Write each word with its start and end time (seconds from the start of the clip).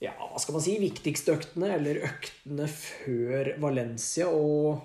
ja, 0.00 0.14
hva 0.16 0.40
skal 0.40 0.56
man 0.56 0.64
si, 0.64 0.78
viktigste 0.80 1.34
øktene, 1.36 1.74
eller 1.76 2.00
øktene 2.08 2.68
før 2.72 3.52
Valencia. 3.60 4.30
Og 4.32 4.80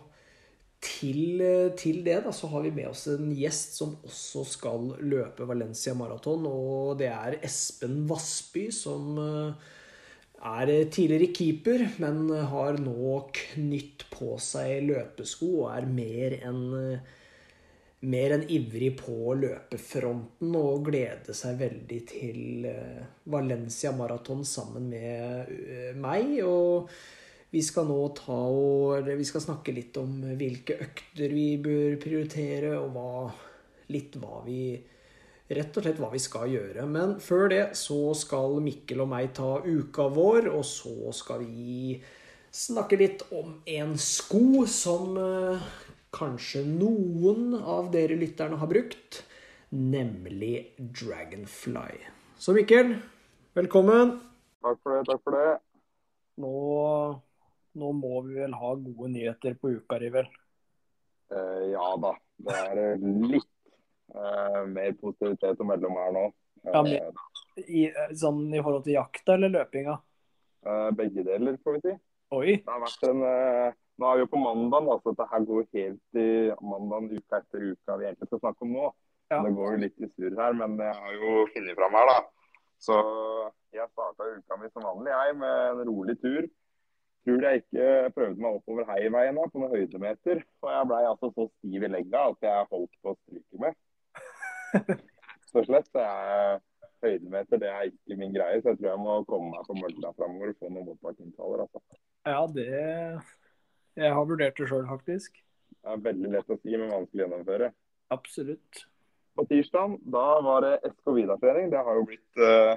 til, 0.83 1.39
til, 1.79 2.01
det 2.05 2.19
da, 2.25 2.33
så 2.35 2.49
har 2.51 2.65
vi 2.65 2.73
med 2.75 2.91
oss 2.91 3.05
en 3.13 3.31
gjest 3.33 3.79
som 3.79 3.95
også 4.05 4.43
skal 4.49 4.91
løpe 5.01 5.47
Valencia 5.47 5.95
maraton. 5.97 6.45
Og 6.49 6.99
det 6.99 7.09
er 7.13 7.39
Espen 7.45 8.03
Vassby, 8.09 8.67
som 8.75 9.15
eh, 9.23 9.73
er 10.45 10.73
tidligere 10.91 11.31
keeper, 11.33 11.87
men 12.03 12.27
har 12.51 12.81
nå 12.83 13.19
knytt 13.39 14.09
på 14.11 14.35
seg 14.43 14.83
løpesko 14.91 15.51
og 15.63 15.69
er 15.77 15.87
mer 15.89 16.37
enn 16.43 16.65
mer 18.05 18.35
enn 18.35 18.45
ivrig 18.51 18.91
på 18.99 19.33
løpefronten 19.39 20.55
og 20.59 20.89
glede 20.89 21.35
seg 21.37 21.59
veldig 21.61 21.99
til 22.09 22.65
eh, 22.69 23.03
Valencia 23.31 23.93
Maraton 23.95 24.43
sammen 24.45 24.89
med 24.91 25.53
eh, 25.55 25.93
meg. 25.97 26.35
Og 26.45 26.89
vi 27.53 27.61
skal 27.63 27.87
nå 27.87 27.99
ta 28.17 28.35
og 28.35 29.07
Vi 29.07 29.27
skal 29.27 29.45
snakke 29.45 29.73
litt 29.75 29.95
om 30.01 30.19
hvilke 30.35 30.75
økter 30.83 31.31
vi 31.31 31.55
bør 31.61 31.95
prioritere, 32.01 32.75
og 32.81 32.91
hva, 32.97 33.31
litt 33.95 34.19
hva 34.19 34.43
vi 34.47 34.59
Rett 35.45 35.75
og 35.77 35.83
slett 35.85 35.99
hva 36.01 36.07
vi 36.09 36.17
skal 36.17 36.49
gjøre. 36.49 36.87
Men 36.89 37.19
før 37.21 37.51
det 37.51 37.65
så 37.77 38.15
skal 38.17 38.55
Mikkel 38.65 39.03
og 39.03 39.11
meg 39.11 39.27
ta 39.37 39.59
uka 39.61 40.07
vår, 40.09 40.47
og 40.49 40.63
så 40.65 41.13
skal 41.13 41.43
vi 41.45 41.99
snakke 42.49 42.97
litt 42.97 43.21
om 43.35 43.51
en 43.69 43.93
sko 43.99 44.63
som 44.65 45.13
eh, 45.21 45.67
kanskje 46.15 46.63
noen 46.67 47.55
av 47.59 47.89
dere 47.93 48.15
lytterne 48.19 48.59
har 48.61 48.71
brukt, 48.71 49.23
nemlig 49.75 50.71
Dragonfly. 50.77 51.99
Så 52.39 52.55
Mikkel, 52.55 52.95
velkommen. 53.57 54.15
Takk 54.63 54.79
for 54.83 54.95
det. 54.95 55.03
Takk 55.09 55.23
for 55.25 55.35
det. 55.35 55.51
Nå, 56.43 56.53
nå 57.79 57.91
må 57.99 58.21
vi 58.27 58.39
vel 58.39 58.55
ha 58.55 58.73
gode 58.79 59.11
nyheter 59.11 59.59
på 59.59 59.75
uka 59.75 59.99
Rivel? 59.99 60.31
Eh, 61.35 61.67
ja 61.73 61.91
da. 62.01 62.15
Det 62.45 62.55
er 62.63 62.81
litt 63.31 63.51
uh, 64.15 64.63
mer 64.67 64.91
positivitet 64.99 65.61
å 65.63 65.67
melde 65.67 65.87
om 65.87 65.99
her 65.99 66.11
nå. 66.15 66.25
Ja, 66.65 66.81
men, 66.83 67.23
i, 67.63 67.87
sånn 68.17 68.47
i 68.51 68.59
forhold 68.59 68.83
til 68.87 68.97
jakta 68.97 69.37
eller 69.37 69.53
løpinga? 69.53 69.95
Uh, 70.65 70.89
begge 70.97 71.23
deler, 71.27 71.59
får 71.63 71.77
vi 71.77 71.83
si. 71.85 71.95
Oi. 72.35 72.57
Det 72.59 72.71
har 72.73 72.83
vært 72.83 73.07
en 73.07 73.23
uh, 73.23 73.75
Nå 73.95 74.07
er 74.09 74.17
vi 74.17 74.25
jo 74.25 74.31
på 74.33 74.41
mandag, 74.41 74.89
så 75.01 75.13
dette 75.13 75.27
her 75.31 75.45
går 75.47 75.67
helt 75.77 76.19
i 76.19 76.29
mandag 76.73 77.13
uka 77.15 77.39
etter 77.39 77.67
uka 77.71 77.99
vi 77.99 78.09
egentlig 78.09 78.29
skal 78.31 78.41
snakke 78.43 78.67
om 78.67 78.73
nå. 78.75 78.89
Ja. 79.31 79.39
Det 79.41 79.55
går 79.57 79.71
jo 79.73 79.83
litt 79.85 80.03
i 80.03 80.09
surr 80.11 80.35
her, 80.37 80.57
men 80.59 80.75
jeg 80.83 80.97
har 80.99 81.15
jo 81.21 81.45
funnet 81.53 81.79
fram 81.79 81.97
her, 81.97 82.11
da. 82.11 82.19
Så 82.85 82.99
jeg 83.73 83.87
starta 83.93 84.27
uka 84.35 84.59
mi 84.59 84.69
som 84.73 84.85
vanlig, 84.85 85.15
jeg, 85.15 85.39
med 85.39 85.81
en 85.85 85.89
rolig 85.89 86.19
tur 86.21 86.45
tror 87.25 87.41
jeg 87.47 87.61
ikke 87.63 88.13
prøvde 88.15 88.41
meg 88.41 88.59
oppover 88.59 88.87
heiveien 88.91 89.39
på 89.49 89.61
noen 89.61 89.73
høydemeter. 89.73 90.43
Og 90.61 90.69
jeg 90.71 90.89
blei 90.91 91.01
altså 91.09 91.31
så 91.33 91.47
stiv 91.49 91.85
i 91.87 91.89
legga 91.89 92.27
at 92.29 92.45
jeg 92.45 92.69
holdt 92.71 92.95
på 93.01 93.13
å 93.13 93.19
stryke 93.23 93.61
med. 93.63 93.81
Så 95.49 95.63
slett. 95.63 95.87
Det 95.95 96.03
er 96.03 96.59
høydemeter 97.05 97.61
det 97.61 97.69
er 97.71 97.87
ikke 97.87 98.17
min 98.19 98.33
greie, 98.33 98.59
så 98.59 98.73
jeg 98.73 98.79
tror 98.79 98.89
jeg 98.89 98.99
må 98.99 99.15
komme 99.29 99.51
meg 99.53 99.67
på 99.67 99.75
mølla 99.77 100.09
framover 100.17 100.51
og 100.51 100.57
få 100.59 100.71
noen 100.71 100.87
motbakkeinntaler. 100.89 101.63
Altså. 101.63 101.99
Ja, 102.25 102.41
det 102.51 102.65
Jeg 103.95 104.11
har 104.15 104.27
vurdert 104.27 104.57
det 104.59 104.67
sjøl, 104.69 104.85
faktisk. 104.89 105.39
Det 105.75 105.93
er 105.93 106.03
veldig 106.09 106.33
lett 106.33 106.51
å 106.51 106.57
si, 106.59 106.73
men 106.75 106.91
vanskelig 106.91 107.23
å 107.23 107.25
gjennomføre. 107.27 107.71
Absolutt. 108.15 108.83
På 109.35 109.45
tirsdag 109.49 109.95
da 110.15 110.25
var 110.43 110.65
det 110.65 110.73
SK 110.91 111.15
Vida-trening. 111.17 111.71
Det 111.71 111.81
har 111.87 111.97
jo 111.99 112.05
blitt 112.07 112.41
uh, 112.41 112.75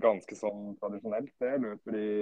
ganske 0.00 0.38
sånn 0.38 0.74
tradisjonelt. 0.80 1.32
Det 1.40 1.56
løper 1.64 1.98
i 1.98 2.12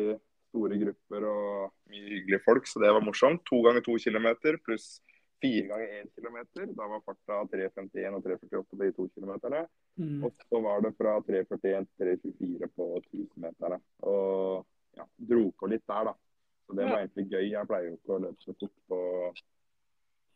store 0.51 0.79
grupper 0.81 1.27
og 1.29 1.91
mye 1.91 2.15
hyggelige 2.15 2.45
folk, 2.47 2.69
så 2.71 2.83
det 2.83 2.93
var 2.97 3.05
morsomt. 3.05 3.45
To 3.51 3.61
ganger 3.67 3.85
to 3.87 3.97
kilometer 4.03 4.59
pluss 4.67 4.97
fire 5.43 5.67
ganger 5.69 5.95
én 6.01 6.11
kilometer. 6.15 6.69
Da 6.77 6.89
var 6.91 7.03
farta 7.07 7.43
3.51 7.53 8.17
og 8.19 8.25
3.48 8.25 8.63
på 8.71 8.81
de 8.81 8.93
to 8.97 9.09
kilometerne. 9.15 9.65
Mm. 10.01 10.21
Og 10.25 10.47
så 10.49 10.61
var 10.65 10.85
det 10.85 10.95
fra 10.99 11.19
3.41 11.29 11.91
til 11.97 12.13
3.24 12.39 12.71
på 12.77 12.89
1000-meterne. 13.03 13.81
Og 14.09 14.65
ja, 14.97 15.07
dro 15.31 15.51
på 15.59 15.71
litt 15.73 15.85
der, 15.89 16.11
da. 16.11 16.17
Så 16.67 16.75
det 16.75 16.87
var 16.87 17.03
egentlig 17.03 17.27
gøy. 17.31 17.45
Jeg 17.53 17.69
pleier 17.71 17.89
jo 17.89 17.97
ikke 17.97 18.17
å 18.17 18.23
løpe 18.25 18.43
så 18.43 18.55
fort 18.59 18.79
på, 18.91 19.01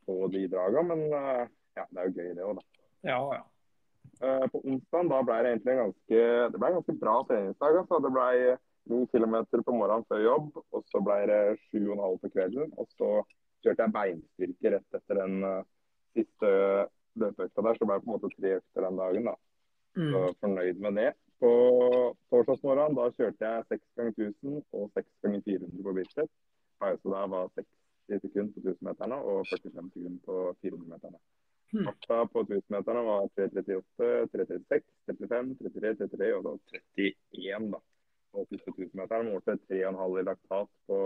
på 0.07 0.19
de 0.35 0.45
draga, 0.53 0.85
men 0.87 1.07
eh, 1.09 1.47
ja, 1.79 1.87
det 1.91 2.03
er 2.03 2.11
jo 2.11 2.15
gøy 2.19 2.37
det 2.37 2.47
òg, 2.47 2.61
da. 2.61 2.85
Ja, 3.11 3.19
ja. 3.35 3.43
Uh, 4.21 4.45
på 4.53 4.61
onsdag 4.69 5.09
da 5.09 5.21
ble 5.25 5.37
det 5.41 5.51
egentlig 5.55 5.73
en 5.73 5.83
ganske, 5.85 6.23
det 6.53 6.59
ble 6.61 6.69
en 6.69 6.79
ganske 6.79 6.97
bra 7.01 7.15
treningsdag. 7.29 7.79
Altså. 7.83 8.01
Det 8.05 8.13
ble 8.15 8.57
9 8.91 9.07
km 9.13 9.37
på 9.65 9.77
morgenen 9.77 10.07
før 10.11 10.23
jobb, 10.25 10.49
og 10.61 10.87
så 10.93 11.03
ble 11.05 11.19
det 11.31 11.41
7,5 11.71 12.19
på 12.23 12.33
kvelden. 12.35 12.75
Og 12.81 12.89
så 12.97 13.11
kjørte 13.65 13.87
jeg 13.87 13.95
beinstyrke 13.97 14.75
rett 14.77 14.99
etter 15.01 15.23
den 15.23 15.39
uh, 15.47 15.63
siste 16.17 16.53
løpeøkta 17.21 17.65
der. 17.67 17.79
Så 17.79 17.85
det 17.85 17.91
ble 17.91 18.01
på 18.03 18.11
en 18.11 18.15
måte 18.17 18.33
tre 18.37 18.55
økter 18.61 18.87
den 18.87 19.01
dagen. 19.01 19.31
da. 19.33 19.37
Mm. 19.99 20.13
Så 20.13 20.25
fornøyd 20.45 20.85
med 20.85 21.01
det. 21.01 21.11
På 21.41 21.51
torsdagsmorgenen 22.29 22.97
da 22.99 23.07
kjørte 23.17 23.49
jeg 23.49 23.69
6 23.73 23.85
ganger 23.97 24.17
1000 24.29 24.63
og 24.77 24.91
6 24.97 25.07
ganger 25.25 25.45
400 25.47 25.85
på 25.87 25.95
Bislett. 25.97 26.33
Pausa 26.81 27.13
der 27.15 27.31
var 27.35 27.53
60 27.57 28.25
sekunder 28.25 28.53
på 28.55 28.61
1000-meterne 28.61 29.21
og 29.31 29.47
45 29.49 29.93
sekunder 29.95 30.21
på 30.27 30.37
400-meterne. 30.65 31.21
Hmm. 31.73 31.87
Farta 31.87 32.25
på 32.33 32.43
1000-meterne 32.43 33.03
var 33.07 33.29
3.38, 33.39 34.09
3.36, 34.35 34.81
35, 35.07 35.57
33, 35.61 35.95
33 36.03 36.31
og 36.37 36.45
da 36.47 36.55
31. 36.99 37.71
da. 37.75 37.81
Og 38.33 38.47
siste 38.51 38.75
1000-meteren 38.77 39.31
målte 39.31 39.57
3,5 39.71 40.19
i 40.21 40.25
laktat 40.29 40.73
på 40.87 40.99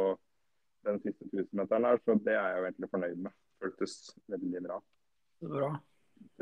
den 0.89 1.01
siste 1.05 1.29
1000-meteren 1.31 1.89
her, 1.89 2.01
så 2.05 2.19
det 2.27 2.35
er 2.35 2.49
jeg 2.49 2.59
jo 2.59 2.67
egentlig 2.71 2.91
fornøyd 2.91 3.23
med. 3.29 3.37
Føltes 3.61 3.95
veldig 4.35 4.65
bra. 4.67 4.81
Bra. 5.45 5.71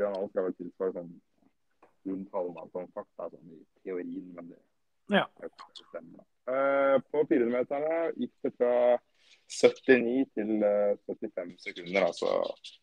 3,5 0.00 0.30
skal 0.32 0.48
vel 0.48 0.56
tilsvare 0.62 0.96
sånn 0.96 1.12
rundt 2.08 2.34
halvmaratonfart, 2.34 3.08
sånn 3.16 3.56
i 3.56 3.62
teorien, 3.82 4.28
men 4.36 4.52
det 4.52 4.60
ja. 5.12 5.24
stemmer. 5.88 6.24
Uh, 6.48 6.98
på 7.12 7.22
400-meterne 7.30 7.96
gikk 8.18 8.32
det 8.46 8.52
fra 8.56 8.74
79 9.52 10.24
til 10.36 10.52
uh, 10.64 10.94
75 11.06 11.52
sekunder. 11.62 12.06
altså 12.08 12.30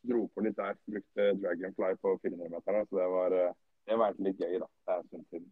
Dro 0.07 0.25
på 0.33 0.43
litt 0.45 0.57
der. 0.59 0.77
Brukte 0.87 1.31
Dragonfly 1.41 1.95
på 2.03 2.15
400-meterne, 2.23 2.85
så 2.87 2.99
det 3.01 3.07
var, 3.15 3.37
uh, 3.49 3.55
det 3.89 3.99
var 4.03 4.19
litt 4.27 4.43
gøy. 4.43 4.59
da. 4.61 4.69
Det 4.69 4.93
er 4.93 5.01
en 5.01 5.09
stund 5.09 5.25
siden. 5.33 5.49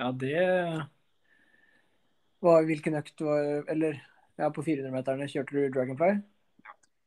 Ja, 0.00 0.10
det 0.16 0.42
var 2.42 2.64
Hvilken 2.64 2.96
økt 2.96 3.20
var 3.20 3.68
Eller 3.70 3.98
ja, 4.40 4.48
på 4.48 4.64
400-meterne 4.64 5.28
kjørte 5.30 5.54
du 5.54 5.66
Dragonfly? 5.74 6.14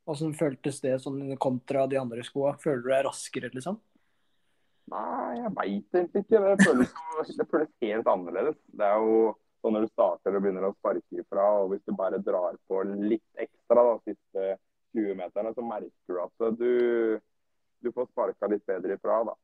Hvordan 0.05 0.35
føltes 0.37 0.77
det 0.83 0.99
sånn 1.01 1.33
kontra 1.41 1.87
de 1.89 1.97
andre 1.97 2.21
skoa? 2.23 2.53
Føler 2.61 2.83
du 2.83 2.91
deg 2.91 3.05
raskere, 3.07 3.49
liksom? 3.55 3.79
Nei, 4.93 5.39
jeg 5.39 5.51
veit 5.57 5.97
egentlig 5.97 6.21
ikke. 6.25 6.41
Det 6.45 6.67
føles, 6.67 6.93
det 7.39 7.47
føles, 7.49 7.71
helt 7.81 8.09
annerledes. 8.11 8.57
Det 8.77 8.85
er 8.85 9.01
jo 9.01 9.33
sånn 9.63 9.73
når 9.73 9.87
du 9.87 9.93
starter 9.93 10.37
og 10.37 10.43
begynner 10.45 10.67
å 10.67 10.75
sparke 10.75 11.21
ifra, 11.23 11.45
og 11.61 11.71
hvis 11.71 11.85
du 11.87 11.95
bare 11.97 12.21
drar 12.21 12.57
på 12.69 12.83
litt 12.85 13.45
ekstra 13.45 13.85
de 13.87 14.11
siste 14.11 14.49
20 14.95 15.17
meterne, 15.19 15.53
så 15.55 15.65
merker 15.65 16.13
du 16.13 16.21
at 16.21 16.59
du, 16.59 16.71
du 17.81 17.91
får 17.95 18.11
sparka 18.11 18.51
litt 18.51 18.65
bedre 18.69 18.99
ifra. 18.99 19.23
da. 19.31 19.35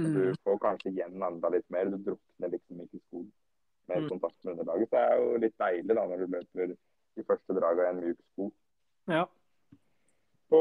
Mm. 0.00 0.12
Du 0.14 0.22
får 0.44 0.60
kanskje 0.62 0.92
igjen 0.92 1.22
enda 1.22 1.52
litt 1.52 1.66
mer. 1.72 1.90
Du 1.92 1.98
drukner 2.10 2.52
liksom 2.52 2.84
ikke 2.84 3.00
i 3.00 3.04
sko 3.08 3.24
med 3.90 4.04
mm. 4.04 4.08
kontakt 4.12 4.44
med 4.44 4.52
underlaget. 4.52 4.88
Så 4.88 4.96
det 4.96 5.02
er 5.02 5.20
jo 5.22 5.42
litt 5.44 5.58
deilig 5.64 5.96
da 5.96 6.06
når 6.06 6.22
du 6.22 6.36
løper 6.36 6.74
i 7.18 7.26
første 7.26 7.56
draget 7.56 7.84
i 7.86 7.90
en 7.90 8.02
myk 8.04 8.20
sko. 8.32 8.50
Ja. 9.10 9.24
På 10.50 10.60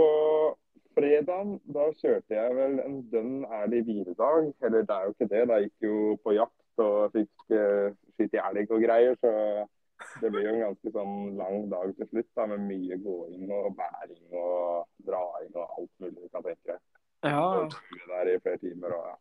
fredag 1.00 1.56
da 1.76 1.88
kjørte 2.02 2.36
jeg 2.36 2.56
vel 2.58 2.80
en 2.84 3.02
dønn 3.12 3.36
ærlig 3.48 3.84
hviledag. 3.88 4.52
Eller 4.66 4.86
det 4.86 4.96
er 4.96 5.08
jo 5.08 5.16
ikke 5.16 5.32
det. 5.34 5.44
Da 5.52 5.60
gikk 5.64 5.88
jo 5.88 5.98
på 6.24 6.36
jakt 6.36 6.84
og 6.84 7.16
fikk 7.16 7.54
uh, 7.56 7.92
skyte 8.16 8.44
elg 8.50 8.74
og 8.76 8.84
greier. 8.84 9.18
Så 9.24 9.32
det 10.22 10.32
blir 10.32 10.48
jo 10.48 10.54
en 10.56 10.66
ganske 10.68 10.94
sånn 10.96 11.16
lang 11.40 11.66
dag 11.72 11.96
til 11.98 12.12
slutt 12.12 12.30
da, 12.38 12.46
med 12.54 12.68
mye 12.68 13.00
gåing 13.04 13.50
og 13.52 13.74
bæring 13.80 14.38
og 14.44 14.86
draing 15.08 15.56
og 15.56 15.66
alt 15.66 15.92
mulig 16.04 16.20
du 16.20 16.30
kan 16.36 16.46
tenke 16.46 16.76
deg. 16.76 16.86
Ja. 17.28 17.48
Der 18.14 18.32
i 18.32 18.38
flere 18.44 18.62
timer 18.62 18.96
og 18.96 19.10
ja. 19.10 19.18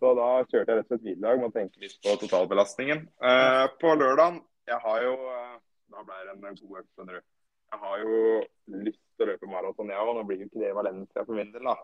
Så 0.00 0.14
da 0.16 0.28
kjørte 0.48 0.72
jeg 0.72 0.78
rett 0.78 0.86
og 0.86 0.94
slett 0.94 1.02
hviledag 1.04 1.42
må 1.42 1.50
tenke 1.52 1.82
litt 1.82 1.98
på 2.00 2.14
totalbelastningen. 2.22 3.04
Uh, 3.20 3.66
på 3.82 3.92
lørdagen, 4.00 4.40
jeg 4.70 4.80
har 4.86 5.04
jo 5.04 5.18
uh, 5.26 5.58
Da 5.90 6.04
ble 6.06 6.22
det 6.24 6.32
en 6.32 6.56
god 6.62 6.80
økt, 6.80 6.88
skjønner 6.94 7.18
du. 7.18 7.28
Jeg 7.70 7.80
har 7.84 8.02
jo 8.02 8.18
lyst 8.82 9.00
til 9.14 9.24
å 9.24 9.30
løpe 9.30 9.48
maraton, 9.50 9.90
jeg 9.92 10.02
òg. 10.02 10.12
Nå 10.16 10.26
blir 10.26 10.42
jo 10.42 10.48
ikke 10.48 10.62
det 10.62 10.74
Valencia 10.74 11.24
for 11.24 11.38
min 11.38 11.52
del, 11.54 11.68
da. 11.70 11.76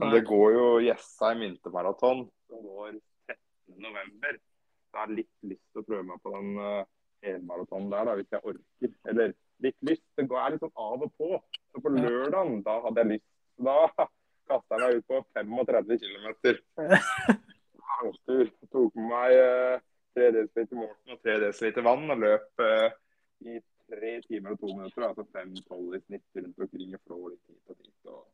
Men 0.00 0.10
det 0.10 0.24
går 0.26 0.48
jo 0.56 0.64
Jessheim 0.82 1.44
vintermaraton 1.44 2.24
som 2.48 2.62
går 2.64 2.96
13.11. 3.30 4.40
Så 4.40 4.96
jeg 4.96 5.00
har 5.00 5.12
litt 5.12 5.48
lyst 5.50 5.64
til 5.70 5.82
å 5.82 5.86
prøve 5.86 6.06
meg 6.08 6.22
på 6.24 6.32
den 6.34 6.50
uh, 6.58 6.86
helmaratonen 7.26 7.92
der, 7.92 8.08
da, 8.08 8.16
hvis 8.18 8.34
jeg 8.34 8.50
orker. 8.50 8.96
Eller 9.12 9.34
litt 9.66 9.88
lyst. 9.90 10.04
Det 10.16 10.26
går 10.30 10.54
litt 10.54 10.64
sånn 10.64 10.74
av 10.86 11.06
og 11.06 11.14
på. 11.20 11.30
Så 11.70 11.82
på 11.84 11.94
lørdagen, 11.94 12.60
da 12.66 12.78
hadde 12.86 13.04
jeg 13.04 13.12
lyst. 13.14 13.30
Da 13.68 13.78
kasta 14.50 14.78
jeg 14.78 14.82
meg 14.82 15.00
ut 15.00 15.10
på 15.10 15.20
35 15.38 16.00
km. 16.02 16.26
Langtur. 17.84 18.50
Tok 18.72 18.98
med 18.98 19.12
meg 19.12 19.36
uh, 19.38 19.84
3 20.14 20.32
dl 20.34 20.78
Morten 20.78 21.16
og 21.16 21.22
3 21.26 21.38
dl 21.44 21.86
vann 21.86 22.10
og 22.14 22.20
løp 22.22 22.64
uh, 22.64 22.88
i 23.44 23.60
tre 23.90 24.14
timer 24.26 24.54
og 24.54 24.60
to 24.62 24.70
minutter. 24.72 25.06
Altså 25.08 25.26
5-12 25.34 25.96
i 25.98 26.02
snitt 26.04 26.40
rundt 26.40 26.64
omkring 26.66 26.94
i 26.94 27.00
Flå 27.04 27.20
litt 27.28 27.50
hit 27.50 27.72
og 27.72 27.78
dit. 27.80 28.10
og 28.10 28.24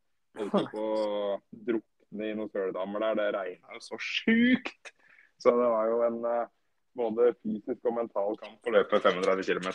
Holdt 0.41 0.71
på 0.71 0.83
å 0.87 1.37
drukne 1.69 2.27
i 2.29 2.35
noen 2.37 2.51
søledammer 2.53 3.05
der. 3.05 3.17
Det 3.19 3.29
regna 3.37 3.77
jo 3.77 3.83
så 3.83 3.99
sjukt! 3.99 4.93
Så 5.41 5.53
det 5.57 5.71
var 5.73 5.89
jo 5.89 6.03
en 6.05 6.19
uh, 6.21 6.51
både 6.97 7.31
fysisk 7.41 7.89
og 7.89 7.97
mental 7.97 8.37
kamp 8.39 8.69
å 8.69 8.75
løpe 8.75 9.01
35 9.01 9.43
km. 9.47 9.71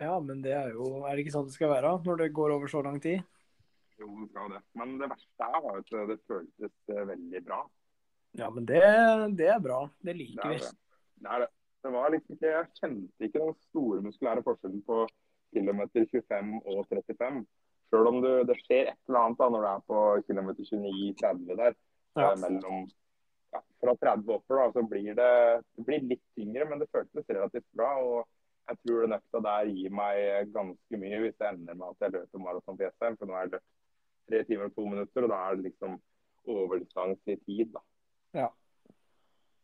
Ja, 0.00 0.14
men 0.22 0.44
det 0.44 0.52
er 0.54 0.70
jo 0.76 1.02
Er 1.02 1.16
det 1.16 1.24
ikke 1.24 1.34
sånn 1.34 1.48
det 1.48 1.56
skal 1.56 1.72
være 1.72 1.96
når 2.06 2.22
det 2.22 2.28
går 2.36 2.54
over 2.54 2.70
så 2.70 2.82
lang 2.86 3.00
tid? 3.02 3.24
Jo, 3.98 4.08
det 4.22 4.30
skal 4.30 4.54
det. 4.54 4.62
Men 4.78 4.94
det 5.00 5.10
verste 5.10 5.48
her 5.52 5.64
var 5.66 5.80
at 5.82 5.94
det 6.12 6.18
føltes 6.30 6.74
uh, 6.94 7.02
veldig 7.10 7.44
bra. 7.48 7.64
Ja, 8.38 8.46
men 8.54 8.66
det, 8.68 8.80
det 9.36 9.48
er 9.50 9.62
bra. 9.62 9.82
Det 10.06 10.14
liker 10.14 10.54
vi. 10.54 10.60
Det, 10.62 10.70
det 11.24 11.32
er 11.34 11.44
det. 11.44 11.50
Det 11.80 11.90
var 11.94 12.12
liksom 12.12 12.36
ikke 12.36 12.52
Jeg 12.52 12.68
kjente 12.76 13.26
ikke 13.26 13.42
den 13.42 13.58
store 13.68 14.02
muskulære 14.04 14.44
forskjellen 14.46 14.82
på 14.86 15.04
kilometer 15.54 16.06
25 16.12 16.60
og 16.66 16.86
35. 16.88 17.44
Selv 17.90 18.10
om 18.10 18.20
du, 18.22 18.30
det 18.46 18.56
skjer 18.62 18.92
et 18.92 19.08
eller 19.08 19.24
annet 19.24 19.40
da 19.40 19.48
når 19.50 19.64
du 19.64 19.68
er 19.70 19.86
på 19.90 20.00
kilometer 20.28 20.68
29-30 20.68 21.56
der. 21.62 21.78
Ja. 22.18 22.28
Eh, 22.28 22.36
mellom 22.44 22.84
ja, 23.54 23.62
Fra 23.82 23.94
30 24.04 24.34
oppover 24.36 24.60
da, 24.60 24.66
så 24.76 24.84
blir 24.92 25.16
det, 25.18 25.32
det 25.76 25.86
blir 25.88 26.06
litt 26.12 26.22
tyngre, 26.38 26.68
men 26.70 26.82
det 26.82 26.90
føltes 26.92 27.32
relativt 27.32 27.66
bra. 27.74 27.90
og 27.98 28.28
jeg 28.70 28.78
tror 28.84 29.02
den 29.02 29.16
økta 29.16 29.40
der 29.42 29.72
gir 29.74 29.94
meg 29.98 30.50
ganske 30.54 30.98
mye 31.02 31.18
hvis 31.24 31.38
det 31.40 31.48
ender 31.48 31.78
med 31.78 31.88
at 31.88 32.04
jeg 32.04 32.14
løper 32.14 32.42
maraton 32.44 32.76
på 32.78 32.86
Jessheim. 32.86 33.16
For 33.18 33.26
nå 33.26 33.34
er 33.34 33.48
det 33.48 33.58
løpt 33.58 33.70
tre 34.30 34.42
timer 34.46 34.68
og 34.68 34.76
to 34.76 34.86
minutter, 34.86 35.26
og 35.26 35.32
da 35.32 35.38
er 35.42 35.56
det 35.58 35.66
liksom 35.70 35.96
overdistanse 36.50 37.34
i 37.34 37.40
tid. 37.46 37.72
da. 37.74 37.82
Ja. 38.38 38.48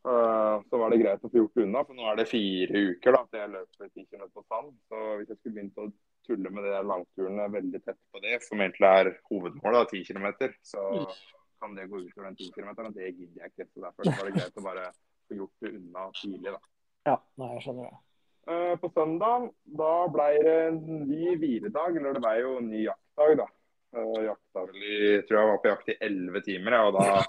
Uh, 0.06 0.62
så 0.70 0.79
var 0.79 0.93
det 0.93 1.00
greit 1.00 1.25
å 1.26 1.29
få 1.32 1.41
gjort 1.41 1.56
det 1.58 1.64
unna, 1.67 1.81
for 1.82 1.99
nå 1.99 2.05
er 2.06 2.19
det 2.20 2.29
fire 2.31 2.82
uker 2.93 3.17
da, 3.17 3.23
til 3.26 3.41
jeg 3.41 3.53
løper 3.55 3.88
10 3.88 4.05
km 4.06 4.29
på 4.31 4.44
sand. 4.47 4.69
Så 4.87 5.00
hvis 5.19 5.32
jeg 5.32 5.38
skulle 5.41 5.56
begynt 5.56 5.81
å 5.82 5.87
tulle 6.29 6.53
med 6.55 6.67
de 6.67 6.75
der 6.76 6.87
langturene 6.87 7.49
veldig 7.50 7.81
tett 7.82 7.99
på 8.14 8.23
det, 8.23 8.37
som 8.44 8.62
egentlig 8.62 8.91
er 9.00 9.11
hovedmålet, 9.31 9.97
10 9.97 10.06
km, 10.12 10.29
så 10.62 10.85
mm. 10.94 11.17
kan 11.62 11.75
det 11.75 11.88
gå 11.91 12.05
utover 12.05 12.29
den 12.29 12.38
10 12.38 12.55
km. 12.55 12.70
Det 12.94 13.11
gidder 13.11 13.43
jeg 13.43 13.53
ikke. 13.53 13.67
så 13.73 13.82
Derfor 13.88 14.12
var 14.12 14.31
det 14.31 14.37
greit 14.38 14.62
å 14.62 14.67
bare 14.69 14.87
få 15.26 15.38
gjort 15.41 15.67
det 15.67 15.73
unna 15.81 16.06
tidlig. 16.20 16.55
da. 16.55 16.62
Ja, 17.11 17.17
nei, 17.43 17.50
jeg 17.56 17.67
skjønner 17.67 17.91
det. 17.91 18.03
Uh, 18.47 18.75
på 18.79 18.93
søndag 18.94 19.49
da 19.81 19.93
ble 20.14 20.29
det 20.47 20.56
en 20.69 20.81
ny 21.11 21.35
hviledag, 21.35 21.99
eller 21.99 22.14
det 22.14 22.23
ble 22.23 22.37
jo 22.44 22.55
en 22.61 22.70
ny 22.70 22.85
jaktdag. 22.85 23.41
da. 23.43 23.49
Uh, 23.97 24.23
jakta 24.23 24.62
vel 24.69 25.26
tror 25.26 25.38
jeg 25.41 25.50
var 25.50 25.61
på 25.62 25.70
jakt 25.73 25.93
i 25.94 25.99
11 26.05 26.47
timer, 26.47 26.79
og 26.85 26.99
da, 26.99 27.23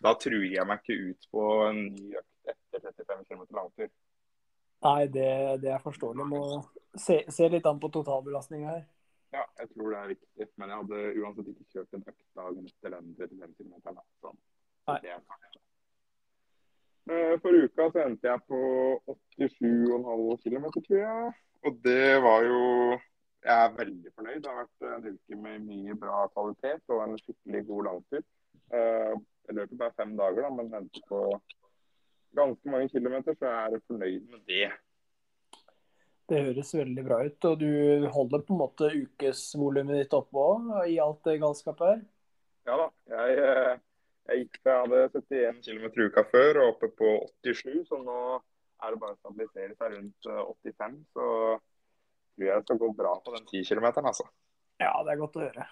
da 0.00 0.14
truer 0.16 0.48
jeg 0.48 0.66
meg 0.68 0.80
ikke 0.80 1.10
ut 1.10 1.26
på 1.34 1.48
en 1.68 1.82
ny 1.92 2.14
økt 2.20 2.52
etter 2.52 2.86
35 2.86 3.26
km 3.28 3.42
langtur. 3.58 3.90
Nei, 4.80 5.02
det, 5.12 5.32
det 5.60 5.74
er 5.74 5.82
forståelig. 5.84 6.26
Må 6.28 6.42
se, 6.96 7.20
se, 7.28 7.48
litt 7.52 7.66
an 7.68 7.80
på 7.82 7.90
totalbelastninga 7.92 8.70
her. 8.72 8.86
Ja, 9.34 9.44
jeg 9.60 9.68
tror 9.74 9.92
det 9.92 9.98
er 9.98 10.12
viktig. 10.14 10.46
Men 10.56 10.72
jeg 10.72 10.82
hadde 10.82 11.02
uansett 11.20 11.50
ikke 11.52 11.68
kjørt 11.74 11.98
en 11.98 12.06
økt 12.06 12.24
dagen 12.40 12.70
etter 12.70 12.96
den 12.96 13.12
35 13.18 13.52
km. 13.58 14.00
Sånn. 14.24 14.40
Det 15.04 15.12
eh, 17.12 17.34
For 17.44 17.60
uka 17.66 17.90
så 17.92 18.06
endte 18.06 18.32
jeg 18.32 18.42
på 18.48 18.60
87,5 19.36 20.40
km, 20.46 20.66
tror 20.80 21.00
jeg. 21.02 21.30
Og 21.68 21.80
det 21.84 22.10
var 22.24 22.48
jo 22.48 22.60
Jeg 23.44 23.56
er 23.56 23.76
veldig 23.76 24.10
fornøyd. 24.16 24.40
Det 24.40 24.50
har 24.50 24.64
vært 24.64 24.88
en 24.88 25.14
uke 25.14 25.36
med 25.44 25.62
mye 25.64 25.94
bra 26.00 26.24
kvalitet 26.32 26.92
og 26.92 27.04
en 27.04 27.20
skikkelig 27.20 27.62
god 27.68 27.86
langtur. 27.86 28.24
Jeg 29.50 29.56
løper 29.58 29.80
bare 29.80 29.96
fem 29.98 30.12
dager, 30.14 30.44
da, 30.46 30.50
men 30.54 30.74
endte 30.78 31.00
på 31.10 31.24
ganske 32.38 32.70
mange 32.70 32.88
kilometer, 32.92 33.34
så 33.34 33.50
jeg 33.50 33.74
er 33.74 33.82
fornøyd 33.90 34.28
med 34.30 34.44
det. 34.46 34.68
Det 36.30 36.42
høres 36.46 36.70
veldig 36.78 37.04
bra 37.08 37.18
ut. 37.26 37.46
Og 37.50 37.56
du 37.58 38.06
holder 38.14 38.44
på 38.46 38.54
en 38.54 38.60
måte 38.60 38.92
ukesvolumet 38.94 40.04
ditt 40.04 40.14
oppe 40.14 40.38
òg, 40.38 40.68
i 40.86 41.00
alt 41.02 41.24
det 41.26 41.40
galskapet 41.42 41.88
her? 41.88 42.04
Ja 42.70 42.76
da. 42.78 42.86
Jeg, 43.10 43.40
eh, 43.48 43.82
jeg 44.30 44.44
gikk 44.44 44.60
fra 44.62 44.76
jeg 44.76 44.86
hadde 44.86 45.24
71 45.26 45.60
km 45.66 46.06
uka 46.06 46.26
før 46.30 46.62
og 46.62 46.72
oppe 46.76 46.92
på 47.02 47.12
87, 47.42 47.82
så 47.90 47.98
nå 48.04 48.20
er 48.38 48.94
det 48.94 49.02
bare 49.02 49.18
å 49.18 49.20
stabilisere 49.24 49.74
seg 49.74 49.98
rundt 49.98 50.30
85. 50.30 50.94
Eh, 50.94 51.10
så 51.10 51.26
tror 52.38 52.46
jeg 52.46 52.54
det 52.54 52.68
skal 52.68 52.82
gå 52.86 52.94
bra 53.02 53.18
på 53.26 53.34
den 53.34 53.50
10 53.50 53.66
km, 53.66 53.90
altså. 54.06 54.30
Ja, 54.78 54.94
det 55.02 55.16
er 55.16 55.24
godt 55.26 55.42
å 55.42 55.48
høre. 55.48 55.66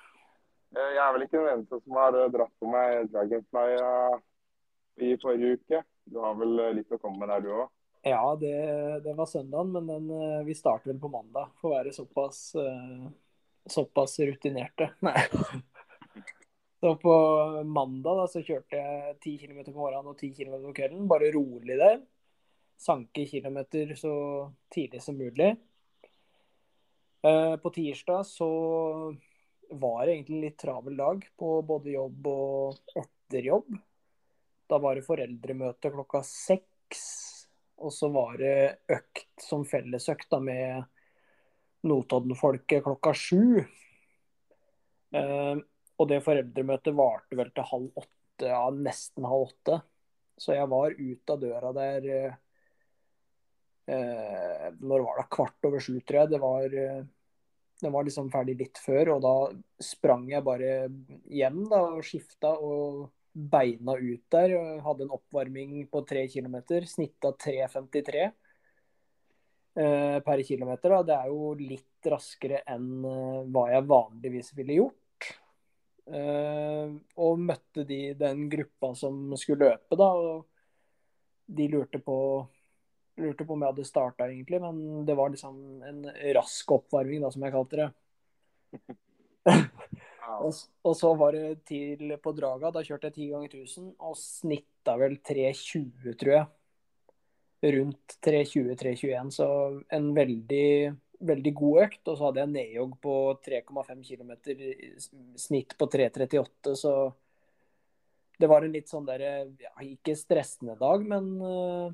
Eh, 0.76 0.90
jeg 0.94 1.00
er 1.00 1.14
vel 1.14 1.24
ikke 1.24 1.40
den 1.40 1.50
eneste 1.54 1.80
som 1.80 1.96
har 1.96 2.16
dratt 2.32 2.52
på 2.60 2.70
meg 2.70 3.08
Dragonfly 3.12 3.66
i 5.08 5.14
forrige 5.22 5.56
uke. 5.56 5.82
Du 6.08 6.20
har 6.24 6.36
vel 6.38 6.60
eh, 6.64 6.74
litt 6.80 6.92
å 6.92 7.00
komme 7.00 7.22
med 7.22 7.32
der, 7.32 7.44
du 7.46 7.52
òg? 7.54 7.70
Ja, 8.06 8.22
det, 8.40 8.54
det, 9.04 9.14
var 9.18 9.28
søndagen, 9.28 9.72
men 9.74 9.88
den, 9.88 10.10
eh, 10.14 10.44
vi 10.46 10.56
starter 10.56 10.92
vel 10.92 11.00
på 11.02 11.10
mandag. 11.12 11.50
For 11.60 11.70
å 11.70 11.78
være 11.78 11.94
såpass, 11.96 12.42
såpass 13.68 14.18
rutinerte. 14.28 14.92
Nei. 15.06 15.16
Så 16.78 16.92
på 17.02 17.14
mandag 17.66 18.20
da, 18.20 18.26
så 18.30 18.44
kjørte 18.44 18.78
jeg 18.78 19.16
10 19.16 19.38
km 19.40 19.64
på 19.72 19.80
morgenen 19.80 20.12
og 20.12 20.20
10 20.20 20.36
km 20.36 20.60
på 20.68 20.76
kvelden. 20.76 21.08
Bare 21.10 21.32
rolig 21.34 21.78
der. 21.80 21.96
Sanke 22.78 23.24
kilometer 23.26 23.96
så 23.98 24.12
tidlig 24.70 25.00
som 25.02 25.18
mulig. 25.18 25.56
På 27.18 27.72
tirsdag 27.74 28.22
så 28.30 28.46
var 29.70 30.08
egentlig 30.08 30.36
en 30.36 30.44
litt 30.46 30.58
travel 30.58 30.96
dag 30.96 31.24
på 31.36 31.62
både 31.66 31.94
jobb 31.94 32.26
og 32.30 32.92
etter 32.96 33.48
jobb. 33.50 33.72
Da 34.68 34.78
var 34.82 34.96
det 34.96 35.06
foreldremøte 35.06 35.92
klokka 35.92 36.22
seks. 36.26 37.02
Og 37.78 37.92
så 37.94 38.08
var 38.10 38.38
det 38.40 38.78
økt 38.90 39.44
som 39.44 39.64
fellesøkt 39.68 40.30
da, 40.32 40.40
med 40.42 40.84
Notodden-folket 41.86 42.82
klokka 42.84 43.12
sju. 43.14 43.62
Eh, 45.14 45.60
og 45.98 46.08
det 46.10 46.20
foreldremøtet 46.24 46.96
varte 46.96 47.38
vel 47.38 47.52
til 47.54 47.68
halv 47.70 48.02
åtte, 48.02 48.48
ja, 48.50 48.64
nesten 48.74 49.26
halv 49.28 49.48
åtte. 49.48 49.80
Så 50.38 50.54
jeg 50.54 50.70
var 50.70 50.94
ute 50.94 51.34
av 51.34 51.40
døra 51.42 51.72
der 51.74 52.04
eh, 53.88 54.66
Når 54.78 55.02
var 55.06 55.18
det? 55.18 55.30
Kvart 55.34 55.66
over 55.70 55.82
sju, 55.82 55.96
tror 56.00 56.20
jeg. 56.20 56.32
Det 56.34 56.42
var, 56.42 56.76
eh, 56.82 57.00
det 57.80 57.90
var 57.94 58.06
liksom 58.06 58.30
ferdig 58.32 58.56
litt 58.58 58.80
før. 58.82 59.14
Og 59.16 59.22
da 59.24 59.34
sprang 59.82 60.26
jeg 60.30 60.44
bare 60.46 60.72
hjem 61.30 61.62
da, 61.70 61.82
og 61.98 62.04
skifta 62.06 62.54
og 62.58 63.06
beina 63.32 63.94
ut 63.98 64.24
der. 64.34 64.56
Hadde 64.84 65.06
en 65.06 65.14
oppvarming 65.18 65.86
på 65.92 66.02
3 66.08 66.26
km. 66.32 66.58
Snitta 66.88 67.32
3,53 67.46 68.24
eh, 68.24 70.18
per 70.26 70.42
km. 70.42 70.72
Det 71.06 71.16
er 71.18 71.30
jo 71.30 71.52
litt 71.60 72.10
raskere 72.10 72.64
enn 72.66 72.90
eh, 73.04 73.42
hva 73.52 73.68
jeg 73.72 73.88
vanligvis 73.90 74.54
ville 74.58 74.80
gjort. 74.80 75.32
Eh, 76.08 76.94
og 77.20 77.42
møtte 77.44 77.84
de 77.88 78.14
den 78.18 78.46
gruppa 78.50 78.94
som 78.96 79.36
skulle 79.38 79.72
løpe, 79.74 79.98
da. 79.98 80.12
Og 80.12 80.46
de 81.48 81.68
lurte 81.72 82.00
på 82.04 82.18
lurte 83.18 83.46
på 83.46 83.54
om 83.54 83.64
jeg 83.64 83.74
hadde 83.74 83.88
starta, 83.88 84.28
egentlig, 84.30 84.60
men 84.62 85.04
det 85.08 85.16
var 85.18 85.32
liksom 85.32 85.58
en 85.86 86.04
rask 86.36 86.72
oppvarming, 86.78 87.22
da, 87.24 87.32
som 87.34 87.44
jeg 87.46 87.54
kalte 87.54 87.82
det. 87.82 87.88
Og, 90.38 90.54
og, 90.84 90.94
så 90.96 91.10
var 91.18 91.34
det 91.34 91.64
til 91.68 92.12
på 92.22 92.32
Draga. 92.36 92.70
Da 92.74 92.84
kjørte 92.84 93.08
jeg 93.08 93.16
10 93.16 93.28
ganger 93.32 93.54
1000 93.64 93.90
og 94.06 94.16
snitta 94.20 94.94
vel 95.00 95.16
3.20, 95.24 96.16
tror 96.20 96.34
jeg. 96.34 96.46
Rundt 97.74 98.18
3.20-3.21. 98.26 99.32
Så 99.34 99.48
en 99.98 100.10
veldig, 100.16 100.68
veldig 101.30 101.54
god 101.62 101.80
økt. 101.86 102.02
Og 102.04 102.12
så 102.12 102.28
hadde 102.28 102.44
jeg 102.44 102.52
nedjogg 102.54 102.98
på 103.02 103.14
3,5 103.48 104.04
km, 104.10 104.34
snitt 105.48 105.74
på 105.78 105.90
3.38, 105.96 106.76
så 106.78 106.94
det 108.38 108.46
var 108.46 108.62
en 108.62 108.70
litt 108.70 108.86
sånn 108.86 109.06
der 109.08 109.22
ja, 109.58 109.72
Ikke 109.82 110.14
stressende 110.14 110.76
dag, 110.78 111.02
men 111.02 111.32
uh, 111.42 111.88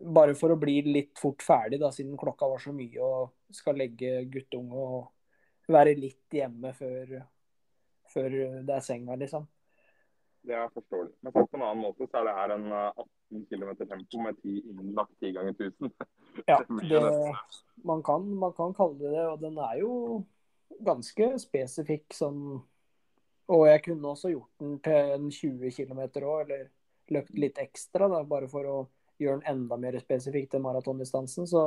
bare 0.00 0.34
for 0.38 0.52
å 0.52 0.58
bli 0.60 0.80
litt 0.86 1.18
fort 1.20 1.42
ferdig, 1.44 1.80
da, 1.80 1.90
siden 1.94 2.18
klokka 2.18 2.48
var 2.50 2.62
så 2.62 2.72
mye 2.74 3.04
og 3.04 3.54
skal 3.54 3.78
legge 3.78 4.24
guttunge 4.32 4.74
og 4.74 5.70
være 5.70 5.94
litt 5.98 6.34
hjemme 6.34 6.72
før, 6.74 7.20
før 8.10 8.36
det 8.66 8.74
er 8.74 8.84
senga, 8.84 9.16
liksom. 9.20 9.46
det 10.46 10.56
er 10.56 10.72
forståelig. 10.74 11.12
Men 11.20 11.36
på 11.36 11.46
en 11.46 11.62
annen 11.62 11.84
måte, 11.84 12.08
så 12.08 12.20
er 12.20 12.28
det 12.28 12.36
her 12.38 12.56
en 12.56 12.66
eh, 12.72 13.04
18 13.30 13.46
km 13.52 13.70
tempo 13.84 14.24
med 14.24 14.40
10 14.42 14.56
innlagt 14.72 15.14
10 15.20 15.36
ganger 15.38 15.54
1000. 15.68 15.94
Ja, 16.46 16.60
Det 16.68 17.00
man, 17.82 18.02
kan, 18.06 18.26
man 18.38 18.52
kan 18.54 18.74
kalle 18.74 18.98
det 19.00 19.10
det, 19.16 19.24
og 19.26 19.40
den 19.42 19.56
er 19.58 19.80
jo 19.80 19.94
ganske 20.86 21.32
spesifikk 21.42 22.14
sånn 22.14 22.60
Og 23.50 23.64
jeg 23.66 23.82
kunne 23.82 24.12
også 24.12 24.30
gjort 24.30 24.62
den 24.62 24.76
til 24.78 25.14
en 25.16 25.26
20 25.26 25.72
km 25.74 26.00
òg, 26.22 26.44
eller 26.44 26.68
løpt 27.10 27.34
litt 27.34 27.58
ekstra, 27.58 28.06
da, 28.08 28.22
bare 28.22 28.46
for 28.48 28.68
å 28.70 28.76
gjøre 29.24 29.40
den 29.40 29.48
enda 29.54 29.76
mer 29.76 29.98
spesifikk 30.00 30.50
til 30.50 30.62
maratondistansen. 30.64 31.46
Så 31.46 31.62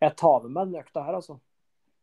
jeg 0.00 0.16
tar 0.16 0.42
med 0.46 0.52
meg 0.54 0.72
den 0.72 0.80
økta 0.82 1.04
her, 1.06 1.18
altså. 1.18 1.38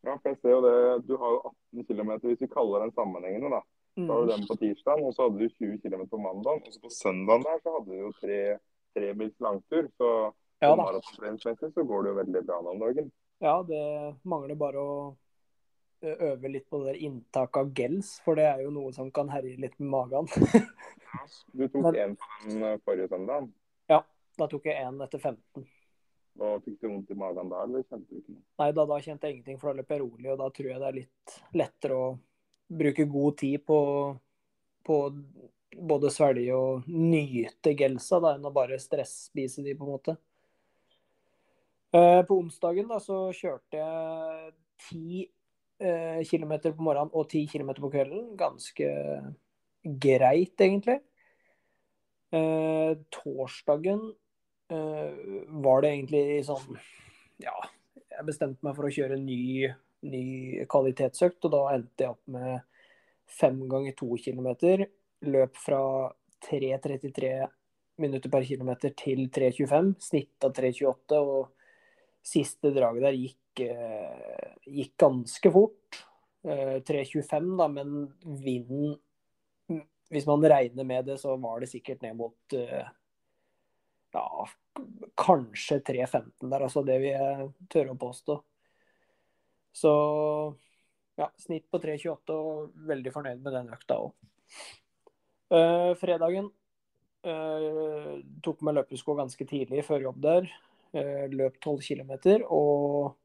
Ja, 0.06 0.16
for 0.18 0.30
jeg 0.30 0.38
ser 0.42 0.54
jo 0.54 0.62
det. 0.66 1.08
Du 1.08 1.16
har 1.18 1.32
jo 1.38 1.42
18 1.74 1.88
km, 1.90 2.12
hvis 2.28 2.42
vi 2.46 2.48
kaller 2.52 2.86
den 2.86 2.94
sammenhengende, 2.94 3.50
da. 3.58 3.62
Så 3.96 4.06
har 4.12 4.22
du 4.22 4.28
Mm. 4.28 4.30
den 4.36 4.48
på 4.48 4.56
tirsdag, 4.60 5.04
og 5.04 5.14
så 5.16 5.24
hadde 5.24 5.40
du 5.40 5.50
20 5.50 5.78
km 5.82 6.02
på 6.12 6.18
mandag. 6.20 6.62
Og 6.68 6.74
så 6.74 6.82
på 6.82 6.90
søndag 6.92 7.44
der 7.44 7.60
så 7.64 7.72
hadde 7.78 7.92
du 7.92 8.00
jo 8.02 8.12
tre, 8.20 8.40
tre 8.94 9.14
mils 9.14 9.40
langtur. 9.40 9.88
Så 9.98 10.34
Ja 10.62 10.76
da. 10.76 10.84
så 11.02 11.84
går 11.84 12.04
det 12.04 12.10
jo 12.10 12.16
veldig 12.16 12.46
bra 12.46 12.62
nå 12.62 12.70
om 12.76 12.80
dagen. 12.80 13.12
Ja, 13.42 13.64
det 13.64 14.16
mangler 14.24 14.56
bare 14.56 14.78
å 14.80 15.16
øve 16.04 16.50
litt 16.52 16.70
på 16.70 16.80
det 16.84 16.94
der 16.94 17.02
inntaket 17.08 17.58
av 17.58 17.74
gels, 17.74 18.20
for 18.24 18.36
det 18.36 18.46
er 18.46 18.62
jo 18.64 18.70
noe 18.72 18.92
som 18.94 19.12
kan 19.12 19.30
herje 19.30 19.58
litt 19.58 19.80
med 19.80 19.90
magen. 19.90 20.28
Du 21.54 21.68
tok 21.68 21.96
én 21.96 22.02
en 22.04 22.16
på 22.16 22.26
den 22.50 22.64
eh, 22.64 22.78
forrige 22.86 23.08
søndagen. 23.10 23.54
Da 24.36 24.48
tok 24.52 24.68
jeg 24.68 24.84
én 24.84 25.02
etter 25.06 25.22
15. 25.22 25.66
Da 26.36 26.52
fikk 26.60 26.82
du 26.82 26.90
vondt 26.90 27.12
i 27.14 27.16
magen 27.16 27.50
da, 27.52 27.64
eller 27.64 27.86
kjente 27.88 28.12
du 28.12 28.20
ikke 28.20 28.34
noe? 28.34 28.44
Nei, 28.60 28.70
da, 28.76 28.84
da 28.90 29.00
kjente 29.00 29.30
jeg 29.30 29.38
ingenting, 29.38 29.60
for 29.62 29.72
da 29.72 29.80
løp 29.80 29.94
jeg 29.94 30.02
rolig, 30.04 30.30
og 30.34 30.40
da 30.42 30.50
tror 30.52 30.70
jeg 30.72 30.82
det 30.82 30.88
er 30.90 30.98
litt 30.98 31.36
lettere 31.56 32.00
å 32.00 32.10
bruke 32.82 33.06
god 33.08 33.38
tid 33.40 33.64
på, 33.64 33.80
på 34.84 34.98
både 35.76 36.12
svelge 36.12 36.58
og 36.58 36.90
nyte 36.92 37.76
gelsa, 37.80 38.20
da, 38.20 38.34
enn 38.36 38.50
å 38.50 38.54
bare 38.56 38.80
stresspise 38.82 39.64
de, 39.64 39.78
på 39.80 39.88
en 39.88 39.94
måte. 39.94 40.18
Eh, 41.96 42.22
På 42.28 42.42
onsdagen 42.42 42.92
da, 42.92 43.00
så 43.00 43.30
kjørte 43.36 43.80
jeg 43.80 44.52
ti 44.90 45.24
eh, 45.80 46.20
km 46.28 46.58
på 46.66 46.84
morgenen 46.84 47.16
og 47.16 47.30
ti 47.32 47.46
km 47.48 47.72
på 47.80 47.94
kvelden. 47.94 48.34
Ganske 48.40 48.92
greit, 50.04 50.60
egentlig. 50.60 51.00
Eh, 52.36 52.98
torsdagen 53.16 54.10
var 54.70 55.84
det 55.84 55.90
egentlig 55.92 56.22
sånn 56.48 56.80
Ja, 57.38 57.54
jeg 58.16 58.26
bestemte 58.26 58.66
meg 58.66 58.78
for 58.78 58.88
å 58.88 58.94
kjøre 58.94 59.18
en 59.18 59.26
ny, 59.28 59.68
ny 60.08 60.26
kvalitetsøkt, 60.72 61.46
og 61.46 61.54
da 61.54 61.62
endte 61.76 62.06
jeg 62.06 62.16
opp 62.16 62.32
med 62.34 62.64
fem 63.26 63.60
ganger 63.70 63.96
to 63.98 64.16
kilometer. 64.22 64.86
Løp 65.26 65.60
fra 65.60 65.82
3.33 66.48 67.34
minutter 68.02 68.32
per 68.32 68.46
kilometer 68.48 68.94
til 68.98 69.28
3.25. 69.34 69.94
Snitt 70.04 70.48
av 70.48 70.54
3.28. 70.56 71.22
Og 71.22 71.52
siste 72.26 72.72
draget 72.76 73.06
der 73.06 73.18
gikk, 73.20 73.64
eh, 73.66 74.54
gikk 74.66 74.96
ganske 75.02 75.52
fort. 75.54 76.04
Eh, 76.46 76.78
3.25, 76.86 77.58
da, 77.58 77.68
men 77.68 78.14
vinden 78.24 79.00
Hvis 80.06 80.28
man 80.28 80.44
regner 80.46 80.86
med 80.86 81.08
det, 81.10 81.16
så 81.18 81.34
var 81.42 81.60
det 81.60 81.68
sikkert 81.72 82.04
ned 82.04 82.14
mot 82.14 82.54
eh, 82.54 82.86
ja, 84.16 84.46
kanskje 85.20 85.80
3.15 85.84 86.50
der, 86.52 86.64
altså 86.64 86.84
det 86.88 87.00
jeg 87.04 87.50
tørre 87.72 87.96
å 87.96 88.00
påstå. 88.00 88.38
Så 89.76 89.92
ja, 91.20 91.30
snitt 91.40 91.68
på 91.72 91.80
3.28 91.84 92.36
og 92.36 92.76
veldig 92.88 93.14
fornøyd 93.16 93.44
med 93.44 93.56
den 93.56 93.74
økta 93.76 94.00
òg. 94.04 94.16
fredagen 96.00 96.48
uh, 97.28 98.16
tok 98.44 98.64
meg 98.66 98.80
løpesko 98.80 99.16
ganske 99.20 99.48
tidlig 99.48 99.84
før 99.88 100.08
jobb 100.10 100.24
der. 100.24 100.50
Uh, 100.96 101.28
løp 101.32 101.60
12 101.60 101.84
km 101.84 102.14
og 102.48 103.16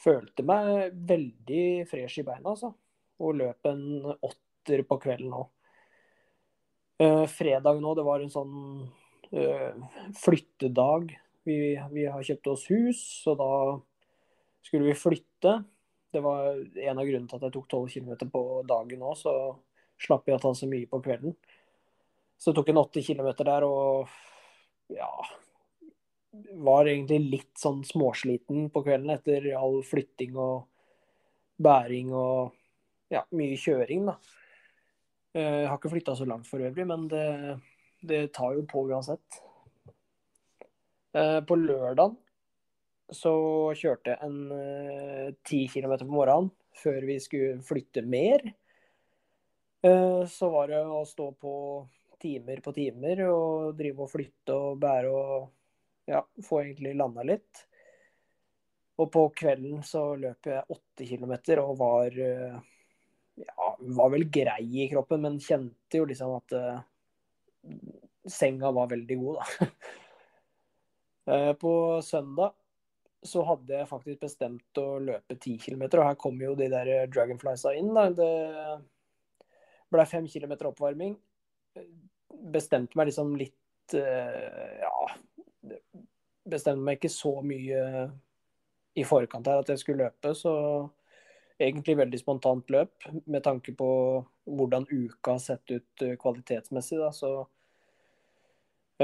følte 0.00 0.44
meg 0.46 0.94
veldig 1.08 1.64
fresh 1.90 2.22
i 2.22 2.26
beina, 2.26 2.54
altså. 2.54 2.72
Og 3.20 3.36
løp 3.36 3.66
en 3.68 3.82
åtter 4.16 4.84
på 4.88 4.98
kvelden 5.02 5.34
òg. 5.42 5.48
Eh, 7.00 7.26
fredag 7.26 7.80
nå, 7.80 7.94
det 7.96 8.04
var 8.04 8.20
en 8.20 8.32
sånn 8.32 8.56
eh, 8.84 8.99
flyttedag. 10.20 11.12
Vi, 11.46 11.56
vi 11.92 12.06
har 12.06 12.24
kjøpt 12.26 12.50
oss 12.52 12.66
hus, 12.70 13.00
så 13.24 13.34
da 13.38 13.50
skulle 14.66 14.90
vi 14.90 14.98
flytte. 14.98 15.54
Det 16.10 16.22
var 16.24 16.58
en 16.58 16.98
av 16.98 17.06
grunnene 17.06 17.30
til 17.30 17.38
at 17.38 17.46
jeg 17.46 17.54
tok 17.54 17.68
12 17.70 17.92
km 17.94 18.30
på 18.32 18.42
dagen 18.68 19.04
òg, 19.06 19.14
så 19.18 19.34
slapp 20.00 20.26
jeg 20.28 20.38
å 20.38 20.42
ta 20.42 20.52
så 20.56 20.68
mye 20.70 20.88
på 20.90 21.00
kvelden. 21.04 21.36
Så 22.40 22.50
jeg 22.50 22.58
tok 22.58 22.72
en 22.72 22.82
8 22.82 23.04
km 23.04 23.30
der 23.44 23.66
og 23.68 24.10
ja 24.90 25.10
Var 26.30 26.88
egentlig 26.88 27.18
litt 27.26 27.58
sånn 27.58 27.82
småsliten 27.86 28.68
på 28.72 28.82
kvelden 28.86 29.12
etter 29.12 29.50
all 29.58 29.80
flytting 29.86 30.36
og 30.38 30.68
bæring 31.60 32.12
og 32.16 32.54
ja, 33.10 33.24
mye 33.34 33.58
kjøring, 33.58 34.06
da. 34.06 34.14
Eh, 35.34 35.62
Jeg 35.62 35.68
har 35.68 35.76
ikke 35.78 35.90
flytta 35.92 36.14
så 36.16 36.26
langt 36.30 36.46
for 36.46 36.62
øvrig, 36.62 36.86
men 36.86 37.08
det, 37.10 37.24
det 38.00 38.32
tar 38.32 38.54
jo 38.56 38.64
på 38.68 38.86
uansett. 38.88 39.40
Eh, 41.12 41.40
På 41.44 41.56
lørdag 41.58 42.16
så 43.10 43.32
kjørte 43.74 44.12
jeg 44.12 44.22
en 44.22 44.52
eh, 44.54 45.30
10 45.42 45.64
km 45.72 45.96
på 46.04 46.12
morgenen 46.14 46.50
før 46.80 47.06
vi 47.08 47.16
skulle 47.22 47.62
flytte 47.66 48.04
mer. 48.06 48.44
Eh, 49.82 50.22
Så 50.30 50.50
var 50.52 50.70
det 50.70 50.84
å 50.84 51.02
stå 51.08 51.32
på 51.34 51.54
timer 52.20 52.60
på 52.60 52.72
timer 52.76 53.24
og 53.26 53.74
drive 53.78 54.04
og 54.04 54.12
flytte 54.12 54.54
og 54.54 54.78
bære 54.78 55.10
og 55.10 55.48
ja, 56.06 56.20
få 56.44 56.60
egentlig 56.62 56.94
landa 56.94 57.24
litt. 57.24 57.64
Og 59.00 59.08
på 59.10 59.24
kvelden 59.32 59.80
så 59.82 60.12
løp 60.20 60.46
jeg 60.46 60.68
åtte 60.68 61.06
km 61.08 61.32
og 61.62 61.78
var 61.80 62.12
ja, 62.12 63.68
var 63.80 64.10
vel 64.12 64.26
grei 64.28 64.66
i 64.84 64.88
kroppen, 64.92 65.22
men 65.24 65.40
kjente 65.40 65.96
jo 66.02 66.04
liksom 66.04 66.34
at 66.36 66.52
senga 68.28 68.70
var 68.74 68.90
veldig 68.94 69.18
god, 69.24 69.42
da. 69.42 69.70
Eh, 71.30 71.52
På 71.60 72.00
søndag 72.02 72.54
så 73.22 73.42
hadde 73.44 73.76
jeg 73.76 73.86
faktisk 73.86 74.22
bestemt 74.24 74.78
å 74.80 74.96
løpe 75.04 75.36
10 75.36 75.58
km, 75.62 75.82
og 76.00 76.06
her 76.08 76.16
kom 76.18 76.40
jo 76.40 76.54
de 76.58 76.66
der 76.72 76.88
dragonfliesa 77.12 77.74
inn. 77.76 77.92
Da. 77.94 78.06
Det 78.16 78.30
ble 79.92 80.06
5 80.08 80.26
km 80.32 80.54
oppvarming. 80.72 81.12
Bestemte 82.50 82.98
meg 82.98 83.10
liksom 83.10 83.36
litt 83.38 83.94
eh, 83.94 84.80
Ja, 84.80 85.76
bestemte 86.48 86.82
meg 86.82 86.98
ikke 86.98 87.12
så 87.12 87.36
mye 87.44 87.84
i 88.98 89.04
forkant 89.06 89.46
her 89.46 89.60
at 89.62 89.70
jeg 89.70 89.84
skulle 89.84 90.08
løpe, 90.08 90.32
så 90.34 90.54
egentlig 91.60 91.96
veldig 91.98 92.20
spontant 92.20 92.70
løp 92.72 93.06
med 93.26 93.42
tanke 93.44 93.74
på 93.76 93.88
hvordan 94.48 94.86
uka 94.88 95.36
har 95.36 95.42
sett 95.44 95.72
ut 95.72 96.04
eh, 96.04 96.16
kvalitetsmessig. 96.20 96.98
Da, 97.00 97.10
så 97.14 97.32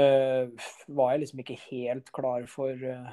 eh, 0.01 0.49
var 0.87 1.13
jeg 1.13 1.23
liksom 1.23 1.43
ikke 1.43 1.59
helt 1.67 2.11
klar 2.15 2.47
for 2.51 2.73
eh, 2.73 3.11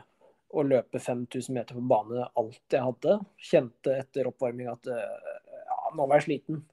å 0.55 0.65
løpe 0.65 1.01
5000 1.03 1.57
meter 1.57 1.77
på 1.77 1.85
bane 1.91 2.29
alt 2.41 2.77
jeg 2.77 2.87
hadde. 2.87 3.19
Kjente 3.51 3.99
etter 4.01 4.31
oppvarming 4.31 4.71
at 4.73 4.89
eh, 4.93 5.37
ja, 5.69 5.83
nå 5.97 6.09
var 6.09 6.23
jeg 6.23 6.29
sliten. 6.31 6.65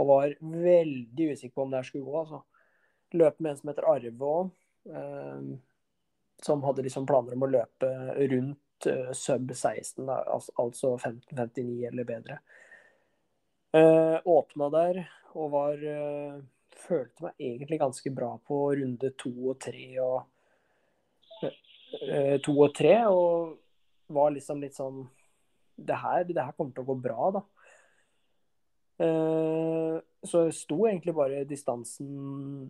Og 0.00 0.08
var 0.08 0.38
veldig 0.40 1.28
usikker 1.34 1.54
på 1.58 1.66
om 1.66 1.72
det 1.72 1.82
her 1.82 1.90
skulle 1.90 2.08
gå. 2.08 2.16
Altså. 2.22 2.40
Løp 3.20 3.40
med 3.40 3.52
en 3.52 3.60
som 3.60 3.68
heter 3.68 3.88
Arve 3.92 4.28
òg, 4.32 4.52
som 6.42 6.62
hadde 6.64 6.82
liksom 6.86 7.04
planer 7.06 7.36
om 7.36 7.44
å 7.44 7.48
løpe 7.52 7.90
rundt 8.32 8.61
sub 9.16 9.52
16, 9.54 10.06
da, 10.06 10.18
al- 10.34 10.54
altså 10.62 10.96
15.59 10.96 11.88
eller 11.88 12.08
bedre. 12.08 12.38
Uh, 13.72 14.18
åpna 14.28 14.68
der 14.72 14.98
og 15.32 15.52
var 15.54 15.80
uh, 15.80 16.42
Følte 16.82 17.24
meg 17.24 17.40
egentlig 17.40 17.78
ganske 17.80 18.10
bra 18.12 18.30
på 18.48 18.56
runde 18.76 19.12
to 19.20 19.30
og 19.52 19.58
tre 19.62 19.84
og 20.02 20.24
uh, 21.44 22.36
to 22.42 22.54
og 22.56 22.72
tre, 22.74 22.94
og 23.06 24.12
var 24.12 24.32
liksom 24.34 24.60
litt 24.64 24.76
sånn 24.76 25.02
Det 25.76 25.96
her, 25.96 26.24
det 26.28 26.42
her 26.42 26.52
kommer 26.56 26.74
til 26.74 26.84
å 26.84 26.90
gå 26.90 26.96
bra, 27.04 27.30
da. 27.38 27.42
Uh, 29.02 29.96
så 30.24 30.44
sto 30.54 30.84
egentlig 30.86 31.14
bare 31.16 31.44
distansen 31.48 32.68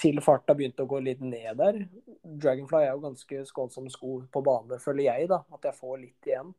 til 0.00 0.20
farta 0.24 0.54
begynte 0.56 0.84
å 0.84 0.90
gå 0.90 1.00
litt 1.02 1.22
ned 1.22 1.58
der. 1.60 1.80
Dragonfly 2.22 2.82
er 2.82 2.94
jo 2.94 3.02
ganske 3.04 3.42
skånsom 3.48 3.88
sko 3.92 4.20
på 4.32 4.42
bane, 4.44 4.78
føler 4.82 5.08
jeg, 5.08 5.28
da. 5.30 5.42
At 5.54 5.68
jeg 5.68 5.78
får 5.78 5.98
litt 6.02 6.30
igjen. 6.30 6.52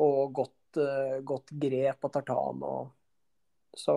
Og 0.00 0.32
godt, 0.36 0.80
eh, 0.80 1.20
godt 1.26 1.52
grep 1.60 2.04
av 2.08 2.16
tartan 2.16 2.64
og 2.64 2.96
Så 3.76 3.94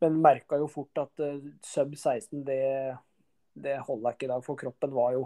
Men 0.00 0.20
merka 0.22 0.58
jo 0.60 0.66
fort 0.68 0.98
at 1.00 1.20
eh, 1.20 1.38
sub 1.64 1.94
16, 1.96 2.44
det, 2.44 2.96
det 3.54 3.78
holder 3.86 4.10
jeg 4.10 4.16
ikke 4.18 4.26
i 4.26 4.32
dag. 4.34 4.44
For 4.44 4.60
kroppen 4.60 4.92
var 4.94 5.14
jo 5.16 5.24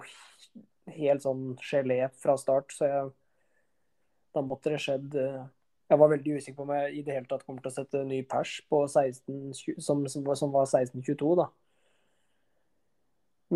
helt 0.95 1.25
sånn 1.25 1.57
gelé 1.61 2.07
fra 2.17 2.37
start, 2.41 2.73
så 2.73 2.89
jeg 2.89 3.11
Da 4.37 4.43
måtte 4.45 4.71
det 4.71 4.81
skjedd 4.85 5.15
eh, 5.19 5.47
Jeg 5.89 6.01
var 6.03 6.11
veldig 6.13 6.37
usikker 6.37 6.57
på 6.59 6.67
om 6.67 6.75
jeg 6.77 6.99
i 6.99 7.03
det 7.05 7.15
hele 7.17 7.29
tatt 7.31 7.45
kommer 7.47 7.65
til 7.65 7.71
å 7.71 7.77
sette 7.79 8.05
ny 8.05 8.21
pers 8.29 8.59
på 8.69 8.83
16, 8.85 9.79
som, 9.81 10.05
som 10.09 10.53
var 10.53 10.69
16,22, 10.69 11.31
da. 11.39 11.49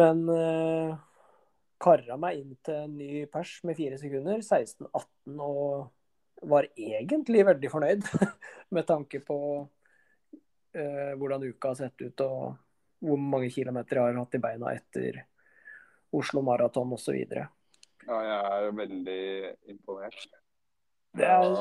Men 0.00 0.22
eh, 0.32 0.94
kara 1.82 2.16
meg 2.20 2.40
inn 2.40 2.54
til 2.64 2.78
en 2.86 2.94
ny 2.96 3.26
pers 3.32 3.58
med 3.68 3.76
fire 3.76 3.98
sekunder, 4.00 4.40
16,18, 4.40 5.36
og 5.44 6.48
var 6.48 6.68
egentlig 6.72 7.44
veldig 7.46 7.70
fornøyd 7.70 8.06
med 8.74 8.86
tanke 8.88 9.20
på 9.22 9.38
eh, 10.74 11.12
hvordan 11.20 11.44
uka 11.50 11.74
har 11.74 11.82
sett 11.82 12.02
ut 12.02 12.24
og 12.24 12.56
hvor 13.02 13.18
mange 13.18 13.50
kilometer 13.50 13.98
jeg 13.98 14.08
har 14.08 14.20
hatt 14.22 14.38
i 14.38 14.42
beina 14.42 14.72
etter 14.76 15.20
Oslo 16.14 16.42
Maraton 16.46 16.92
osv. 16.94 17.18
Ja, 17.18 17.46
jeg 18.06 18.38
er 18.38 18.74
veldig 18.78 19.22
imponert. 19.72 20.26
Det 21.12 21.28
er, 21.28 21.56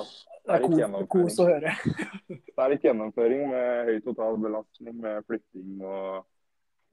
det 0.48 0.58
er 0.58 0.66
kos, 0.66 1.08
kos 1.12 1.40
å 1.44 1.48
høre. 1.50 1.74
det 2.30 2.58
er 2.64 2.72
litt 2.72 2.86
gjennomføring 2.88 3.50
med 3.52 3.90
høy 3.90 3.98
totalbelastning, 4.06 5.00
med 5.04 5.26
flytting 5.28 5.82
og 5.84 6.22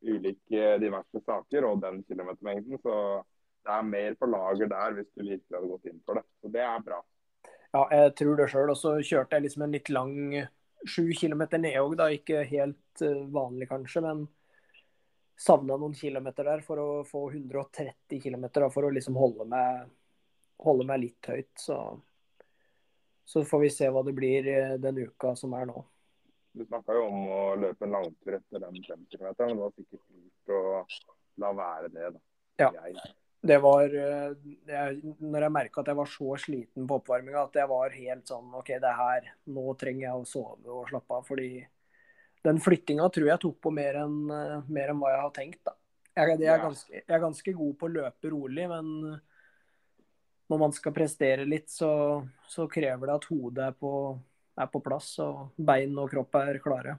ulike 0.02 0.74
diverse 0.82 1.22
saker 1.24 1.66
og 1.68 1.82
den 1.82 2.02
kilometermengden. 2.08 2.80
Så 2.82 2.96
det 3.66 3.76
er 3.76 3.86
mer 3.86 4.18
på 4.18 4.30
lager 4.30 4.70
der 4.70 4.96
hvis 4.96 5.10
du 5.12 5.22
virkelig 5.22 5.54
hadde 5.54 5.70
gått 5.74 5.90
inn 5.90 6.02
for 6.06 6.18
det. 6.18 6.26
Så 6.42 6.52
det 6.54 6.64
er 6.66 6.84
bra. 6.84 7.00
Ja, 7.76 7.82
jeg 7.92 8.14
tror 8.18 8.38
det 8.38 8.48
sjøl. 8.52 8.72
Og 8.72 8.80
så 8.80 8.96
kjørte 9.04 9.36
jeg 9.38 9.46
liksom 9.46 9.66
en 9.66 9.76
litt 9.76 9.92
lang 9.92 10.16
sju 10.88 11.04
kilometer 11.18 11.60
ned 11.62 11.78
òg, 11.80 11.96
da. 12.00 12.08
Ikke 12.14 12.42
helt 12.48 13.04
eh, 13.04 13.22
vanlig 13.34 13.68
kanskje, 13.70 14.02
men 14.04 14.26
savna 15.38 15.76
noen 15.78 15.94
kilometer 15.94 16.48
der 16.48 16.64
for 16.66 16.82
å 16.82 16.88
få 17.06 17.28
130 17.30 18.22
km 18.22 18.48
for 18.72 18.88
å 18.88 18.92
liksom 18.94 19.18
holde 19.18 19.46
meg, 19.50 19.90
holde 20.64 20.86
meg 20.88 21.04
litt 21.04 21.30
høyt. 21.30 21.52
Så, 21.60 21.78
så, 23.28 23.44
får 23.44 23.60
vi 23.60 23.70
se 23.72 23.88
hva 23.92 24.02
det 24.06 24.14
blir 24.16 24.48
eh, 24.48 24.74
den 24.80 25.04
uka 25.04 25.34
som 25.36 25.52
er 25.58 25.68
nå. 25.68 25.82
Du 26.56 26.64
snakka 26.64 26.96
jo 26.96 27.04
om 27.10 27.24
å 27.28 27.40
løpe 27.60 27.84
en 27.84 27.94
langtur 27.98 28.38
etter 28.38 28.62
den 28.64 28.78
50 28.80 29.04
km, 29.12 29.26
men 29.44 29.54
det 29.54 29.62
var 29.62 29.74
sikkert 29.76 30.04
lurt 30.08 30.52
å 30.56 30.62
la 31.44 31.54
være 31.60 31.90
det. 31.92 32.12
da. 32.16 32.22
Ja. 32.64 32.70
Jeg. 32.88 33.14
Det 33.48 33.58
var 33.62 33.92
eh, 33.94 34.30
jeg, 34.66 35.14
Når 35.22 35.44
jeg 35.44 35.54
merka 35.54 35.82
at 35.82 35.90
jeg 35.92 35.98
var 36.00 36.08
så 36.10 36.36
sliten 36.42 36.86
på 36.90 36.96
oppvarminga 36.98 37.44
at 37.44 37.58
jeg 37.60 37.70
var 37.70 37.94
helt 37.94 38.30
sånn 38.32 38.56
OK, 38.58 38.72
det 38.82 38.94
her 38.98 39.28
Nå 39.54 39.74
trenger 39.78 40.08
jeg 40.08 40.22
å 40.22 40.24
sove 40.26 40.72
og 40.74 40.88
slappe 40.90 41.20
av. 41.20 41.28
Fordi 41.28 41.50
den 42.48 42.58
flyttinga 42.62 43.06
tror 43.14 43.30
jeg 43.30 43.42
tok 43.44 43.60
på 43.62 43.74
mer 43.74 44.00
enn, 44.02 44.18
eh, 44.34 44.72
mer 44.72 44.94
enn 44.94 45.02
hva 45.02 45.12
jeg 45.14 45.22
har 45.22 45.36
tenkt. 45.36 45.62
Da. 45.68 45.76
Jeg, 46.18 46.40
jeg, 46.40 46.50
er 46.50 46.64
ganske, 46.64 46.94
jeg, 46.96 47.06
er 47.06 47.22
ganske, 47.22 47.54
god 47.60 47.74
på 47.78 47.86
å 47.86 47.94
løpe 47.94 48.32
rolig, 48.32 48.64
men 48.72 48.88
når 50.48 50.60
man 50.62 50.72
skal 50.72 50.94
prestere 50.96 51.44
litt, 51.48 51.68
så, 51.70 51.90
så 52.48 52.66
krever 52.70 53.10
det 53.10 53.16
at 53.18 53.28
hodet 53.28 53.66
er 53.68 53.76
på, 53.76 53.92
er 54.56 54.70
på, 54.72 54.80
plass 54.84 55.12
og 55.24 55.60
bein 55.60 55.96
og 56.00 56.10
kropp 56.12 56.38
er 56.40 56.60
klare. 56.64 56.96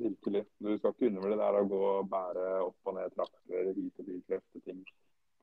Virkelig. 0.00 0.44
Du 0.58 0.70
skal 0.78 0.94
ikke 0.94 1.08
undervurdere 1.10 1.38
det 1.38 1.46
der 1.46 1.60
å 1.60 1.70
gå 1.70 1.80
og 1.90 2.10
bære 2.10 2.44
opp 2.64 2.90
og 2.90 2.96
ned 2.96 3.16
trapper, 3.16 3.72
hit 3.76 3.98
og 4.02 4.08
dit, 4.08 4.22
løfte 4.30 4.62
ting. 4.64 4.84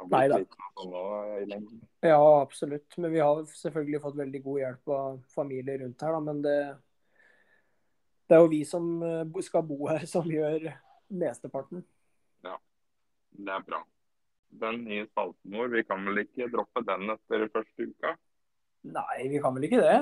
Nei 0.07 0.25
da. 0.31 0.39
Sånn 0.79 0.93
ja, 2.07 2.19
absolutt. 2.39 2.95
Men 2.97 3.11
vi 3.11 3.19
har 3.19 3.41
selvfølgelig 3.51 4.01
fått 4.03 4.19
veldig 4.19 4.41
god 4.45 4.59
hjelp 4.61 4.93
av 4.95 5.17
familie 5.33 5.81
rundt 5.81 6.05
her. 6.05 6.15
Da. 6.15 6.21
Men 6.23 6.39
det, 6.45 6.57
det 8.31 8.37
er 8.37 8.45
jo 8.45 8.51
vi 8.53 8.61
som 8.67 8.87
eh, 9.03 9.41
skal 9.43 9.65
bo 9.67 9.81
her, 9.91 10.07
som 10.15 10.29
gjør 10.31 10.71
mesteparten. 11.11 11.83
Ja, 12.47 12.55
det 13.35 13.57
er 13.57 13.65
bra. 13.67 13.83
Den 14.61 14.83
nye 14.87 15.05
spalten 15.09 15.53
vår, 15.53 15.69
vi 15.75 15.83
kan 15.85 16.05
vel 16.07 16.23
ikke 16.23 16.49
droppe 16.53 16.81
den 16.87 17.11
etter 17.13 17.45
første 17.53 17.89
uka? 17.91 18.15
Nei, 18.89 19.27
vi 19.29 19.41
kan 19.43 19.53
vel 19.55 19.67
ikke 19.67 19.81
det. 19.83 19.99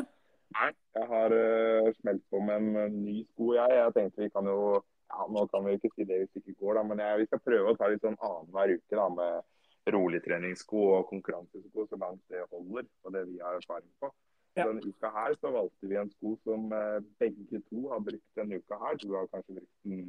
Nei, 0.56 0.70
jeg 0.96 1.10
har 1.10 1.34
uh, 1.36 1.90
smelt 2.00 2.24
på 2.32 2.40
med 2.40 2.62
en 2.62 2.70
uh, 2.78 2.94
ny 2.94 3.18
sko, 3.34 3.52
jeg. 3.58 3.74
Jeg 3.76 3.96
tenkte 3.98 4.24
vi 4.24 4.32
kan 4.32 4.48
jo 4.48 4.60
ja, 4.78 5.26
Nå 5.32 5.44
kan 5.52 5.66
vi 5.66 5.76
ikke 5.76 5.92
si 5.96 6.08
det 6.08 6.22
hvis 6.22 6.32
det 6.36 6.44
ikke 6.44 6.62
går, 6.64 6.78
da, 6.80 6.84
men 6.88 7.02
jeg, 7.04 7.20
vi 7.22 7.28
skal 7.30 7.44
prøve 7.44 7.74
å 7.74 7.78
ta 7.80 7.88
litt 7.92 8.04
sånn 8.04 8.18
annenhver 8.28 8.74
uke 8.76 9.00
da, 9.00 9.08
med 9.18 9.94
roligtreningssko 9.96 10.82
og 10.98 11.06
konkurransesko 11.12 11.86
så 11.88 12.00
langt 12.02 12.24
det 12.32 12.44
holder, 12.52 12.88
og 13.06 13.14
det 13.16 13.24
vi 13.30 13.40
har 13.40 13.56
erfaring 13.56 13.92
på. 14.02 14.12
Ja. 14.58 14.66
Denne 14.66 14.82
uka 14.84 15.12
her 15.14 15.36
så 15.40 15.52
valgte 15.54 15.88
vi 15.88 16.00
en 16.02 16.12
sko 16.12 16.34
som 16.44 16.72
eh, 16.74 16.98
begge 17.22 17.62
to 17.70 17.84
har 17.92 18.02
brukt 18.04 18.40
denne 18.40 18.60
uka 18.60 18.80
her. 18.82 18.98
Du 19.04 19.14
har 19.14 19.30
kanskje 19.32 19.60
brukt 19.60 19.76
den 19.86 20.08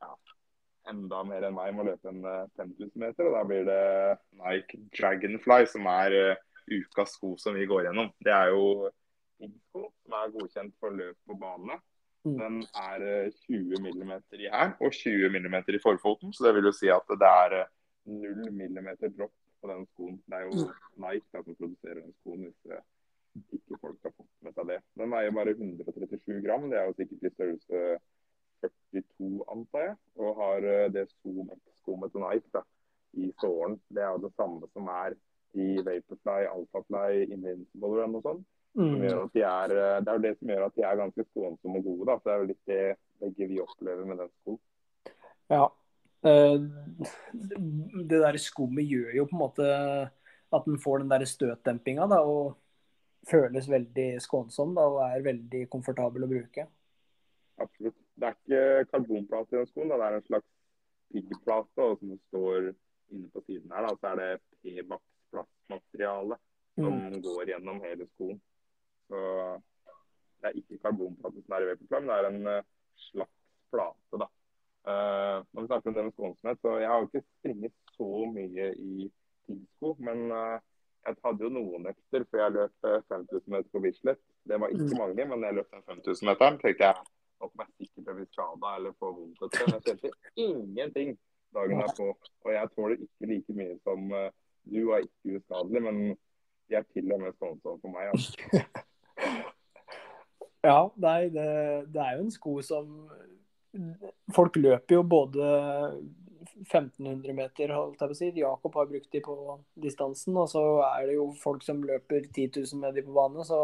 ja, 0.00 0.12
enda 0.90 1.22
mer 1.26 1.46
enn 1.46 1.56
meg 1.56 1.74
med 1.74 1.84
å 1.84 1.88
løpe 1.90 2.12
en 2.12 2.22
5000 2.58 2.86
eh, 2.86 3.00
meter. 3.02 3.28
og 3.28 3.36
Da 3.36 3.42
blir 3.48 3.66
det 3.68 3.82
Nike 4.40 4.80
Dragonfly 4.96 5.66
som 5.70 5.88
er 5.90 6.16
uh, 6.16 6.44
ukas 6.66 7.16
sko 7.16 7.34
som 7.40 7.56
vi 7.56 7.66
går 7.68 7.86
gjennom. 7.86 8.12
Det 8.24 8.34
er 8.34 8.52
jo 8.54 8.90
sko 9.38 9.86
som 9.90 10.18
er 10.20 10.34
godkjent 10.34 10.76
for 10.80 10.96
løp 10.96 11.18
på 11.28 11.38
bane. 11.40 11.78
Mm. 12.26 12.36
Den 12.40 12.60
er 12.82 13.30
20 13.46 13.82
mm 13.86 14.12
i 14.34 14.48
her 14.50 14.72
og 14.82 14.92
20 14.92 15.30
mm 15.30 15.56
i 15.76 15.82
forfoten, 15.82 16.32
så 16.34 16.48
det 16.48 16.56
vil 16.56 16.70
jo 16.72 16.74
si 16.74 16.90
at 16.90 17.12
det 17.20 17.28
er 17.30 17.60
0 18.10 18.48
mm 18.50 18.88
dropp 19.14 19.34
på 19.62 19.70
den 19.70 19.86
skoen. 19.92 20.18
Det 20.26 20.40
er 20.40 20.48
jo 20.48 20.66
mm. 20.66 20.72
Nike 21.04 21.28
da, 21.30 21.42
som 21.44 21.54
produserer 21.60 22.00
den 22.02 22.16
skoen. 22.20 22.48
hvis 23.36 23.60
ikke 23.60 23.78
folk 23.82 23.98
har 24.02 24.14
fått 24.16 24.32
med 24.42 24.54
seg 24.56 24.68
det. 24.70 24.80
Den 24.96 25.12
veier 25.12 25.34
bare 25.36 25.52
137 25.54 26.42
gram. 26.44 26.70
Det 26.70 26.78
er 26.80 26.86
jo 26.88 26.96
sikkert 26.96 27.26
i 27.26 27.34
størrelse 27.34 27.80
42, 28.62 29.44
antar 29.52 29.86
jeg. 29.88 29.96
Og 30.20 30.40
har 30.40 30.66
eh, 30.72 30.88
det 30.92 31.06
Zoom 31.20 32.06
til 32.10 32.22
Nike 32.22 32.50
da, 32.54 32.62
i 33.12 33.30
såren. 33.40 33.78
Det 33.88 34.02
er 34.02 34.12
jo 34.14 34.24
det 34.26 34.32
samme 34.36 34.68
som 34.72 34.90
er 34.92 35.16
i 35.56 35.68
Vaporfly, 35.86 36.44
Alphafly, 36.50 37.24
Invincible 37.30 37.94
Run 37.96 38.18
og 38.18 38.26
sånn. 38.26 38.44
Mm. 38.76 39.00
De 39.32 39.40
er, 39.40 39.72
eh, 39.72 39.98
det 40.04 40.12
er 40.12 40.18
jo 40.18 40.24
det 40.26 40.34
som 40.36 40.52
gjør 40.52 40.66
at 40.66 40.76
de 40.76 40.84
er 40.84 41.00
ganske 41.00 41.26
skånsomme 41.30 41.80
og 41.80 41.88
gode. 41.88 42.10
Da. 42.10 42.18
Så 42.18 42.28
det 42.28 42.34
er 42.34 42.42
jo 42.42 42.50
litt 42.50 42.70
det 42.72 42.82
begge 43.22 43.50
vi 43.52 43.62
opplever 43.64 44.08
med 44.08 44.20
den 44.20 44.32
skoen. 44.42 44.60
Ja. 45.52 45.64
Eh, 46.26 46.58
det 48.10 48.20
der 48.20 48.38
skummet 48.42 48.88
gjør 48.90 49.16
jo 49.20 49.26
på 49.30 49.36
en 49.36 49.44
måte 49.44 49.66
at 50.56 50.68
den 50.68 50.78
får 50.82 51.02
den 51.02 51.12
der 51.12 51.24
støtdempinga. 51.28 52.08
Da, 52.12 52.20
og 52.24 52.56
føles 53.26 53.70
veldig 53.70 54.08
skånsom 54.22 54.74
da, 54.76 54.86
og 54.86 55.00
er 55.08 55.24
veldig 55.24 55.66
komfortabel 55.72 56.26
å 56.26 56.30
bruke. 56.30 56.66
Absolutt. 57.62 57.96
Det 58.16 58.28
er 58.28 58.36
ikke 58.36 58.90
karbonplate 58.90 59.54
i 59.54 59.58
den 59.60 59.70
skoen, 59.70 59.90
da. 59.92 59.98
det 60.00 60.06
er 60.08 60.18
en 60.18 60.26
slags 60.26 60.50
piggplate 61.12 61.88
som 62.00 62.18
står 62.28 62.70
inne 63.12 63.30
på 63.32 63.42
siden 63.46 63.72
her. 63.72 63.86
Da. 63.86 63.96
Så 64.00 64.12
er 64.12 64.20
det 64.20 64.30
P-Bax-plastmateriale 64.62 66.38
som 66.76 66.92
mm. 66.92 67.18
går 67.24 67.52
gjennom 67.52 67.82
hele 67.84 68.06
skoen. 68.14 68.40
Så 69.08 69.18
det 70.40 70.50
er 70.50 70.60
ikke 70.60 70.80
karbonplate 70.84 71.42
som 71.42 71.56
er 71.56 71.66
i 71.66 71.68
Vaporfly, 71.70 72.00
men 72.00 72.10
det 72.10 72.16
er 72.16 72.30
en 72.30 72.48
uh, 72.52 72.70
slags 73.10 73.36
plate. 73.74 74.22
da. 74.22 74.30
Uh, 74.86 75.38
når 75.52 75.60
vi 75.60 75.66
snakker 75.66 75.90
om 75.90 75.94
det 75.98 76.04
med 76.06 76.16
skånsomhet, 76.16 76.58
så 76.62 76.78
Jeg 76.78 76.88
har 76.88 76.98
jo 76.98 77.08
ikke 77.10 77.28
springet 77.38 77.72
så 77.96 78.10
mye 78.36 78.66
i 78.74 79.10
piggsko, 79.46 79.96
men 79.98 80.30
uh, 80.32 80.58
jeg 81.06 81.16
hadde 81.24 81.44
jo 81.46 81.50
noen 81.54 81.86
økter 81.90 82.24
før 82.30 82.42
jeg 82.42 82.54
løp 82.56 82.86
5000 82.86 83.36
eh, 83.36 83.50
meter 83.54 83.68
på 83.72 83.82
Bislett. 83.84 84.22
Det 84.48 84.58
var 84.60 84.72
ikke 84.74 84.88
mm. 84.90 84.98
mange, 84.98 85.26
men 85.30 85.44
jeg 85.46 85.58
løp 85.58 85.74
den 85.74 85.84
5000-meteren. 85.90 86.58
tenkte 86.62 86.88
jeg 86.88 86.94
nå 87.40 87.50
de 87.52 87.62
er 87.64 87.72
sikre 87.76 88.04
på 88.04 88.12
å 88.12 88.18
bli 88.18 88.26
skada 88.32 88.74
eller 88.78 88.96
få 89.00 89.12
vondt. 89.16 89.42
Men 89.46 89.74
jeg 89.76 89.86
kjente 89.86 90.12
ingenting 90.46 91.16
dagen 91.56 91.82
derpå. 91.82 92.10
Og 92.44 92.52
jeg 92.54 92.72
tåler 92.74 93.06
ikke 93.06 93.30
like 93.32 93.56
mye 93.60 93.78
som 93.84 94.10
uh, 94.12 94.28
du 94.66 94.80
er 94.90 95.06
ikke 95.06 95.40
uskadelig, 95.40 95.82
men 95.86 96.02
de 96.66 96.78
er 96.78 96.86
til 96.92 97.12
og 97.14 97.22
med 97.22 97.38
sånn 97.38 97.58
for 97.62 97.92
meg. 97.92 98.10
Altså. 98.10 98.62
ja, 100.70 100.78
nei, 101.06 101.18
det, 101.34 101.48
det 101.94 102.04
er 102.04 102.16
jo 102.16 102.26
en 102.26 102.34
sko 102.34 102.60
som 102.66 102.94
Folk 104.32 104.54
løper 104.56 104.96
jo 104.96 105.02
både 105.04 105.46
1500 106.64 107.34
meter, 107.36 107.72
holdt 107.74 108.00
jeg 108.00 108.08
på 108.08 108.14
å 108.14 108.18
si. 108.18 108.28
Jakob 108.40 108.78
har 108.78 108.88
brukt 108.88 109.10
de 109.12 109.20
på 109.20 109.34
distansen. 109.84 110.36
Og 110.40 110.48
så 110.48 110.62
er 110.86 111.10
det 111.10 111.18
jo 111.18 111.26
folk 111.42 111.64
som 111.66 111.82
løper 111.84 112.24
10 112.24 112.62
000 112.62 112.80
med 112.80 112.96
de 112.96 113.04
på 113.04 113.12
bane, 113.16 113.44
så 113.44 113.60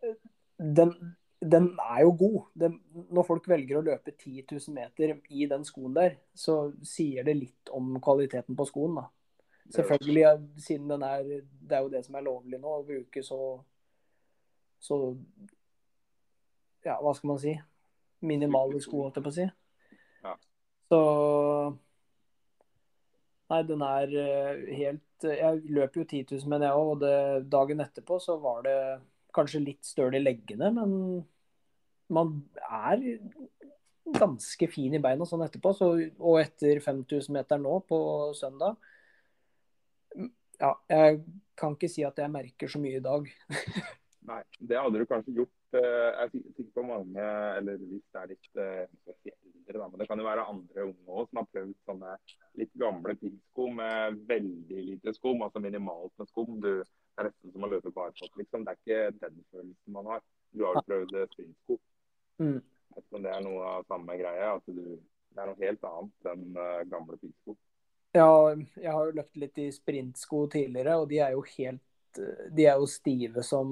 eh, 0.00 0.16
den, 0.78 0.94
den 1.40 1.70
er 1.80 2.02
jo 2.04 2.10
god. 2.18 2.40
Den, 2.60 2.76
når 3.08 3.24
folk 3.24 3.48
velger 3.48 3.78
å 3.78 3.84
løpe 3.84 4.12
10 4.12 4.44
000 4.50 4.74
meter 4.76 5.14
i 5.32 5.46
den 5.48 5.64
skoen 5.64 5.94
der, 5.96 6.18
så 6.36 6.72
sier 6.84 7.24
det 7.24 7.38
litt 7.38 7.72
om 7.72 7.94
kvaliteten 8.02 8.56
på 8.56 8.66
skoen. 8.68 9.00
da. 9.00 9.06
Selvfølgelig, 9.70 10.24
siden 10.58 10.90
den 10.90 11.02
er 11.06 11.22
Det 11.22 11.76
er 11.76 11.84
jo 11.84 11.88
det 11.88 12.04
som 12.04 12.14
er 12.18 12.26
lovlig 12.26 12.58
nå, 12.58 12.72
å 12.80 12.86
bruke 12.86 13.22
så 13.22 13.60
så 14.80 14.96
Ja, 16.84 16.96
hva 17.00 17.12
skal 17.14 17.28
man 17.34 17.38
si? 17.38 17.54
Minimale 18.24 18.80
sko, 18.80 19.04
holdt 19.04 19.20
jeg 19.20 19.24
på 19.24 19.32
å 19.32 19.36
si. 19.36 19.46
Så 20.90 21.00
Nei, 23.50 23.62
den 23.66 23.82
er 23.82 24.12
eh, 24.14 24.60
helt 24.78 25.24
Jeg 25.26 25.62
løper 25.68 26.00
jo 26.00 26.06
10 26.06 26.36
000, 26.36 26.48
men 26.48 26.64
jeg 26.64 26.76
òg. 26.76 26.90
Og 26.94 27.00
det, 27.02 27.14
dagen 27.52 27.82
etterpå 27.84 28.18
så 28.22 28.36
var 28.40 28.62
det 28.64 28.76
kanskje 29.36 29.62
litt 29.64 29.84
støl 29.86 30.16
i 30.18 30.22
leggene, 30.22 30.70
men 30.76 30.94
man 32.10 32.32
er 32.66 33.02
ganske 34.10 34.66
fin 34.72 34.94
i 34.96 35.02
beina 35.02 35.26
sånn 35.28 35.44
etterpå. 35.46 35.72
Så, 35.76 35.90
og 36.18 36.40
etter 36.42 36.80
5000 36.82 37.36
meter 37.36 37.60
nå 37.62 37.76
på 37.86 38.00
søndag 38.38 38.76
Ja, 40.60 40.74
jeg 40.90 41.22
kan 41.56 41.76
ikke 41.76 41.88
si 41.88 42.02
at 42.04 42.18
jeg 42.20 42.32
merker 42.32 42.68
så 42.68 42.80
mye 42.82 42.98
i 42.98 43.04
dag. 43.04 43.28
Nei, 44.30 44.42
det 44.60 44.76
hadde 44.76 45.00
du 45.00 45.06
kanskje 45.08 45.32
gjort. 45.38 45.54
eh, 45.78 46.26
Jeg 46.26 46.42
er 46.60 46.66
på 46.74 46.82
mange, 46.84 47.28
eller 47.56 47.78
hvis 47.80 48.02
det 48.12 48.20
er 48.20 48.28
litt 48.28 48.60
eh, 48.60 49.30
eldre, 49.32 49.78
da, 49.78 49.86
men 49.88 50.02
det 50.02 50.08
kan 50.10 50.20
jo 50.20 50.26
være 50.26 50.44
andre 50.52 50.84
unge 50.90 51.14
også, 51.14 51.30
som 51.30 51.40
har 51.40 51.48
prøvd 51.54 51.72
sånne 51.88 52.16
litt 52.60 52.72
gamle 52.82 53.14
piggsko 53.22 53.68
med 53.78 54.18
veldig 54.28 54.84
lite 54.90 55.14
skum, 55.16 55.40
altså 55.46 55.62
minimalt 55.64 56.12
med 56.20 56.28
skum. 56.28 56.58
Du, 56.60 56.72
er 57.20 57.28
nesten 57.28 57.54
som 57.54 57.64
å 57.66 57.70
løpe 57.70 57.92
barfot, 57.94 58.36
liksom. 58.40 58.66
Det 58.66 58.74
er 58.74 58.80
ikke 58.80 59.00
den 59.22 59.40
følelsen 59.52 59.96
man 59.96 60.10
har. 60.14 60.22
Du 60.50 60.64
har 60.66 60.78
jo 60.78 60.84
prøvd 60.88 61.16
eh, 61.20 61.28
sprintsko. 61.34 61.78
Mm. 62.40 62.60
Det 63.20 63.32
er 63.32 63.42
noe 63.44 63.66
av 63.76 63.84
samme 63.88 64.16
greie, 64.18 64.46
at 64.50 64.70
du, 64.70 64.96
det 65.30 65.42
er 65.42 65.50
noe 65.50 65.60
helt 65.60 65.84
annet 65.90 66.30
enn 66.32 66.46
eh, 66.56 66.80
gamle 66.90 67.18
piggsko. 67.20 67.56
Ja, 68.16 68.30
jeg 68.58 68.90
har 68.90 69.06
jo 69.06 69.18
løpt 69.20 69.38
litt 69.38 69.60
i 69.62 69.68
sprintsko 69.70 70.46
tidligere, 70.50 70.96
og 70.98 71.06
de 71.12 71.20
er 71.22 71.36
jo 71.36 71.44
helt 71.52 72.18
eh, 72.18 72.48
De 72.56 72.66
er 72.66 72.80
jo 72.80 72.88
stive 72.90 73.44
som 73.46 73.70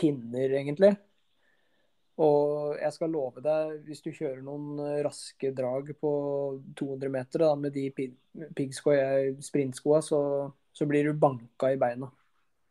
pinner, 0.00 0.56
egentlig. 0.58 0.94
Og 2.20 2.74
jeg 2.76 2.92
skal 2.92 3.12
love 3.14 3.40
deg, 3.44 3.78
hvis 3.86 4.02
du 4.04 4.10
kjører 4.12 4.42
noen 4.44 4.80
raske 5.06 5.52
drag 5.56 5.94
på 6.02 6.10
200 6.76 7.12
meter 7.12 7.46
da, 7.46 7.54
med 7.56 7.72
de 7.72 7.86
pi- 7.96 8.50
piggskoa 8.58 8.96
jeg 8.98 9.36
sprintskoa, 9.46 10.02
så, 10.04 10.20
så 10.76 10.88
blir 10.90 11.08
du 11.08 11.14
banka 11.16 11.70
i 11.72 11.78
beina. 11.80 12.10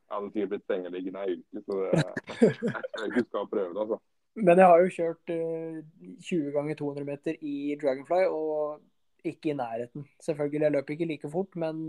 Hadde 0.09 0.29
sikkert 0.33 0.53
blitt 0.53 0.69
sengeliggende 0.69 1.25
ei 1.25 1.35
uke, 1.37 1.63
så 1.65 1.79
det, 1.79 2.03
jeg 2.41 2.85
tror 2.93 3.09
ikke 3.09 3.23
du 3.23 3.27
skal 3.27 3.49
prøve 3.51 3.73
det. 3.73 3.81
altså. 3.83 3.99
Men 4.39 4.61
jeg 4.61 4.71
har 4.71 4.83
jo 4.83 4.93
kjørt 4.95 5.33
uh, 5.33 5.81
20 6.29 6.53
ganger 6.55 6.79
200 6.79 7.07
meter 7.09 7.41
i 7.41 7.57
Dragonfly, 7.81 8.21
og 8.29 9.27
ikke 9.27 9.51
i 9.51 9.57
nærheten. 9.59 10.07
Selvfølgelig, 10.23 10.65
jeg 10.65 10.75
løper 10.77 10.95
ikke 10.95 11.09
like 11.09 11.31
fort, 11.31 11.59
men 11.59 11.83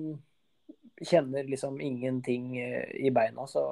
kjenner 1.01 1.47
liksom 1.49 1.79
ingenting 1.81 2.59
eh, 2.59 2.91
i 3.07 3.13
beina. 3.15 3.47
Så 3.49 3.63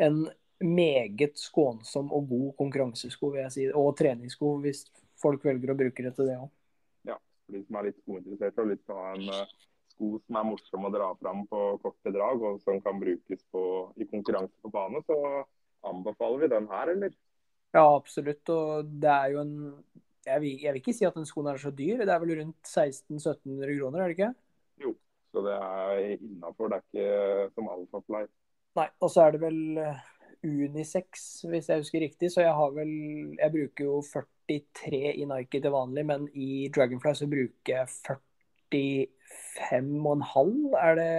en 0.00 0.24
meget 0.64 1.38
skånsom 1.38 2.08
og 2.12 2.28
god 2.28 2.54
konkurransesko, 2.58 3.30
vil 3.34 3.44
jeg 3.44 3.54
si. 3.54 3.66
Og 3.68 3.92
treningssko, 3.98 4.56
hvis 4.64 4.86
folk 5.20 5.44
velger 5.44 5.74
å 5.74 5.78
bruke 5.78 6.06
det 6.06 6.14
til 6.16 6.32
det 6.32 6.38
òg. 6.40 6.48
For 7.44 7.56
de 7.56 7.62
som 7.66 7.78
er 7.78 7.88
litt 7.90 8.00
skointeresserte 8.00 8.62
og 8.62 8.70
litt 8.70 8.92
av 8.92 9.00
en 9.10 9.32
eh, 9.34 9.54
sko 9.94 10.18
som 10.26 10.38
er 10.40 10.48
morsom 10.48 10.88
å 10.88 10.92
dra 10.94 11.10
fram 11.20 11.44
på 11.50 11.64
korte 11.82 12.12
drag, 12.14 12.42
og 12.42 12.62
som 12.62 12.80
kan 12.84 13.00
brukes 13.00 13.44
på, 13.54 13.62
i 13.96 14.08
konkurranse 14.10 14.54
på 14.62 14.72
bane, 14.74 15.02
så 15.06 15.18
anbefaler 15.86 16.44
vi 16.44 16.50
den 16.54 16.68
her, 16.70 16.92
eller? 16.94 17.14
Ja, 17.74 17.84
absolutt. 17.88 18.48
Og 18.54 18.90
det 19.02 19.10
er 19.10 19.34
jo 19.34 19.42
en 19.42 19.54
jeg 20.24 20.40
vil, 20.40 20.60
jeg 20.62 20.72
vil 20.72 20.80
ikke 20.80 20.94
si 20.96 21.06
at 21.06 21.16
den 21.18 21.26
skoen 21.28 21.50
er 21.50 21.60
så 21.60 21.70
dyr. 21.74 22.00
Det 22.04 22.12
er 22.12 22.22
vel 22.22 22.34
rundt 22.38 22.70
1600-1700 22.70 23.78
kroner, 23.78 24.00
er 24.00 24.08
det 24.08 24.16
ikke? 24.16 24.32
Jo, 24.84 24.94
Så 25.32 25.44
det 25.44 25.54
er 25.58 26.02
innafor. 26.14 26.72
Det 26.72 26.78
er 26.80 26.84
ikke 26.88 27.54
som 27.54 27.70
Alphafly. 27.74 28.24
Nei, 28.78 28.88
og 29.04 29.10
så 29.12 29.24
er 29.24 29.34
det 29.34 29.40
vel 29.42 29.80
eh, 29.82 30.04
unisex, 30.44 31.26
hvis 31.50 31.68
jeg 31.70 31.82
husker 31.82 32.04
riktig. 32.06 32.30
Så 32.32 32.44
jeg 32.44 32.54
har 32.56 32.72
vel 32.74 32.94
Jeg 33.38 33.52
bruker 33.52 33.90
jo 33.90 33.98
43 34.48 35.02
i 35.20 35.28
Nike 35.28 35.60
til 35.60 35.74
vanlig, 35.74 36.06
men 36.06 36.28
i 36.34 36.68
Dragonfly 36.74 37.14
så 37.20 37.28
bruker 37.30 37.76
jeg 37.76 37.92
45,5. 38.74 40.74
Er 40.80 40.94
det 40.98 41.12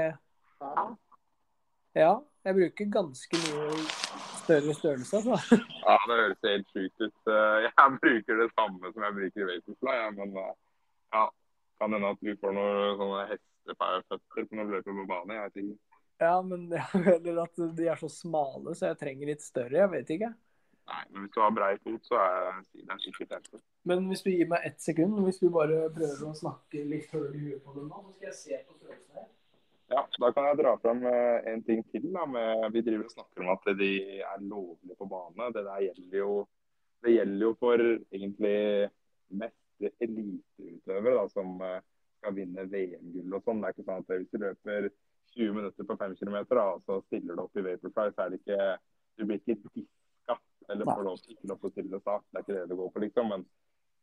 Ja, 1.95 2.13
jeg 2.45 2.53
bruker 2.57 2.85
ganske 2.91 3.37
mye 3.39 3.77
større 4.45 4.73
størrelse, 4.77 5.13
altså. 5.21 5.35
Ja, 5.85 5.95
det 6.09 6.15
høres 6.19 6.41
helt 6.45 6.67
sjukt 6.75 6.99
ut. 7.01 7.17
Eh, 7.31 7.57
Jeg 7.65 7.71
bruker 8.03 8.33
det 8.41 8.49
samme 8.53 8.85
som 8.93 9.01
jeg 9.07 9.13
bruker 9.19 9.39
i 9.41 9.47
Vaporfly, 9.49 9.93
ja, 10.01 10.07
men 10.19 10.29
eh, 10.37 10.55
ja. 11.15 11.25
Kan 11.81 11.91
hende 11.91 12.11
at 12.13 12.21
du 12.23 12.31
får 12.39 12.51
noen 12.55 12.97
sånne 12.99 13.21
hesteføtter 13.33 14.53
når 14.55 14.63
du 14.69 14.73
løper 14.77 14.93
på 14.99 15.05
bane. 15.09 15.31
Jeg 15.35 15.43
vet 15.47 15.57
ikke. 15.63 15.77
Ja, 16.23 16.35
men 16.41 16.61
eller 17.15 17.35
at 17.43 17.55
de 17.79 17.83
er 17.91 17.97
så 17.99 18.09
smale, 18.11 18.69
så 18.75 18.83
jeg 18.91 18.99
trenger 19.01 19.25
litt 19.33 19.43
større. 19.43 19.77
Jeg 19.81 19.89
vet 19.91 20.09
ikke. 20.15 20.31
Nei, 20.85 21.03
men 21.11 21.19
hvis 21.25 21.33
du 21.35 21.39
har 21.41 21.51
brei 21.55 21.73
fot, 21.83 22.03
så 22.07 22.15
er 22.21 22.29
det 22.45 22.53
det 22.85 22.95
sikkert 23.03 23.31
hjelper. 23.35 23.59
Men 23.85 24.07
hvis 24.09 24.23
du 24.25 24.31
gir 24.31 24.49
meg 24.49 24.65
ett 24.65 24.81
sekund, 24.81 25.19
hvis 25.27 25.37
du 25.37 25.49
bare 25.53 25.85
prøver 25.93 26.25
å 26.25 26.35
snakke 26.37 26.83
litt 26.89 27.11
høl 27.13 27.29
i 27.37 27.41
huet 27.43 27.61
på 27.61 27.73
dem 27.75 27.89
nå, 27.91 28.01
så 28.01 28.13
skal 28.15 28.31
jeg 28.31 28.37
se 28.39 28.59
på 28.65 28.77
størrelsen 28.79 29.19
her. 29.19 29.27
Ja, 29.93 30.01
da 30.17 30.29
kan 30.33 30.47
jeg 30.49 30.57
dra 30.57 30.71
fram 30.81 31.03
eh, 31.05 31.49
en 31.51 31.61
ting 31.67 31.83
til. 31.91 32.07
Da, 32.15 32.23
med, 32.25 32.65
vi 32.73 32.81
driver 32.85 33.05
og 33.05 33.13
snakker 33.13 33.43
om 33.43 33.51
at 33.53 33.67
de 33.77 33.89
er 34.25 34.41
lovlige 34.41 34.97
på 34.97 35.09
bane. 35.11 35.51
Det 35.53 35.65
der 35.67 35.83
gjelder 35.83 36.17
jo, 36.17 36.31
det 37.05 37.13
gjelder 37.13 37.45
jo 37.45 37.51
for 37.59 37.83
egentlig 37.85 38.55
mest 39.43 39.89
eliteutøvere 40.01 41.27
som 41.35 41.61
eh, 41.61 41.83
skal 42.17 42.37
vinne 42.39 42.65
VM-gull 42.71 43.37
og 43.37 43.45
sånn. 43.45 43.61
Det 43.61 43.69
er 43.69 43.75
ikke 43.75 43.85
sånn 43.85 44.01
at 44.01 44.15
hvis 44.15 44.31
du 44.31 44.39
løper 44.41 44.89
20 45.35 45.59
minutter 45.59 45.89
på 45.91 45.99
5 45.99 46.15
km 46.17 46.39
og 46.63 46.81
så 46.87 46.97
stiller 47.05 47.37
du 47.37 47.43
opp 47.45 47.59
i 47.59 47.65
Vaporfly, 47.67 48.07
så 48.15 48.25
er 48.25 48.33
det 48.33 48.41
ikke 48.41 48.59
Du 49.15 49.23
blir 49.23 49.37
ikke 49.39 49.55
diska 49.75 50.35
eller 50.69 50.89
får 50.89 51.05
lov, 51.05 51.21
ikke 51.29 51.47
lov 51.47 51.59
til 51.61 51.69
å 51.69 51.73
stille 51.75 51.99
start. 52.01 52.25
Det 52.31 52.39
er 52.39 52.43
ikke 52.43 52.55
det 52.57 52.65
det 52.71 52.77
går 52.79 52.89
på, 52.91 53.03
liksom. 53.03 53.29
Men 53.31 53.45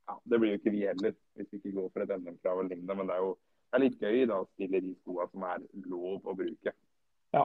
ja, 0.09 0.19
det 0.25 0.39
blir 0.41 0.55
jo 0.55 0.61
ikke 0.61 0.75
vi 0.75 0.85
heller, 0.87 1.17
hvis 1.39 1.51
vi 1.53 1.61
ikke 1.61 1.75
går 1.79 1.91
for 1.93 2.05
et 2.05 2.15
NM-krav 2.19 2.61
eller 2.61 2.75
lignende. 2.75 2.99
Men 2.99 3.11
det 3.11 3.17
er 3.17 3.25
jo 3.25 3.33
det 3.73 3.79
er 3.79 3.85
litt 3.87 4.03
gøy 4.05 4.25
da, 4.29 4.37
å 4.43 4.49
stille 4.53 4.83
de 4.85 4.91
skoene 4.99 5.31
som 5.33 5.45
er 5.49 5.63
lov 5.89 6.27
å 6.29 6.35
bruke. 6.37 6.75
Ja. 7.33 7.45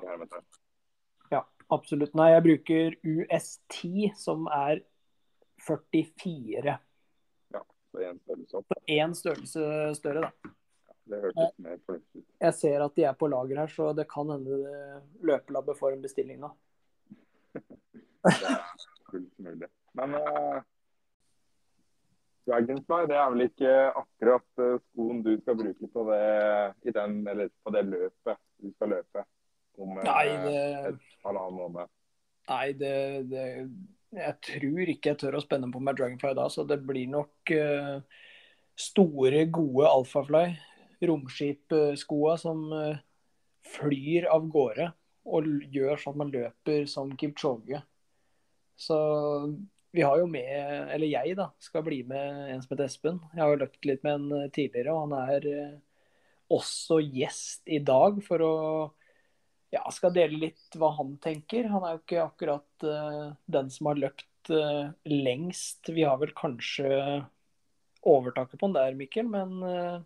Ja, 1.31 1.39
absolutt. 1.71 2.11
Nei, 2.19 2.33
jeg 2.33 2.43
bruker 2.43 2.97
US10, 3.07 4.09
som 4.19 4.49
er 4.51 4.81
44. 5.63 6.75
Ja, 7.55 7.63
Så 7.91 8.03
en 8.03 8.19
størrelse 8.19 8.59
opp. 8.59 8.77
Én 8.91 9.15
størrelse 9.15 9.71
større, 9.95 10.27
da. 10.27 10.53
Det 11.07 11.21
hørtes 11.23 11.55
mer 11.63 11.79
fornuftig 11.87 12.19
ut. 12.19 12.29
Jeg 12.43 12.55
ser 12.59 12.83
at 12.83 12.95
de 12.99 13.07
er 13.07 13.15
på 13.15 13.31
lager 13.31 13.61
her, 13.61 13.71
så 13.71 13.93
det 13.95 14.09
kan 14.11 14.27
hende 14.33 14.57
løpelabbe 14.59 15.29
løpelabbet 15.31 15.79
får 15.79 15.95
en 15.95 16.03
bestilling 16.03 16.41
nå. 16.43 16.51
Det 18.27 18.49
er 18.51 18.57
fullt 19.07 19.39
mulig. 19.39 19.69
Men 19.95 20.17
uh, 20.19 20.59
Dragonfly 22.47 23.07
det 23.09 23.17
er 23.19 23.33
vel 23.33 23.45
ikke 23.47 23.73
akkurat 24.01 24.61
eh, 24.63 24.77
skoen 24.89 25.19
du 25.25 25.33
skal 25.41 25.57
bruke 25.59 25.89
på 25.93 26.05
det, 26.11 26.21
i 26.87 26.93
den, 26.95 27.19
eller 27.27 27.51
på 27.63 27.73
det 27.75 27.83
løpet 27.89 28.39
du 28.63 28.71
skal 28.75 28.93
løpe 28.95 29.23
om 29.77 29.97
eh, 29.97 30.07
Nei, 30.07 30.25
det, 30.45 30.61
et 30.91 31.25
halvannen 31.25 31.57
måned. 31.59 31.91
nei 32.51 32.67
det, 32.79 32.95
det 33.31 33.47
Jeg 34.15 34.37
tror 34.47 34.93
ikke 34.93 35.13
jeg 35.13 35.21
tør 35.23 35.39
å 35.39 35.43
spenne 35.43 35.71
på 35.73 35.83
meg 35.83 35.99
Dragonfly 35.99 36.33
da, 36.39 36.47
så 36.53 36.63
det 36.67 36.79
blir 36.87 37.11
nok 37.11 37.51
uh, 37.51 37.99
store, 38.79 39.43
gode 39.51 39.89
Alphafly, 39.91 40.45
romskipskoa 41.03 42.37
som 42.39 42.63
uh, 42.71 43.03
flyr 43.67 44.29
av 44.31 44.47
gårde 44.53 44.91
og 45.27 45.47
gjør 45.75 45.99
sånn 45.99 46.15
at 46.15 46.21
man 46.21 46.31
løper 46.31 46.85
som 46.87 47.11
Kipchoge. 47.19 47.81
Så 48.79 48.97
vi 49.95 50.03
har 50.03 50.19
jo 50.19 50.27
med, 50.29 50.91
eller 50.93 51.07
jeg 51.09 51.35
da, 51.39 51.49
skal 51.63 51.85
bli 51.85 52.01
med 52.07 52.51
en 52.51 52.61
som 52.63 52.73
heter 52.73 52.89
Espen. 52.89 53.19
Jeg 53.33 53.43
har 53.43 53.53
jo 53.53 53.61
løpt 53.63 53.87
litt 53.87 54.03
med 54.05 54.19
en 54.19 54.39
eh, 54.41 54.49
tidligere, 54.53 54.93
og 54.93 55.07
han 55.07 55.31
er 55.35 55.47
eh, 55.51 55.75
også 56.53 56.99
gjest 57.03 57.67
i 57.71 57.79
dag 57.83 58.19
for 58.25 58.43
å 58.43 58.55
ja, 59.73 59.81
skal 59.91 60.13
dele 60.15 60.39
litt 60.39 60.77
hva 60.79 60.93
han 60.95 61.15
tenker. 61.23 61.67
Han 61.71 61.83
er 61.83 61.95
jo 61.95 62.01
ikke 62.03 62.21
akkurat 62.23 62.85
uh, 62.87 63.33
den 63.51 63.67
som 63.73 63.89
har 63.91 63.99
løpt 63.99 64.51
uh, 64.53 64.93
lengst. 65.11 65.91
Vi 65.91 66.05
har 66.07 66.15
vel 66.21 66.31
kanskje 66.37 66.87
overtaket 68.07 68.55
på 68.55 68.69
han 68.69 68.77
der, 68.77 68.95
Mikkel, 68.95 69.27
men 69.27 69.59
uh, 69.59 69.99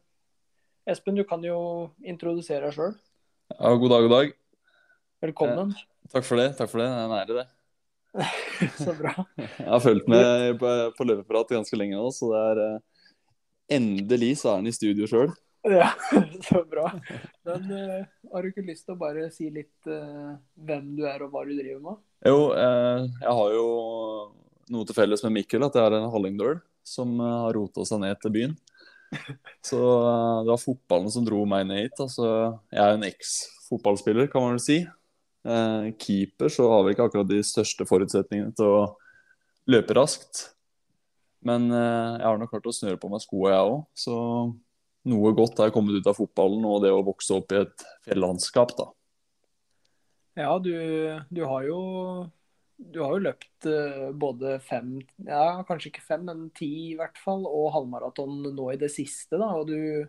Espen, 0.90 1.14
du 1.14 1.28
kan 1.30 1.46
jo 1.46 1.92
introdusere 2.02 2.72
deg 2.72 2.78
sjøl. 2.80 2.98
Ja, 3.54 3.76
god 3.78 3.94
dag, 3.94 4.08
god 4.08 4.18
dag. 4.18 4.36
Velkommen. 5.22 5.78
Takk 6.10 6.26
for 6.26 6.42
det. 6.42 6.56
takk 6.58 6.74
for 6.74 6.82
det. 6.82 6.90
Det 6.90 6.98
er 6.98 7.06
en 7.06 7.20
ære, 7.22 7.42
det. 7.44 7.50
Så 8.84 8.94
bra. 8.98 9.14
Jeg 9.38 9.70
har 9.70 9.84
fulgt 9.84 10.10
med 10.12 10.58
på, 10.60 10.72
på 10.98 11.08
løpeprat 11.08 11.54
ganske 11.56 11.78
lenge 11.80 12.00
nå, 12.00 12.10
så 12.16 12.32
det 12.34 12.42
er 12.50 12.66
eh, 12.66 12.80
Endelig 13.72 14.34
så 14.42 14.50
er 14.52 14.58
han 14.60 14.68
i 14.68 14.74
studio 14.76 15.08
sjøl. 15.08 15.30
Ja, 15.64 15.94
så 16.50 16.66
bra. 16.68 16.90
Men 17.48 17.70
uh, 17.72 18.02
har 18.34 18.44
du 18.44 18.50
ikke 18.50 18.66
lyst 18.68 18.84
til 18.84 18.98
å 18.98 19.00
bare 19.00 19.30
si 19.32 19.48
litt 19.54 19.88
uh, 19.88 20.34
hvem 20.60 20.90
du 20.98 21.06
er 21.08 21.24
og 21.24 21.32
hva 21.32 21.46
du 21.48 21.54
driver 21.54 21.80
med? 21.86 22.02
Jo, 22.28 22.42
jeg 22.52 23.36
har 23.38 23.54
jo 23.56 23.68
noe 24.76 24.90
til 24.90 24.98
felles 24.98 25.24
med 25.24 25.38
Mikkel, 25.38 25.64
at 25.64 25.78
jeg 25.80 25.88
er 25.88 25.96
en 26.02 26.10
hallingdøl 26.12 26.60
som 26.84 27.16
har 27.24 27.56
rota 27.56 27.86
seg 27.88 28.04
ned 28.04 28.20
til 28.20 28.36
byen. 28.36 28.58
Så 29.64 29.80
det 29.80 30.52
var 30.52 30.60
fotballen 30.60 31.14
som 31.14 31.24
dro 31.28 31.46
meg 31.48 31.64
ned 31.70 31.86
hit. 31.86 32.04
Altså, 32.04 32.28
jeg 32.74 32.84
er 32.84 32.98
en 32.98 33.08
eks-fotballspiller, 33.08 34.28
kan 34.34 34.44
man 34.44 34.58
vel 34.58 34.66
si. 34.66 34.82
Eh, 35.42 35.92
keeper 35.98 36.50
så 36.54 36.68
har 36.70 36.84
vi 36.86 36.94
ikke 36.94 37.08
akkurat 37.10 37.30
de 37.30 37.42
største 37.46 37.86
forutsetningene 37.90 38.54
til 38.58 38.68
å 38.70 38.82
løpe 39.72 39.96
raskt. 39.98 40.50
Men 41.46 41.70
eh, 41.74 42.20
jeg 42.20 42.28
har 42.28 42.42
nok 42.42 42.54
klart 42.54 42.70
å 42.70 42.76
snøre 42.76 43.00
på 43.02 43.10
meg 43.12 43.24
skoa, 43.24 43.54
jeg 43.56 43.72
òg. 43.72 43.80
Så 43.98 44.18
noe 45.12 45.34
godt 45.38 45.64
er 45.64 45.74
kommet 45.74 45.98
ut 45.98 46.10
av 46.10 46.18
fotballen 46.18 46.68
og 46.70 46.84
det 46.86 46.94
å 46.94 47.06
vokse 47.06 47.34
opp 47.40 47.56
i 47.56 47.64
et 47.64 47.88
fjellandskap, 48.06 48.76
da. 48.78 48.92
Ja, 50.38 50.54
du, 50.64 50.72
du 51.28 51.42
har 51.44 51.66
jo 51.68 51.80
du 52.82 53.02
har 53.04 53.14
jo 53.14 53.26
løpt 53.28 53.68
eh, 53.70 54.08
både 54.18 54.56
fem, 54.66 54.96
ja 55.28 55.62
kanskje 55.68 55.92
ikke 55.92 56.06
fem, 56.06 56.24
men 56.26 56.48
ti 56.58 56.70
i 56.92 56.98
hvert 56.98 57.20
fall, 57.22 57.44
og 57.46 57.74
halvmaraton 57.76 58.40
nå 58.56 58.72
i 58.74 58.80
det 58.82 58.90
siste. 58.94 59.38
da, 59.38 59.52
og 59.60 59.70
du, 59.70 60.08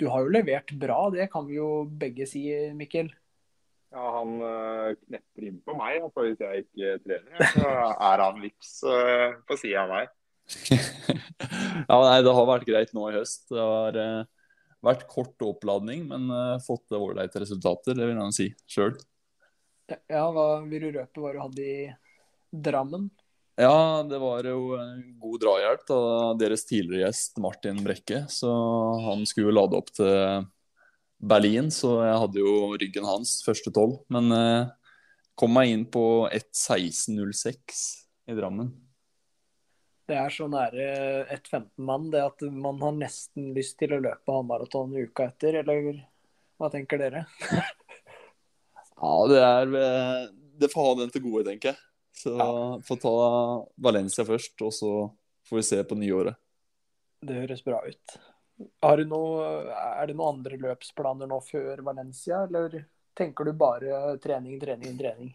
du 0.00 0.08
har 0.12 0.24
jo 0.24 0.34
levert 0.34 0.74
bra, 0.80 1.06
det 1.14 1.30
kan 1.32 1.46
vi 1.48 1.56
jo 1.56 1.84
begge 1.86 2.28
si, 2.28 2.48
Mikkel. 2.76 3.12
Ja, 3.92 4.04
han 4.16 4.36
uh, 4.40 4.90
knepper 4.96 5.44
inn 5.44 5.58
på 5.60 5.74
meg 5.76 5.98
altså, 6.00 6.24
hvis 6.24 6.40
jeg 6.40 6.64
ikke 6.64 6.92
trener. 7.04 7.48
Så 7.52 7.72
er 7.92 8.22
han 8.24 8.38
vips 8.40 8.70
uh, 8.88 9.34
på 9.48 9.58
sida 9.60 9.82
av 9.84 9.92
meg. 9.92 10.12
ja, 11.90 11.96
nei, 11.96 12.20
det 12.24 12.36
har 12.38 12.48
vært 12.48 12.68
greit 12.68 12.94
nå 12.96 13.10
i 13.10 13.16
høst. 13.18 13.44
Det 13.52 13.60
har 13.60 13.98
uh, 14.00 14.30
vært 14.84 15.04
kort 15.10 15.44
oppladning, 15.44 16.06
men 16.08 16.30
uh, 16.32 16.60
fått 16.64 16.96
ålreite 16.96 17.42
resultater, 17.44 17.98
det 17.98 18.08
vil 18.08 18.16
jeg 18.16 18.38
si 18.38 18.48
sjøl. 18.76 18.96
Ja, 20.08 20.24
hva 20.32 20.62
vil 20.64 20.88
du 20.88 20.94
røpe 20.96 21.20
hva 21.20 21.34
du 21.34 21.42
hadde 21.42 21.66
i 21.66 21.76
Drammen? 22.52 23.10
Ja, 23.60 24.00
det 24.08 24.16
var 24.22 24.46
jo 24.48 24.72
en 24.80 25.02
god 25.20 25.40
drahjelp 25.42 25.90
av 25.92 26.38
deres 26.40 26.64
tidligere 26.64 27.10
gjest 27.10 27.36
Martin 27.44 27.82
Brekke. 27.84 28.24
Så 28.32 28.48
han 29.04 29.26
skulle 29.28 29.52
lade 29.52 29.76
opp 29.76 29.92
til 29.92 30.46
Berlin, 31.22 31.70
så 31.70 32.00
jeg 32.02 32.20
hadde 32.24 32.40
jo 32.42 32.54
ryggen 32.74 33.06
hans 33.06 33.36
første 33.46 33.70
tolv. 33.74 34.00
Men 34.12 34.32
eh, 34.34 34.70
kom 35.38 35.54
meg 35.54 35.70
inn 35.70 35.84
på 35.86 36.26
1.16,06 36.28 37.84
i 38.26 38.36
Drammen. 38.38 38.72
Det 40.10 40.16
er 40.18 40.34
så 40.34 40.48
nære 40.50 40.86
1.15-mann 41.30 42.10
det 42.12 42.24
at 42.26 42.42
man 42.50 42.80
har 42.82 42.96
nesten 42.96 43.52
lyst 43.56 43.78
til 43.80 43.94
å 43.94 44.00
løpe 44.02 44.34
halvmaraton 44.34 44.96
uka 44.98 45.30
etter, 45.30 45.60
eller 45.62 46.02
hva 46.58 46.68
tenker 46.74 47.00
dere? 47.00 47.24
ja, 48.98 49.14
det 49.30 49.40
er 49.46 49.78
eh, 49.78 50.26
Det 50.58 50.70
får 50.74 50.88
ha 50.88 50.98
den 51.04 51.14
til 51.14 51.24
gode, 51.28 51.46
tenker 51.48 51.72
jeg. 51.72 51.82
Så 52.12 52.34
ja. 52.36 52.50
får 52.84 52.98
ta 53.06 53.14
Valencia 53.80 54.26
først, 54.26 54.58
og 54.60 54.74
så 54.74 54.92
får 55.48 55.62
vi 55.62 55.64
se 55.70 55.80
på 55.86 55.96
nyåret. 56.02 56.36
Det 57.22 57.38
høres 57.38 57.62
bra 57.64 57.78
ut. 57.86 58.18
Du 58.62 59.04
noe, 59.10 59.46
er 59.72 60.08
det 60.08 60.16
noen 60.16 60.38
andre 60.38 60.58
løpsplaner 60.60 61.30
nå 61.30 61.38
før 61.44 61.82
Valencia, 61.86 62.44
eller 62.46 62.82
tenker 63.18 63.48
du 63.48 63.52
bare 63.56 64.16
trening, 64.22 64.58
trening, 64.60 64.96
trening? 64.98 65.32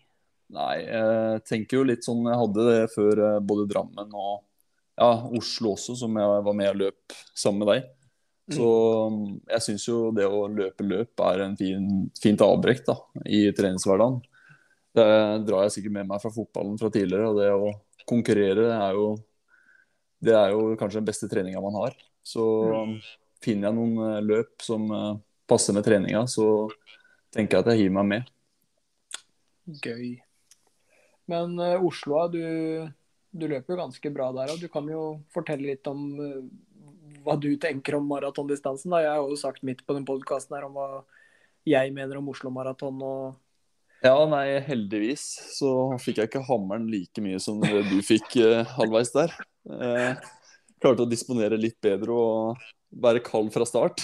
Nei, 0.55 0.75
jeg 0.85 1.41
tenker 1.43 1.81
jo 1.81 1.87
litt 1.89 2.05
sånn 2.07 2.21
Jeg 2.23 2.39
hadde 2.39 2.65
det 2.69 2.83
før 2.93 3.19
eh, 3.19 3.39
både 3.43 3.65
Drammen 3.67 4.13
og 4.15 4.45
ja, 4.97 5.09
Oslo 5.35 5.73
også, 5.75 5.93
som 5.99 6.15
jeg 6.17 6.43
var 6.47 6.55
med 6.57 6.71
og 6.71 6.79
løp 6.79 7.15
sammen 7.37 7.61
med 7.61 7.69
deg. 7.73 7.89
Så 8.55 8.69
mm. 9.11 9.19
jeg 9.51 9.65
syns 9.65 9.85
jo 9.89 9.97
det 10.15 10.25
å 10.25 10.45
løpe 10.49 10.85
løp 10.87 11.23
er 11.27 11.43
en 11.43 11.57
fin, 11.59 11.85
fint 12.17 12.41
avbrekk 12.41 12.85
da, 12.87 12.95
i 13.27 13.43
treningshverdagen. 13.53 14.21
Det 14.97 15.07
drar 15.45 15.67
jeg 15.67 15.75
sikkert 15.75 15.97
med 15.99 16.09
meg 16.09 16.23
fra 16.23 16.31
fotballen 16.33 16.79
fra 16.79 16.89
tidligere. 16.93 17.29
Og 17.29 17.37
det 17.37 17.51
å 17.53 17.73
konkurrere 18.09 18.71
er 18.73 18.97
jo, 18.97 19.11
det 20.23 20.33
er 20.39 20.55
jo 20.55 20.77
kanskje 20.79 21.01
den 21.01 21.09
beste 21.11 21.29
treninga 21.29 21.61
man 21.61 21.77
har. 21.83 21.97
Så 22.27 22.43
finner 23.43 23.69
jeg 23.69 23.77
noen 23.77 23.97
eh, 24.03 24.21
løp 24.25 24.63
som 24.65 24.87
eh, 24.91 25.15
passer 25.47 25.75
med 25.77 25.85
treninga, 25.87 26.25
så 26.29 26.67
tenker 27.33 27.57
jeg 27.57 27.65
at 27.65 27.71
jeg 27.71 27.85
hiver 27.85 27.97
meg 27.99 28.09
med. 28.11 28.31
Gøy. 29.83 30.17
Men 31.27 31.57
uh, 31.59 31.83
Oslo, 31.83 32.21
du, 32.31 32.39
du 33.35 33.45
løper 33.51 33.73
jo 33.73 33.79
ganske 33.81 34.11
bra 34.15 34.29
der. 34.35 34.53
og 34.53 34.61
Du 34.63 34.69
kan 34.71 34.87
jo 34.87 35.01
fortelle 35.35 35.73
litt 35.73 35.87
om 35.91 36.05
uh, 36.19 37.17
hva 37.25 37.35
du 37.39 37.49
tenker 37.59 37.97
om 37.97 38.07
maratondistansen. 38.07 38.95
Jeg 39.03 39.11
har 39.11 39.19
jo 39.19 39.39
sagt 39.39 39.65
midt 39.67 39.83
på 39.83 39.97
den 39.97 40.07
podkasten 40.07 40.55
om 40.63 40.79
hva 40.79 40.87
jeg 41.67 41.91
mener 41.95 42.21
om 42.21 42.31
Oslo 42.31 42.51
Maraton 42.53 43.03
og 43.03 43.35
ja, 44.05 44.13
nei, 44.29 44.59
heldigvis 44.61 45.23
så 45.57 45.69
fikk 45.97 46.19
jeg 46.21 46.29
ikke 46.29 46.43
hammeren 46.45 46.85
like 46.91 47.21
mye 47.25 47.39
som 47.41 47.63
du 47.63 47.95
fikk 48.05 48.35
eh, 48.43 48.75
halvveis 48.77 49.09
der. 49.15 49.33
Eh, 49.73 50.27
klarte 50.81 51.05
å 51.05 51.09
disponere 51.09 51.59
litt 51.59 51.79
bedre 51.83 52.15
og 52.15 52.67
være 53.03 53.23
kald 53.25 53.51
fra 53.53 53.67
start. 53.67 54.03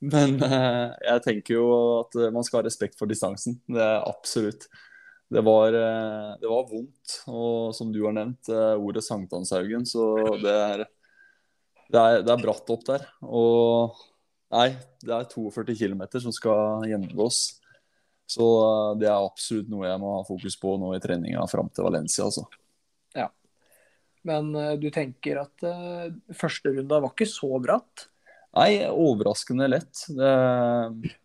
Men 0.00 0.38
eh, 0.42 0.86
jeg 1.06 1.24
tenker 1.26 1.58
jo 1.58 1.66
at 2.00 2.16
man 2.34 2.46
skal 2.46 2.60
ha 2.60 2.68
respekt 2.68 2.98
for 2.98 3.10
distansen. 3.10 3.60
Det 3.68 3.82
er 3.84 4.06
absolutt. 4.08 4.68
Det 5.30 5.40
var, 5.40 5.72
eh, 5.72 6.36
det 6.40 6.48
var 6.50 6.66
vondt, 6.66 7.20
og 7.30 7.74
som 7.74 7.92
du 7.94 8.00
har 8.02 8.14
nevnt, 8.16 8.48
eh, 8.50 8.74
ordet 8.74 9.04
Sankthanshaugen, 9.06 9.84
så 9.86 10.06
det 10.42 10.54
er, 10.54 10.82
det 11.86 12.00
er, 12.00 12.24
det 12.26 12.32
er 12.34 12.42
bratt 12.42 12.72
opp 12.74 12.82
der. 12.88 13.04
Og 13.22 14.00
nei, 14.50 14.72
det 15.06 15.14
er 15.14 15.28
42 15.30 15.76
km 15.78 16.02
som 16.16 16.34
skal 16.34 16.88
gjennomgås. 16.90 17.38
Så 18.26 18.48
eh, 18.64 18.96
det 18.98 19.06
er 19.06 19.20
absolutt 19.20 19.70
noe 19.70 19.86
jeg 19.86 20.02
må 20.02 20.16
ha 20.16 20.26
fokus 20.26 20.58
på 20.58 20.74
nå 20.82 20.96
i 20.96 21.02
treninga 21.04 21.46
fram 21.50 21.70
til 21.70 21.86
Valencia. 21.86 22.26
Altså. 22.26 22.48
Men 24.26 24.54
uh, 24.56 24.74
du 24.80 24.88
tenker 24.92 25.40
at 25.42 25.66
uh, 25.66 26.08
første 26.36 26.72
runda 26.74 27.00
var 27.00 27.14
ikke 27.14 27.28
så 27.28 27.50
bratt? 27.62 28.06
Nei, 28.56 28.82
overraskende 28.90 29.68
lett. 29.70 30.06
Det, 30.10 30.32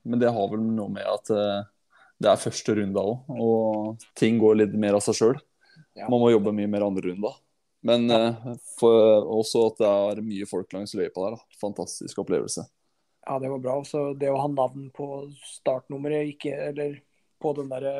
men 0.05 0.21
det 0.21 0.31
har 0.31 0.51
vel 0.51 0.62
noe 0.63 0.91
med 0.93 1.08
at 1.10 1.31
uh, 1.34 1.63
det 2.21 2.29
er 2.31 2.39
første 2.39 2.77
runda 2.77 3.01
òg, 3.03 3.34
og 3.41 4.05
ting 4.17 4.38
går 4.39 4.62
litt 4.62 4.77
mer 4.79 4.97
av 4.99 5.03
seg 5.03 5.17
sjøl. 5.19 5.41
Ja. 5.97 6.08
Man 6.12 6.21
må 6.21 6.29
jobbe 6.31 6.53
mye 6.55 6.69
mer 6.71 6.86
andre 6.86 7.10
runda. 7.10 7.34
Men 7.86 8.08
ja. 8.10 8.31
også 8.81 9.67
at 9.67 9.81
det 9.81 9.89
er 9.89 10.21
mye 10.25 10.47
folk 10.49 10.71
langs 10.73 10.95
løypa 10.97 11.21
der. 11.27 11.36
Da. 11.36 11.58
Fantastisk 11.62 12.23
opplevelse. 12.23 12.63
Ja, 13.25 13.38
det 13.41 13.51
var 13.51 13.62
bra. 13.62 13.75
Også 13.81 14.08
det 14.17 14.31
å 14.31 14.39
ha 14.41 14.47
navn 14.49 14.88
på 14.95 15.27
startnummeret, 15.45 16.31
ikke 16.34 16.55
Eller 16.69 16.97
på 17.41 17.53
den 17.58 17.69
derre 17.69 17.93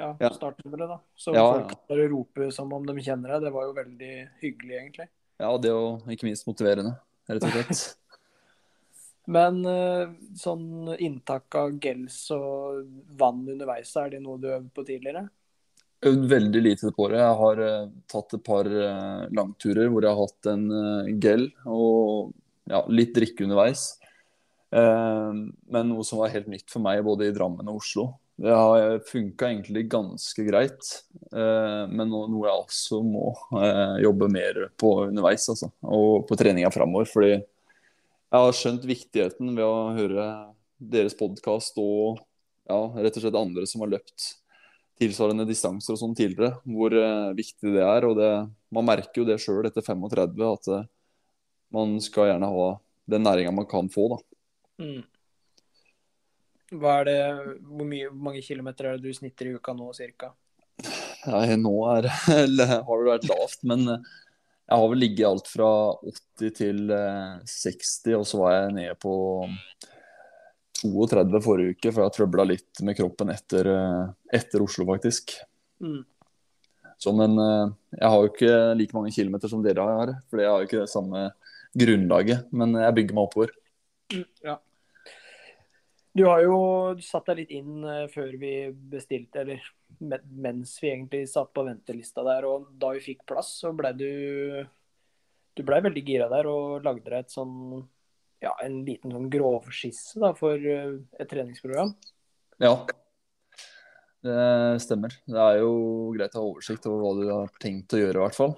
ja, 0.00 0.10
ja. 0.20 0.30
startnummeret, 0.34 0.88
da. 0.90 0.98
Så 1.14 1.34
ja, 1.36 1.46
folk 1.46 1.74
bare 1.90 2.08
roper 2.10 2.52
som 2.54 2.72
om 2.76 2.86
de 2.88 2.96
kjenner 3.04 3.36
deg. 3.36 3.46
Det 3.46 3.54
var 3.54 3.68
jo 3.68 3.74
veldig 3.76 4.12
hyggelig, 4.42 4.76
egentlig. 4.82 5.08
Ja, 5.40 5.50
det 5.60 5.70
er 5.70 5.76
jo 5.76 6.14
ikke 6.14 6.28
minst 6.28 6.48
motiverende, 6.48 6.94
rett 7.30 7.46
og 7.46 7.56
slett. 7.56 7.82
Men 9.36 9.60
eh, 9.68 10.08
sånn 10.40 10.94
inntak 10.96 11.54
av 11.60 11.76
gels 11.82 12.16
og 12.34 12.88
vann 13.20 13.44
underveis, 13.44 13.92
er 14.00 14.16
det 14.16 14.24
noe 14.24 14.40
du 14.40 14.48
øvde 14.50 14.72
på 14.74 14.84
tidligere? 14.88 15.28
Øvd 16.08 16.26
veldig 16.32 16.62
lite 16.64 16.90
på 16.96 17.10
det. 17.12 17.20
Jeg 17.20 17.38
har 17.42 17.60
uh, 17.60 17.88
tatt 18.08 18.34
et 18.38 18.42
par 18.42 18.66
uh, 18.66 19.28
langturer 19.36 19.90
hvor 19.92 20.02
jeg 20.02 20.16
har 20.16 20.24
hatt 20.24 20.48
en 20.48 21.18
gel 21.20 21.50
og 21.68 22.32
ja, 22.70 22.80
litt 22.88 23.12
drikke 23.14 23.44
underveis. 23.44 23.90
Eh, 24.70 25.30
men 25.74 25.88
noe 25.90 26.06
som 26.06 26.20
var 26.22 26.30
helt 26.34 26.50
nytt 26.50 26.70
for 26.70 26.82
meg 26.84 27.02
både 27.06 27.28
i 27.28 27.34
Drammen 27.34 27.70
og 27.70 27.80
Oslo. 27.82 28.06
Det 28.40 28.52
har 28.56 28.98
funka 29.04 29.50
egentlig 29.50 29.82
ganske 29.92 30.44
greit, 30.46 30.86
eh, 31.28 31.82
men 31.92 32.08
noe 32.08 32.46
jeg 32.46 32.62
også 32.62 33.00
må 33.04 33.34
eh, 33.60 33.98
jobbe 34.06 34.30
mer 34.32 34.62
på 34.80 34.94
underveis. 35.10 35.44
Altså, 35.52 35.68
og 35.84 36.24
på 36.28 36.38
treninga 36.40 36.70
framover. 36.72 37.10
Fordi 37.10 37.34
jeg 37.34 38.46
har 38.46 38.56
skjønt 38.56 38.86
viktigheten 38.88 39.52
ved 39.52 39.66
å 39.66 39.92
høre 39.98 40.28
deres 40.80 41.18
podkast 41.18 41.76
og 41.82 42.22
ja, 42.70 42.80
rett 42.96 43.18
og 43.18 43.26
slett 43.26 43.36
andre 43.42 43.66
som 43.68 43.84
har 43.84 43.92
løpt 43.92 44.30
tilsvarende 45.00 45.44
distanser 45.48 45.96
og 45.96 46.00
sånn 46.00 46.16
tidligere, 46.16 46.54
hvor 46.64 46.96
viktig 47.36 47.76
det 47.76 47.84
er. 47.84 48.08
Og 48.08 48.16
det, 48.16 48.32
man 48.72 48.88
merker 48.88 49.20
jo 49.20 49.28
det 49.28 49.40
sjøl 49.42 49.68
etter 49.68 49.84
35 49.84 50.48
at 50.48 50.72
man 51.76 51.98
skal 52.00 52.32
gjerne 52.32 52.48
ha 52.56 52.68
den 53.10 53.28
næringa 53.28 53.52
man 53.52 53.68
kan 53.68 53.92
få. 53.92 54.14
da. 54.14 54.22
Mm. 54.80 55.04
Det, 56.70 57.16
hvor, 57.66 57.86
mye, 57.86 58.06
hvor, 58.06 58.22
mange 58.30 58.42
kilometer 58.46 58.86
er 58.86 58.98
det 58.98 59.10
du 59.10 59.16
snitter 59.16 59.50
i 59.50 59.54
uka 59.58 59.74
nå, 59.74 59.88
cirka? 59.96 60.30
Nei, 61.26 61.56
nå 61.58 61.72
er, 61.96 62.06
har 62.30 62.46
det 62.46 63.08
vært 63.10 63.26
lavt, 63.28 63.64
men 63.66 63.88
eh, 63.90 64.12
jeg 64.70 64.78
har 64.78 64.92
vel 64.92 65.02
ligget 65.02 65.26
alt 65.26 65.50
fra 65.50 65.70
80 66.06 66.54
til 66.60 66.94
60, 66.94 67.90
eh, 68.12 68.20
og 68.20 68.28
så 68.30 68.40
var 68.40 68.54
jeg 68.54 68.76
nede 68.78 68.94
på 69.02 69.14
32 70.80 71.42
forrige 71.44 71.74
uke, 71.74 71.90
for 71.90 72.06
jeg 72.06 72.16
trøbla 72.16 72.46
litt 72.46 72.84
med 72.86 72.96
kroppen 73.00 73.34
etter, 73.34 73.72
eh, 73.74 74.06
etter 74.40 74.62
Oslo, 74.62 74.86
faktisk. 74.92 75.34
Mm. 75.82 76.04
Så, 77.00 77.12
men 77.16 77.34
jeg 77.40 78.04
har 78.04 78.18
jo 78.20 78.28
ikke 78.28 78.56
like 78.76 78.92
mange 78.92 79.10
kilometer 79.14 79.48
som 79.48 79.62
dere 79.64 79.84
har, 79.88 80.10
for 80.28 80.42
jeg 80.42 80.52
har 80.52 80.60
jo 80.60 80.68
ikke 80.68 80.82
det 80.82 80.92
samme 80.92 81.30
grunnlaget. 81.80 82.50
Men 82.52 82.76
jeg 82.76 82.96
bygger 82.98 83.16
meg 83.16 83.24
oppover. 83.24 83.54
Mm, 84.12 84.26
ja. 84.44 84.58
Du 86.16 86.24
har 86.26 86.42
jo 86.42 86.56
satt 87.04 87.28
deg 87.30 87.44
litt 87.44 87.54
inn 87.54 87.84
uh, 87.86 88.06
før 88.10 88.34
vi 88.40 88.54
bestilte, 88.92 89.44
eller 89.44 89.62
mens 90.30 90.74
vi 90.82 90.90
egentlig 90.90 91.24
satt 91.30 91.52
på 91.54 91.64
ventelista 91.66 92.24
der. 92.26 92.46
Og 92.48 92.70
da 92.80 92.92
vi 92.96 93.04
fikk 93.04 93.24
plass, 93.30 93.54
så 93.62 93.74
ble 93.76 93.94
du 93.96 94.10
Du 95.58 95.64
blei 95.66 95.80
veldig 95.82 96.02
gira 96.06 96.28
der 96.30 96.46
og 96.46 96.84
lagde 96.86 97.10
deg 97.10 97.24
et 97.24 97.32
sånn 97.34 97.82
ja, 98.40 98.54
en 98.64 98.78
liten 98.86 99.12
sånn 99.12 99.26
grovskisse 99.28 100.20
da, 100.22 100.30
for 100.38 100.56
uh, 100.56 100.96
et 101.20 101.28
treningsprogram. 101.28 101.92
Ja, 102.60 102.74
det 104.24 104.80
stemmer. 104.84 105.14
Det 105.28 105.40
er 105.40 105.60
jo 105.62 105.72
greit 106.16 106.34
å 106.36 106.42
ha 106.42 106.48
oversikt 106.52 106.88
over 106.88 107.02
hva 107.02 107.12
du 107.16 107.28
har 107.32 107.52
tenkt 107.60 107.96
å 107.96 108.00
gjøre, 108.00 108.18
i 108.18 108.24
hvert 108.24 108.36
fall. 108.36 108.54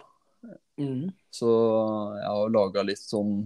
Mm. 0.80 1.12
Så 1.30 1.50
jeg 2.18 2.30
har 2.30 2.54
laga 2.54 2.84
litt 2.86 3.02
sånn 3.02 3.44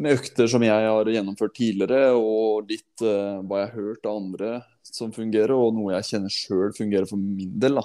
med 0.00 0.16
økter 0.16 0.48
som 0.50 0.64
jeg 0.64 0.86
har 0.88 1.08
gjennomført 1.12 1.54
tidligere, 1.56 2.12
og 2.16 2.70
litt 2.70 3.04
uh, 3.04 3.40
hva 3.44 3.62
jeg 3.62 3.70
har 3.70 3.74
hørt 3.76 4.06
av 4.08 4.20
andre 4.20 4.52
som 4.86 5.12
fungerer, 5.14 5.52
og 5.54 5.74
noe 5.76 5.94
jeg 5.98 6.08
kjenner 6.14 6.34
sjøl 6.34 6.72
fungerer 6.76 7.08
for 7.08 7.20
min 7.20 7.52
del. 7.60 7.80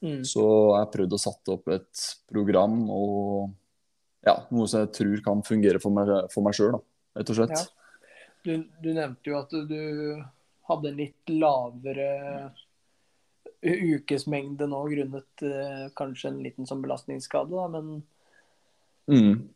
Mm. 0.00 0.22
Så 0.26 0.44
jeg 0.44 0.78
har 0.78 0.92
prøvd 0.94 1.16
å 1.16 1.20
sette 1.20 1.54
opp 1.54 1.68
et 1.74 2.04
program 2.30 2.78
og 2.88 3.50
ja, 4.26 4.38
noe 4.52 4.68
som 4.68 4.84
jeg 4.84 4.94
tror 4.96 5.22
kan 5.24 5.44
fungere 5.44 5.80
for 5.82 5.94
meg, 5.96 6.10
for 6.32 6.44
meg 6.44 6.56
sjøl, 6.56 6.80
rett 7.16 7.32
og 7.32 7.38
slett. 7.38 7.56
Ja. 7.56 8.08
Du, 8.40 8.52
du, 8.80 8.90
nevnte 8.96 9.28
jo 9.28 9.36
at 9.36 9.52
du 9.52 9.80
hadde 10.70 10.88
en 10.88 10.96
litt 10.96 11.32
lavere 11.32 12.08
ukesmengde 13.60 14.64
nå 14.70 14.78
grunnet 14.88 15.44
eh, 15.44 15.90
kanskje 15.92 16.30
en 16.30 16.38
liten 16.40 16.68
sånn 16.68 16.80
belastningsskade, 16.80 17.52
da, 17.52 17.66
men 17.68 18.00
Mm. 19.10 19.48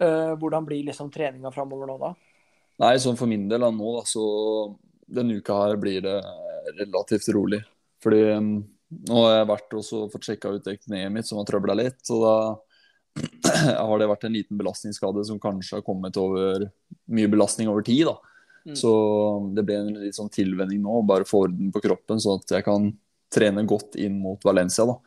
Eh, 0.00 0.32
hvordan 0.40 0.66
blir 0.66 0.86
liksom 0.88 1.10
treninga 1.12 1.52
framover 1.54 1.90
nå, 1.90 1.98
da? 2.00 2.14
Nei, 2.80 2.94
sånn 3.02 3.18
for 3.20 3.28
min 3.28 3.48
del 3.50 3.66
da, 3.66 3.70
nå, 3.74 3.94
da, 3.98 4.04
så 4.08 4.24
denne 5.10 5.40
uka 5.40 5.56
her 5.64 5.76
blir 5.80 6.04
det 6.04 6.16
relativt 6.78 7.28
rolig. 7.34 7.60
Fordi 8.00 8.22
nå 8.40 9.20
har 9.22 9.36
jeg 9.36 9.50
vært 9.50 9.76
også 9.76 10.06
fått 10.12 10.30
sjekka 10.30 10.54
ut 10.56 10.68
kneet 10.86 11.12
mitt 11.12 11.28
som 11.28 11.40
har 11.40 11.48
trøbla 11.48 11.76
litt. 11.78 12.00
Så 12.06 12.18
da 12.22 12.34
har 13.90 14.00
det 14.00 14.08
vært 14.10 14.26
en 14.26 14.34
liten 14.34 14.58
belastningsskade 14.60 15.24
som 15.28 15.40
kanskje 15.42 15.78
har 15.78 15.86
kommet 15.86 16.16
over 16.20 16.70
mye 17.12 17.30
belastning 17.30 17.70
over 17.70 17.84
tid. 17.86 18.08
da. 18.08 18.16
Mm. 18.64 18.76
Så 18.76 18.90
det 19.56 19.64
ble 19.66 19.78
en 19.80 19.92
litt 20.06 20.16
sånn 20.16 20.32
tilvenning 20.32 20.82
nå, 20.84 21.02
bare 21.08 21.28
få 21.28 21.46
orden 21.46 21.70
på 21.74 21.82
kroppen, 21.84 22.20
sånn 22.22 22.42
at 22.42 22.56
jeg 22.58 22.66
kan 22.66 22.90
trene 23.32 23.64
godt 23.68 23.98
inn 24.00 24.18
mot 24.22 24.42
Valencia. 24.46 24.88
da. 24.88 24.98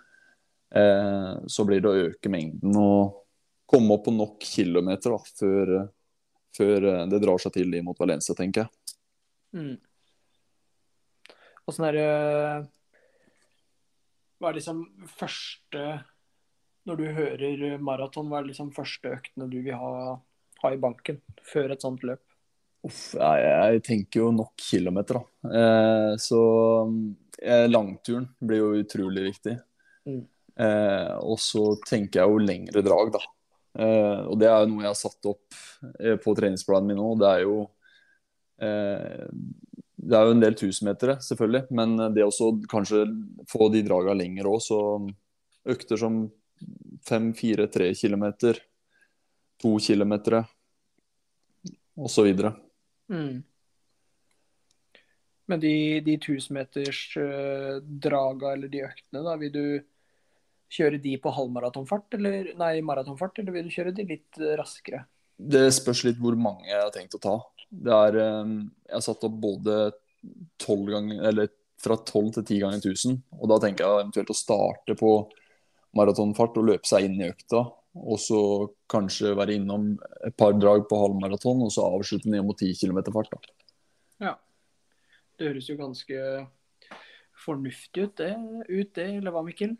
Eh, 0.79 1.33
så 1.47 1.65
blir 1.67 1.81
det 1.81 1.89
å 1.89 2.07
øke 2.09 2.31
mengden 2.33 2.77
og 2.81 3.22
komme 3.73 3.97
opp 3.97 4.05
på 4.07 4.13
nok 4.13 4.37
kilometer 4.45 5.15
da, 5.15 5.19
før, 5.39 5.73
før 6.57 6.87
eh, 6.91 7.03
det 7.11 7.21
drar 7.23 7.41
seg 7.41 7.55
til 7.57 7.75
mot 7.85 7.99
Valencia, 7.99 8.35
tenker 8.37 8.65
jeg. 8.65 8.97
Mm. 9.53 9.75
Åssen 11.69 11.85
er 11.87 11.95
det 11.95 12.07
Hva 14.41 14.49
er 14.49 14.57
liksom 14.57 14.79
første 15.13 15.83
Når 16.89 16.97
du 16.99 17.03
hører 17.15 17.77
maraton, 17.77 18.31
hva 18.31 18.41
er 18.41 18.49
liksom 18.49 18.73
første 18.75 19.13
øktene 19.13 19.47
du 19.51 19.59
vil 19.61 19.77
ha, 19.77 20.17
ha 20.63 20.71
i 20.73 20.79
banken 20.81 21.21
før 21.47 21.75
et 21.75 21.85
sånt 21.85 22.03
løp? 22.03 22.23
Uff, 22.83 23.13
jeg, 23.15 23.43
jeg 23.47 23.83
tenker 23.87 24.19
jo 24.19 24.31
nok 24.35 24.51
kilometer, 24.59 25.21
da. 25.21 25.51
Eh, 25.55 26.09
så 26.19 26.41
eh, 27.39 27.69
langturen 27.69 28.25
blir 28.43 28.59
jo 28.59 28.81
utrolig 28.81 29.23
viktig. 29.29 29.53
Mm. 30.09 30.25
Eh, 30.59 31.13
og 31.23 31.39
så 31.39 31.77
tenker 31.87 32.19
jeg 32.19 32.33
jo 32.33 32.43
lengre 32.43 32.83
drag, 32.83 33.13
da. 33.15 33.23
Eh, 33.73 34.19
og 34.29 34.37
det 34.37 34.45
er 34.49 34.59
jo 34.61 34.69
noe 34.69 34.83
jeg 34.83 34.91
har 34.91 34.99
satt 34.99 35.25
opp 35.31 35.55
eh, 35.99 36.17
på 36.21 36.35
treningsplanen 36.37 36.87
min 36.91 36.99
nå. 37.01 37.09
Det 37.21 37.29
er 37.29 37.41
jo 37.45 37.55
eh, 38.61 39.25
Det 40.03 40.17
er 40.17 40.23
jo 40.27 40.33
en 40.35 40.43
del 40.43 40.55
tusenmetere, 40.59 41.15
selvfølgelig. 41.25 41.63
Men 41.71 41.89
det 42.13 42.25
også 42.25 42.47
kanskje 42.69 43.05
få 43.49 43.69
de 43.73 43.81
draga 43.85 44.13
lenger 44.17 44.45
òg, 44.51 44.59
så 44.61 44.79
økter 45.73 45.97
som 45.99 46.13
fem, 47.07 47.33
fire, 47.35 47.67
tre 47.71 47.93
kilometer, 47.95 48.59
to 49.61 49.79
kilometer 49.79 50.43
osv. 51.95 52.51
Mm. 53.11 53.43
Men 55.45 55.59
de, 55.59 55.99
de 56.03 56.17
tusenmetersdraga 56.23 58.53
eller 58.53 58.67
de 58.71 58.83
øktene, 58.87 59.23
da, 59.23 59.35
vil 59.39 59.51
du 59.53 59.83
kjøre 60.73 60.99
de 61.01 61.15
på 61.21 61.33
halvmaratonfart 61.33 62.17
eller 62.17 62.53
nei, 62.59 62.75
maratonfart, 62.85 63.41
eller 63.41 63.55
vil 63.57 63.67
du 63.67 63.73
kjøre 63.75 63.93
de 63.95 64.05
litt 64.09 64.39
eh, 64.41 64.55
raskere? 64.59 65.03
Det 65.37 65.65
spørs 65.73 66.03
litt 66.07 66.21
hvor 66.21 66.37
mange 66.39 66.69
jeg 66.69 66.79
har 66.79 66.93
tenkt 66.93 67.17
å 67.17 67.21
ta. 67.21 67.35
Det 67.69 67.93
er, 67.93 68.19
eh, 68.23 68.55
jeg 68.87 68.97
har 68.97 69.05
satt 69.05 69.27
opp 69.27 69.37
både 69.43 69.77
12 70.63 70.89
ganger, 70.93 71.21
eller 71.29 71.53
fra 71.83 71.97
12 71.99 72.33
til 72.37 72.43
10 72.45 72.59
ganger 72.63 72.81
1000. 72.81 73.21
Og 73.41 73.49
da 73.51 73.59
tenker 73.61 73.85
jeg 73.85 74.03
eventuelt 74.03 74.33
å 74.33 74.37
starte 74.37 74.97
på 74.99 75.13
maratonfart 75.97 76.59
og 76.59 76.69
løpe 76.71 76.89
seg 76.89 77.09
inn 77.09 77.19
i 77.21 77.29
økta. 77.29 77.65
Og 77.93 78.17
så 78.21 78.39
kanskje 78.89 79.35
være 79.37 79.57
innom 79.59 79.91
et 80.25 80.35
par 80.39 80.55
drag 80.57 80.87
på 80.89 80.97
halvmaraton, 80.97 81.61
og 81.65 81.73
så 81.75 81.85
avslutte 81.85 82.31
ned 82.31 82.45
mot 82.47 82.57
10 82.57 82.79
km 82.79 83.03
fart. 83.13 83.35
da. 83.35 83.53
Ja. 84.29 84.33
Det 85.37 85.49
høres 85.49 85.69
jo 85.69 85.77
ganske 85.77 86.23
fornuftig 87.43 88.07
ut, 88.07 88.15
det, 88.21 88.31
ut 88.69 88.93
det 88.95 89.09
eller 89.17 89.33
hva, 89.33 89.43
Mikkel? 89.45 89.75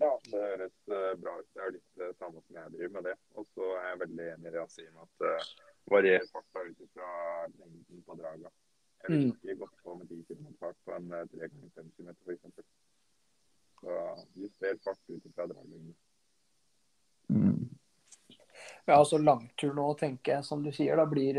Ja, 0.00 0.10
det 0.24 0.40
høres 0.40 0.76
eh, 0.88 1.12
bra 1.20 1.34
ut. 1.38 1.48
Det 1.54 1.62
er 1.62 1.74
litt 1.76 2.00
det 2.00 2.08
samme 2.18 2.40
som 2.40 2.58
jeg 2.58 2.72
driver 2.74 2.94
med 2.96 3.06
det. 3.10 3.16
Og 3.38 3.46
så 3.54 3.68
er 3.76 3.88
jeg 3.90 4.00
veldig 4.02 4.28
enig 4.32 4.48
i 4.48 4.52
det 4.54 4.60
jeg 4.60 4.74
sier 4.74 4.94
med 4.94 5.02
at 5.04 5.26
uh, 5.26 5.50
varier 5.92 6.24
farta 6.32 6.64
ut 6.68 6.84
fra 6.94 7.10
lengden 7.58 8.06
på 8.06 8.16
draga. 8.20 8.52
Jeg 9.02 9.10
vil 9.10 9.22
Mm. 9.26 9.30
ikke 9.34 9.58
gått 9.64 9.76
på 9.82 9.94
med 9.98 10.08
10 10.08 10.24
km 10.30 10.48
fart 10.60 10.76
på 10.86 10.94
en 10.94 11.12
eh, 11.12 11.26
3 11.34 11.48
ganger 11.50 11.70
5 11.74 11.92
km 11.98 12.10
f.eks. 12.26 12.66
Så 13.82 14.00
juster 14.38 14.76
fart 14.84 15.10
ut 15.10 15.30
fra 15.34 15.46
draglengden. 15.50 15.94
Mm. 17.28 17.68
Ja, 18.84 18.96
altså 18.96 19.18
langtur 19.18 19.74
nå, 19.74 19.88
tenker 19.98 20.36
jeg, 20.36 20.44
som 20.46 20.62
du 20.62 20.70
sier, 20.74 20.96
da 20.96 21.06
blir, 21.06 21.38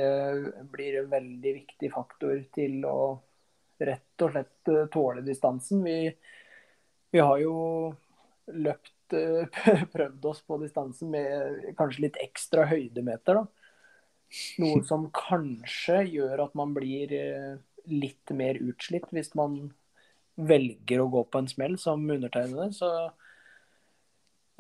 blir 0.71 0.99
en 1.01 1.09
veldig 1.11 1.53
viktig 1.61 1.91
faktor 1.91 2.43
til 2.55 2.83
å 2.87 2.97
rett 3.83 4.23
og 4.23 4.31
slett 4.31 4.71
eh, 4.71 4.85
tåle 4.91 5.23
distansen. 5.25 5.83
Vi, 5.83 5.97
vi 7.11 7.19
har 7.19 7.39
jo 7.41 7.55
løpt 8.51 9.15
eh, 9.17 9.62
prøvd 9.95 10.29
oss 10.32 10.41
på 10.47 10.60
distansen 10.63 11.13
med 11.13 11.73
kanskje 11.79 12.08
litt 12.08 12.19
ekstra 12.23 12.67
høydemeter, 12.71 13.41
da. 13.41 13.45
Noe 14.63 14.84
som 14.89 15.10
kanskje 15.15 16.03
gjør 16.15 16.47
at 16.47 16.58
man 16.58 16.75
blir 16.75 17.13
eh, 17.17 17.56
litt 17.91 18.32
mer 18.36 18.60
utslitt 18.63 19.10
hvis 19.13 19.34
man 19.38 19.73
velger 20.34 21.03
å 21.03 21.12
gå 21.13 21.27
på 21.29 21.43
en 21.43 21.51
smell 21.51 21.75
som 21.77 22.08
undertegnede. 22.10 22.71
Så 22.73 22.89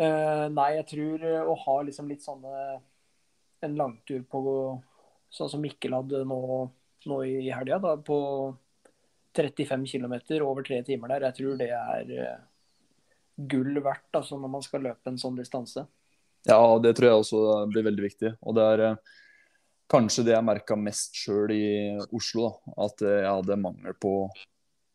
Eh, 0.01 0.45
nei, 0.49 0.71
jeg 0.79 0.85
tror 0.89 1.23
å 1.51 1.53
ha 1.67 1.73
liksom 1.85 2.07
litt 2.09 2.23
sånne 2.25 2.79
En 3.63 3.75
langtur 3.77 4.23
på 4.25 4.39
sånn 5.33 5.51
som 5.51 5.61
Mikkel 5.61 5.93
hadde 5.93 6.23
nå, 6.25 6.39
nå 7.09 7.17
i 7.29 7.51
helga, 7.53 7.77
på 7.79 8.17
35 9.37 9.85
km 9.87 10.15
over 10.43 10.65
tre 10.65 10.81
timer 10.85 11.13
der, 11.13 11.27
jeg 11.29 11.37
tror 11.37 11.61
det 11.61 11.69
er 11.73 12.11
gull 13.35 13.79
verdt 13.83 14.19
altså, 14.19 14.37
når 14.39 14.51
man 14.55 14.63
skal 14.65 14.83
løpe 14.85 15.11
en 15.11 15.19
sånn 15.19 15.37
distanse. 15.39 15.85
Ja, 16.47 16.59
det 16.83 16.95
tror 16.97 17.07
jeg 17.09 17.21
også 17.21 17.43
blir 17.71 17.85
veldig 17.87 18.03
viktig. 18.03 18.33
Og 18.43 18.57
det 18.57 18.65
er 18.73 18.85
eh, 18.89 19.13
kanskje 19.91 20.25
det 20.27 20.35
jeg 20.35 20.47
merka 20.47 20.77
mest 20.79 21.15
sjøl 21.17 21.53
i 21.55 21.65
Oslo. 22.11 22.49
Da. 22.49 22.75
At 22.87 23.05
eh, 23.05 23.21
jeg 23.23 23.31
hadde 23.31 23.59
mangel 23.63 23.95
på, 23.95 24.13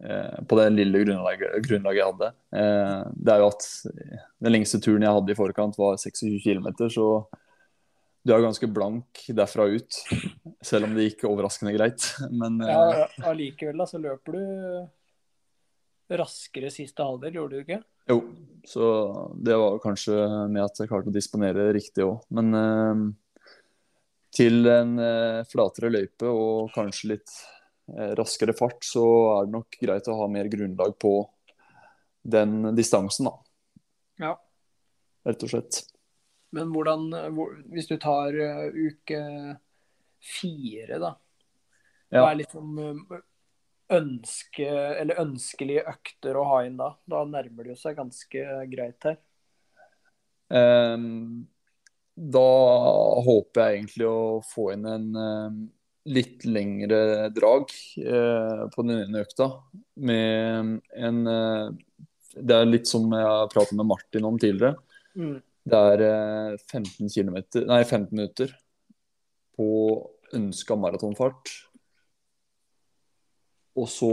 eh, 0.04 0.38
på 0.44 0.60
det 0.60 0.68
lille 0.76 1.04
grunnlaget, 1.06 1.58
grunnlaget 1.64 2.02
jeg 2.02 2.12
hadde. 2.12 2.30
Eh, 2.62 3.02
det 3.16 3.34
er 3.34 3.44
jo 3.44 3.50
at 3.54 3.68
den 4.44 4.54
lengste 4.54 4.82
turen 4.84 5.06
jeg 5.06 5.18
hadde 5.18 5.34
i 5.34 5.38
forkant 5.38 5.80
var 5.80 5.96
26 6.00 6.40
km, 6.44 6.72
så 6.92 7.08
du 8.28 8.34
er 8.34 8.44
ganske 8.44 8.68
blank 8.68 9.22
derfra 9.32 9.70
ut. 9.72 10.02
Selv 10.64 10.88
om 10.88 10.94
det 10.96 11.06
gikk 11.06 11.24
overraskende 11.30 11.72
greit. 11.76 12.10
Men 12.28 12.60
eh, 12.60 12.74
Ja, 12.74 13.08
Allikevel 13.30 13.80
da, 13.80 13.88
så 13.88 14.00
løper 14.02 14.36
du 14.36 14.42
raskere 16.08 16.70
siste 16.72 17.04
halvdel, 17.04 17.36
gjorde 17.38 17.56
du 17.56 17.64
ikke? 17.64 17.80
Jo, 18.08 18.18
så 18.64 18.84
det 19.36 19.56
var 19.60 19.80
kanskje 19.82 20.16
med 20.48 20.62
at 20.64 20.80
jeg 20.80 20.90
klarte 20.90 21.12
å 21.12 21.14
disponere 21.14 21.68
riktig 21.76 22.06
òg. 22.06 22.22
Men 22.32 22.56
eh, 22.56 23.02
til 24.38 24.70
en 24.72 24.96
eh, 25.02 25.42
flatere 25.50 25.92
løype 25.92 26.30
og 26.32 26.72
kanskje 26.74 27.12
litt 27.12 27.34
eh, 27.92 28.14
raskere 28.18 28.56
fart, 28.56 28.80
så 28.86 29.04
er 29.34 29.48
det 29.48 29.56
nok 29.58 29.78
greit 29.82 30.08
å 30.08 30.16
ha 30.22 30.30
mer 30.32 30.48
grunnlag 30.52 30.96
på 31.00 31.14
den 32.28 32.74
distansen, 32.76 33.28
da. 33.28 33.36
Ja. 34.18 34.34
Rett 35.28 35.44
og 35.44 35.52
slett. 35.52 35.84
Men 36.56 36.72
hvordan, 36.72 37.10
hvor, 37.36 37.52
hvis 37.72 37.88
du 37.90 37.98
tar 38.00 38.32
uh, 38.32 38.68
uke 38.72 39.20
fire, 40.24 40.98
da. 41.00 41.12
Ja. 42.08 42.22
Hva 42.22 42.30
er 42.30 42.38
liksom 42.40 42.78
eh, 42.80 43.18
ønske, 43.92 44.66
eller 44.68 45.20
ønskelige 45.22 45.86
økter 45.88 46.36
å 46.38 46.46
ha 46.50 46.60
inn 46.66 46.76
da? 46.80 46.92
Da 47.08 47.22
nærmer 47.28 47.64
det 47.64 47.74
jo 47.74 47.80
seg 47.80 47.96
ganske 47.98 48.44
greit 48.72 49.08
her. 49.08 49.18
Um, 50.48 51.48
da 52.18 52.48
håper 53.24 53.62
jeg 53.62 53.78
egentlig 53.78 54.08
å 54.08 54.22
få 54.46 54.72
inn 54.74 54.86
en 54.88 55.08
um, 55.14 55.58
litt 56.08 56.44
lengre 56.48 57.28
drag 57.36 57.68
uh, 58.02 58.64
på 58.72 58.84
den 58.84 59.04
ene 59.04 59.24
økta. 59.24 59.50
Med 60.00 60.78
en 60.96 61.20
uh, 61.28 61.68
Det 62.34 62.56
er 62.56 62.70
litt 62.70 62.88
som 62.90 63.06
jeg 63.14 63.24
har 63.24 63.52
pratet 63.52 63.76
med 63.78 63.88
Martin 63.90 64.26
om 64.28 64.38
tidligere. 64.40 64.76
Mm. 65.18 65.38
Det 65.68 65.82
er 65.92 66.04
uh, 66.08 66.68
15 66.72 67.12
kilometer, 67.12 67.66
nei 67.68 67.82
15 67.84 68.12
minutter 68.14 68.54
på 69.58 69.68
ønska 70.34 70.76
maratonfart. 70.76 71.54
Og 73.78 73.86
så 73.92 74.10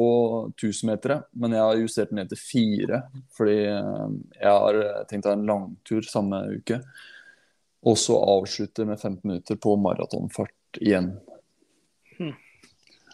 1000-metere, 0.53 1.24
men 1.41 1.55
jeg 1.55 1.66
har 1.66 1.82
justert 1.82 2.13
ned 2.13 2.30
til 2.30 2.41
fire. 2.41 3.01
Fordi 3.38 3.57
eh, 3.72 4.16
jeg 4.39 4.53
har 4.53 4.80
tenkt 5.09 5.28
å 5.28 5.34
ha 5.34 5.39
en 5.39 5.47
langtur 5.49 6.05
samme 6.09 6.43
uke. 6.59 6.82
Og 7.86 7.97
så 8.01 8.18
avslutte 8.18 8.86
med 8.86 8.99
15 8.99 9.22
minutter 9.24 9.59
på 9.61 9.76
maratonfart 9.82 10.80
igjen. 10.82 11.11
Hmm. 12.18 12.34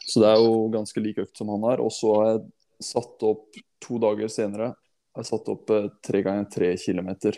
Så 0.05 0.23
det 0.23 0.31
er 0.31 0.43
jo 0.43 0.69
ganske 0.73 1.03
lik 1.03 1.19
økt 1.23 1.39
som 1.39 1.51
han 1.53 1.65
har. 1.69 1.83
Og 1.83 1.91
så 1.95 2.13
har 2.17 2.31
jeg 2.33 2.45
satt 2.91 3.27
opp 3.27 3.59
to 3.81 3.99
dager 4.01 4.29
senere 4.31 4.73
jeg 5.11 5.19
har 5.19 5.27
satt 5.27 5.49
opp 5.51 5.71
eh, 5.75 5.89
tre 6.07 6.21
ganger 6.23 6.45
tre 6.51 6.69
kilometer 6.79 7.35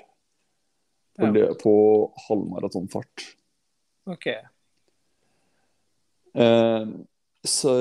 på, 1.18 1.30
Ja. 1.38 1.54
på 1.58 1.74
halvmaratonfart. 2.28 3.24
OK. 4.14 4.28
Eh, 6.34 6.86
Så 7.44 7.74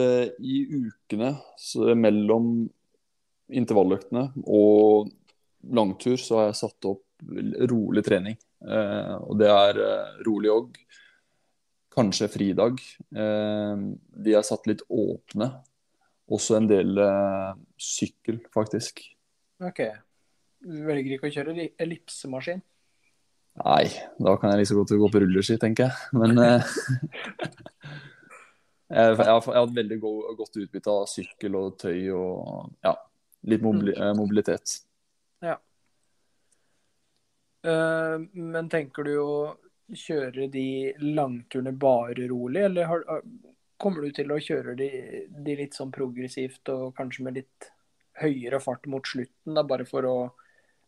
i 0.42 0.62
ukene 0.66 1.36
så 1.60 1.92
mellom 1.94 2.68
intervalløktene 3.52 4.30
og 4.48 5.10
langtur 5.70 6.16
så 6.18 6.40
har 6.40 6.48
jeg 6.50 6.58
satt 6.64 6.88
opp 6.90 7.04
rolig 7.70 8.02
trening. 8.06 8.34
Eh, 8.66 9.14
og 9.22 9.36
det 9.38 9.50
er 9.52 9.78
eh, 9.78 10.16
rolig 10.26 10.50
jogg, 10.50 10.80
kanskje 11.94 12.30
fridag. 12.32 12.80
Eh, 13.14 13.84
de 14.26 14.34
er 14.34 14.46
satt 14.48 14.66
litt 14.70 14.82
åpne. 14.90 15.52
Også 16.32 16.56
en 16.58 16.66
del 16.70 16.98
eh, 16.98 17.52
sykkel, 17.78 18.40
faktisk. 18.54 19.04
Ok. 19.62 19.84
Du 20.62 20.82
velger 20.88 21.16
ikke 21.16 21.30
å 21.30 21.34
kjøre 21.34 21.54
li- 21.58 21.72
ellipsemaskin? 21.82 22.62
Nei, 23.62 23.84
da 24.16 24.32
kan 24.40 24.50
jeg 24.54 24.62
like 24.62 24.70
så 24.72 24.78
godt 24.80 24.94
gå 24.96 25.10
på 25.12 25.22
rulleski, 25.22 25.58
tenker 25.60 25.90
jeg. 25.90 26.18
Men 26.18 26.38
eh, 26.40 26.74
jeg, 28.92 29.16
jeg, 29.16 29.26
har, 29.26 29.42
jeg 29.48 29.64
hatt 29.64 29.76
veldig 29.80 29.98
go 30.02 30.12
godt 30.38 30.60
utbytte 30.62 30.92
av 30.92 31.08
sykkel 31.10 31.58
og 31.58 31.76
tøy 31.80 31.98
og 32.14 32.72
ja, 32.84 32.94
litt 33.48 33.64
mobili 33.64 33.96
mobilitet. 33.96 34.18
mobilitet. 34.20 34.78
Uh, 37.62 38.18
men 38.32 38.66
tenker 38.70 39.06
du 39.06 39.12
å 39.22 39.34
kjøre 39.94 40.48
de 40.50 40.94
langturene 40.98 41.70
bare 41.72 42.26
rolig, 42.26 42.64
eller 42.66 42.88
har- 42.90 43.22
kommer 43.78 44.02
du 44.02 44.10
til 44.14 44.32
å 44.32 44.40
kjøre 44.42 44.74
de, 44.78 44.88
de 45.28 45.56
litt 45.58 45.74
sånn 45.74 45.92
progressivt 45.94 46.68
og 46.74 46.96
kanskje 46.96 47.26
med 47.26 47.38
litt 47.38 47.68
høyere 48.18 48.60
fart 48.62 48.86
mot 48.90 49.06
slutten, 49.06 49.54
da, 49.54 49.62
bare 49.62 49.86
for 49.86 50.06
å 50.06 50.16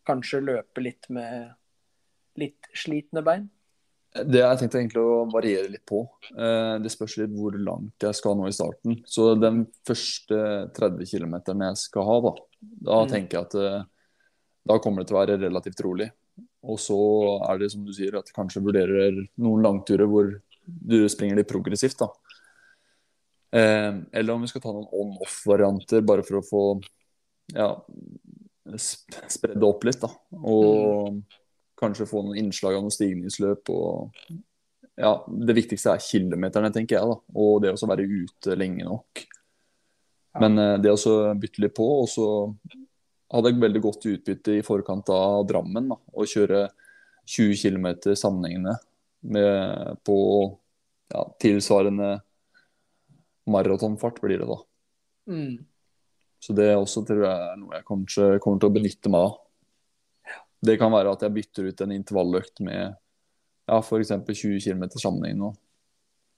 kanskje 0.07 0.43
løpe 0.43 0.83
litt 0.83 1.09
med 1.09 1.53
litt 2.39 2.67
slitne 2.75 3.23
bein? 3.23 3.49
Det 4.15 4.39
har 4.41 4.53
jeg 4.55 4.61
tenkt 4.63 4.75
egentlig 4.79 5.01
å 5.03 5.25
variere 5.27 5.67
litt 5.69 5.83
på. 5.85 6.05
Eh, 6.31 6.77
Det 6.79 6.91
spørs 6.93 7.17
litt 7.19 7.33
hvor 7.35 7.51
langt 7.59 7.99
jeg 7.99 8.15
skal 8.15 8.37
nå 8.39 8.47
i 8.47 8.53
starten. 8.55 9.01
Så 9.05 9.33
den 9.39 9.65
første 9.85 10.71
30 10.73 11.03
km 11.11 11.35
jeg 11.65 11.75
skal 11.81 12.03
ha, 12.07 12.19
da, 12.21 12.31
da 12.87 13.01
Mm. 13.03 13.09
tenker 13.11 13.37
jeg 13.37 13.45
at 13.49 13.55
eh, 13.59 13.83
da 14.65 14.77
kommer 14.79 15.03
det 15.03 15.07
til 15.09 15.17
å 15.17 15.25
være 15.25 15.39
relativt 15.41 15.83
rolig. 15.83 16.07
Og 16.63 16.79
så 16.79 16.95
er 17.51 17.59
det 17.59 17.71
som 17.71 17.83
du 17.85 17.91
sier, 17.93 18.15
at 18.17 18.31
kanskje 18.33 18.63
vurderer 18.63 19.27
noen 19.37 19.61
langturer 19.61 20.07
hvor 20.07 20.31
du 20.65 20.97
springer 21.09 21.35
litt 21.37 21.47
progressivt, 21.51 21.99
da. 21.99 22.07
Eh, 23.53 23.99
Eller 24.13 24.33
om 24.33 24.41
vi 24.41 24.47
skal 24.47 24.61
ta 24.61 24.71
noen 24.73 24.87
on-off-varianter, 24.91 26.01
bare 26.05 26.23
for 26.23 26.39
å 26.39 26.47
få 26.47 26.63
ja, 27.53 27.75
spredd 28.77 29.59
det 29.59 29.67
opp 29.67 29.83
litt, 29.85 29.99
da. 30.01 30.09
Og 30.41 31.21
kanskje 31.79 32.07
få 32.09 32.23
noen 32.23 32.39
innslag 32.43 32.77
av 32.77 32.85
noen 32.85 32.93
stigningsløp. 32.93 33.71
og 33.73 34.11
ja, 34.95 35.13
Det 35.27 35.55
viktigste 35.57 35.95
er 35.95 36.03
kilometerne, 36.03 36.71
tenker 36.73 36.97
jeg. 36.97 37.09
da, 37.11 37.19
Og 37.35 37.61
det 37.63 37.73
å 37.75 37.91
være 37.91 38.07
ute 38.07 38.57
lenge 38.59 38.87
nok. 38.87 39.25
Men 40.39 40.59
eh, 40.59 40.77
det 40.83 40.91
å 40.91 41.15
bytte 41.39 41.63
litt 41.63 41.75
på, 41.75 41.85
og 42.01 42.09
så 42.11 42.27
hadde 43.31 43.51
jeg 43.51 43.61
veldig 43.63 43.81
godt 43.83 44.07
utbytte 44.11 44.57
i 44.59 44.65
forkant 44.65 45.09
av 45.13 45.45
Drammen. 45.47 45.89
da, 45.93 45.99
Å 45.99 46.27
kjøre 46.27 46.67
20 47.25 47.57
km 47.61 47.87
sammenhengende 48.15 48.75
med, 49.25 50.01
på 50.05 50.17
ja, 51.13 51.23
tilsvarende 51.41 52.19
maratonfart, 53.49 54.21
blir 54.21 54.41
det 54.41 54.49
da. 54.49 54.59
Mm. 55.29 55.65
Så 56.41 56.53
det 56.53 56.69
også 56.75 57.01
tror 57.07 57.23
jeg 57.25 57.49
er 57.49 57.57
noe 57.57 57.77
jeg 57.77 57.87
kanskje 57.87 58.27
kommer 58.43 58.61
til 58.61 58.69
å 58.69 58.75
benytte 58.75 59.11
meg 59.13 59.25
av. 59.25 59.39
Det 60.65 60.77
kan 60.81 60.93
være 60.93 61.13
at 61.13 61.23
jeg 61.25 61.35
bytter 61.35 61.69
ut 61.69 61.83
en 61.85 61.93
intervalløkt 61.95 62.61
med 62.65 62.95
ja, 63.65 63.79
f.eks. 63.79 64.11
20 64.11 64.59
km 64.61 64.85
sammenheng 64.97 65.39
nå. 65.41 65.51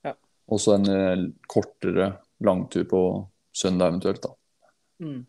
Ja. 0.06 0.14
Og 0.48 0.60
så 0.62 0.76
en 0.76 0.88
eh, 0.92 1.24
kortere 1.50 2.12
langtur 2.44 2.86
på 2.88 3.02
søndag 3.56 3.92
eventuelt, 3.92 4.22
da. 4.24 4.34
Mm. 5.04 5.22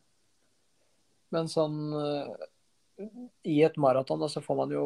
Men 1.30 1.50
sånn 1.52 1.78
eh, 1.93 3.10
I 3.50 3.60
et 3.68 3.76
maraton 3.78 4.26
så 4.30 4.41
får 4.41 4.58
man 4.64 4.72
jo 4.74 4.86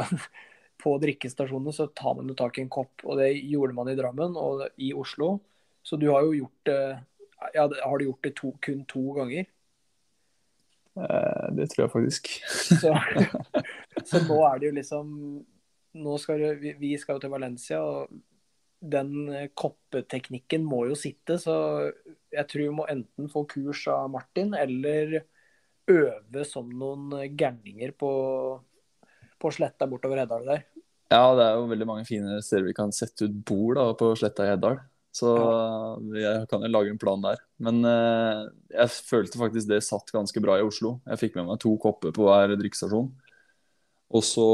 På 0.80 0.94
drikkestasjonene 1.02 1.74
så 1.76 1.88
tar 1.92 2.14
man 2.16 2.30
jo 2.30 2.36
tak 2.38 2.56
i 2.56 2.62
en 2.64 2.70
kopp, 2.72 3.02
og 3.04 3.18
det 3.20 3.34
gjorde 3.34 3.74
man 3.76 3.90
i 3.92 3.96
Drammen 3.98 4.36
og 4.40 4.62
i 4.80 4.94
Oslo. 4.96 5.34
Så 5.84 5.98
du 6.00 6.06
har 6.08 6.24
jo 6.24 6.38
gjort 6.38 6.70
det 6.70 6.78
ja, 7.52 7.66
Har 7.66 7.98
du 7.98 8.06
gjort 8.06 8.24
det 8.24 8.32
to, 8.38 8.54
kun 8.64 8.86
to 8.88 9.02
ganger? 9.18 9.44
Eh, 11.00 11.46
det 11.56 11.68
tror 11.70 11.86
jeg 11.86 11.92
faktisk. 11.94 12.32
Så, 12.80 12.92
så 14.08 14.22
nå 14.26 14.40
er 14.48 14.60
det 14.60 14.70
jo 14.70 14.76
liksom 14.80 15.14
Nå 16.00 16.16
skal 16.22 16.38
du, 16.38 16.50
vi, 16.60 16.70
vi 16.78 16.92
skal 17.02 17.16
jo 17.16 17.22
til 17.24 17.32
Valencia, 17.32 17.80
og 17.82 18.12
den 18.78 19.24
eh, 19.34 19.48
koppeteknikken 19.58 20.62
må 20.62 20.84
jo 20.86 20.98
sitte. 20.98 21.34
Så 21.42 21.54
jeg 22.30 22.46
tror 22.46 22.62
vi 22.62 22.76
må 22.76 22.86
enten 22.92 23.30
få 23.32 23.42
kurs 23.50 23.82
av 23.90 24.06
Martin, 24.12 24.54
eller 24.54 25.24
øve 25.90 26.44
som 26.46 26.70
noen 26.70 27.10
gærninger 27.34 27.90
på, 27.98 28.12
på 29.42 29.50
sletta 29.56 29.90
bortover 29.90 30.22
Heddal 30.22 30.46
der. 30.46 30.62
Ja, 31.10 31.24
det 31.34 31.42
er 31.42 31.56
jo 31.58 31.66
veldig 31.72 31.88
mange 31.88 32.06
fine 32.06 32.38
steder 32.44 32.68
vi 32.68 32.76
kan 32.76 32.94
sette 32.94 33.26
ut 33.26 33.40
bord 33.46 33.80
da, 33.80 33.88
på 33.98 34.12
Sletta 34.14 34.46
i 34.46 34.52
Heddal. 34.52 34.76
Så 35.10 35.30
jeg 36.14 36.44
kan 36.50 36.62
jo 36.62 36.70
lage 36.70 36.92
en 36.92 37.00
plan 37.00 37.22
der. 37.24 37.40
Men 37.62 37.82
eh, 37.86 38.44
jeg 38.76 38.92
følte 39.08 39.40
faktisk 39.40 39.70
det 39.70 39.80
satt 39.82 40.12
ganske 40.14 40.42
bra 40.42 40.58
i 40.58 40.62
Oslo. 40.64 40.98
Jeg 41.10 41.22
fikk 41.24 41.40
med 41.40 41.48
meg 41.48 41.58
to 41.62 41.74
kopper 41.82 42.14
på 42.14 42.28
hver 42.28 42.54
drikkestasjon. 42.60 43.10
Og 44.10 44.24
så 44.26 44.46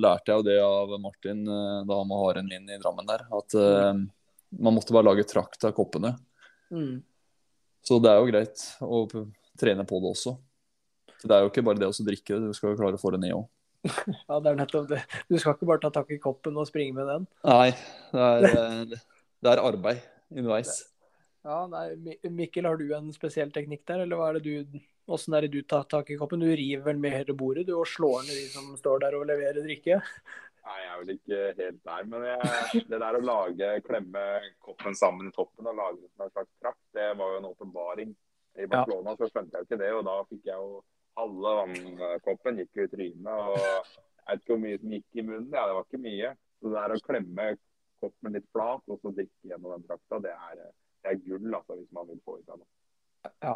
lærte 0.00 0.32
jeg 0.32 0.40
jo 0.40 0.46
det 0.46 0.58
av 0.64 0.92
Martin 1.00 1.42
eh, 1.44 1.80
da 1.88 1.98
han 2.00 2.12
var 2.12 2.22
haren 2.26 2.48
min 2.48 2.68
i 2.68 2.78
Drammen 2.80 3.08
der, 3.08 3.26
at 3.36 3.56
eh, 3.60 3.90
man 4.60 4.76
måtte 4.76 4.96
bare 4.96 5.08
lage 5.10 5.26
trakt 5.28 5.64
av 5.68 5.74
koppene. 5.76 6.14
Mm. 6.72 7.02
Så 7.84 8.00
det 8.00 8.12
er 8.12 8.20
jo 8.20 8.30
greit 8.30 8.64
å 8.84 9.02
trene 9.60 9.84
på 9.88 10.00
det 10.00 10.12
også. 10.14 10.36
Så 11.20 11.28
det 11.28 11.36
er 11.36 11.44
jo 11.44 11.52
ikke 11.52 11.64
bare 11.64 11.80
det 11.80 11.88
å 11.88 12.06
drikke, 12.06 12.40
du 12.40 12.56
skal 12.56 12.72
jo 12.72 12.80
klare 12.80 12.96
å 12.96 13.00
få 13.00 13.12
det 13.16 13.24
ned 13.24 13.36
òg. 13.36 13.48
Ja, 14.28 14.38
det 14.40 14.54
er 14.54 14.56
nettopp 14.56 14.86
det. 14.88 15.02
Du 15.28 15.36
skal 15.36 15.56
ikke 15.56 15.68
bare 15.68 15.82
ta 15.82 15.90
tak 15.92 16.08
i 16.12 16.20
koppen 16.20 16.56
og 16.56 16.68
springe 16.68 16.96
med 16.96 17.10
den. 17.10 17.26
Nei, 17.44 17.74
det 18.14 18.54
er, 18.54 18.94
det 19.44 19.52
er 19.52 19.62
arbeid 19.62 20.02
underveis. 20.32 20.80
Ja, 21.44 21.66
nei, 21.68 22.16
Mikkel, 22.32 22.64
har 22.64 22.80
du 22.80 22.88
en 22.96 23.12
spesiell 23.12 23.52
teknikk 23.52 23.84
der, 23.88 24.06
eller 24.06 24.20
hva 24.20 24.30
er 24.32 24.40
det 24.40 24.48
du 24.48 24.80
Åssen 25.04 25.34
er 25.36 25.44
det 25.44 25.50
du 25.52 25.66
tar 25.68 25.82
tak 25.84 26.08
i 26.08 26.16
koppen? 26.16 26.40
Du 26.40 26.48
river 26.48 26.80
vel 26.86 26.96
med 26.96 27.12
hele 27.12 27.34
bordet 27.36 27.66
du 27.68 27.74
og 27.76 27.84
slår 27.84 28.22
ned 28.24 28.38
de 28.38 28.46
som 28.48 28.70
står 28.78 29.02
der 29.02 29.16
og 29.18 29.26
leverer 29.28 29.60
drikke? 29.60 29.98
Nei, 30.64 30.76
jeg 30.80 30.88
er 30.88 31.02
vel 31.02 31.12
ikke 31.12 31.40
helt 31.58 31.80
der. 31.90 32.06
Men 32.08 32.24
jeg, 32.24 32.80
det 32.88 33.00
der 33.02 33.18
å 33.18 33.20
lage, 33.20 33.68
klemme 33.84 34.22
koppen 34.64 34.96
sammen 34.96 35.28
i 35.28 35.34
toppen 35.36 35.68
og 35.68 35.76
lage 35.76 36.08
en 36.08 36.32
slags 36.32 36.48
trakt, 36.62 36.80
det 36.96 37.10
var 37.20 37.34
jo 37.34 37.42
en 37.42 37.50
åpenbaring. 37.50 38.16
I 38.56 38.70
Barcelona 38.70 39.12
så 39.18 39.28
skjønte 39.28 39.58
jeg 39.58 39.66
jo 39.66 39.68
ikke 39.68 39.80
det, 39.82 39.92
og 39.92 40.08
da 40.08 40.16
fikk 40.30 40.48
jeg 40.48 40.56
jo 40.56 40.80
halve 41.18 41.54
vannkoppen 41.60 42.62
gikk 42.62 42.80
jo 42.80 42.88
i 42.88 42.92
trynet. 42.94 43.28
og 43.28 43.60
Jeg 43.60 44.24
vet 44.30 44.40
ikke 44.40 44.54
hvor 44.54 44.64
mye 44.64 44.80
som 44.80 44.96
gikk 44.96 45.20
i 45.20 45.28
munnen, 45.28 45.52
ja, 45.52 45.68
det 45.68 45.76
var 45.76 45.88
ikke 45.88 46.04
mye. 46.08 46.34
Så 46.56 46.70
det 46.70 46.78
der 46.78 46.96
å 46.96 47.04
klemme 47.10 47.48
koppen 48.04 48.36
litt 48.36 48.48
flat 48.52 48.92
og 48.92 49.00
så 49.00 49.12
drikke 49.12 49.50
gjennom 49.50 49.74
den 49.74 49.86
drakta, 49.88 50.20
det 50.22 50.32
det 51.04 51.12
er 51.12 51.20
gull 51.26 51.52
altså, 51.52 51.76
hvis 51.76 51.92
man 51.92 52.08
vil 52.08 52.20
få 52.24 52.38
i 52.38 52.46
seg 52.46 52.56
noe. 52.56 52.70
Ja. 53.44 53.54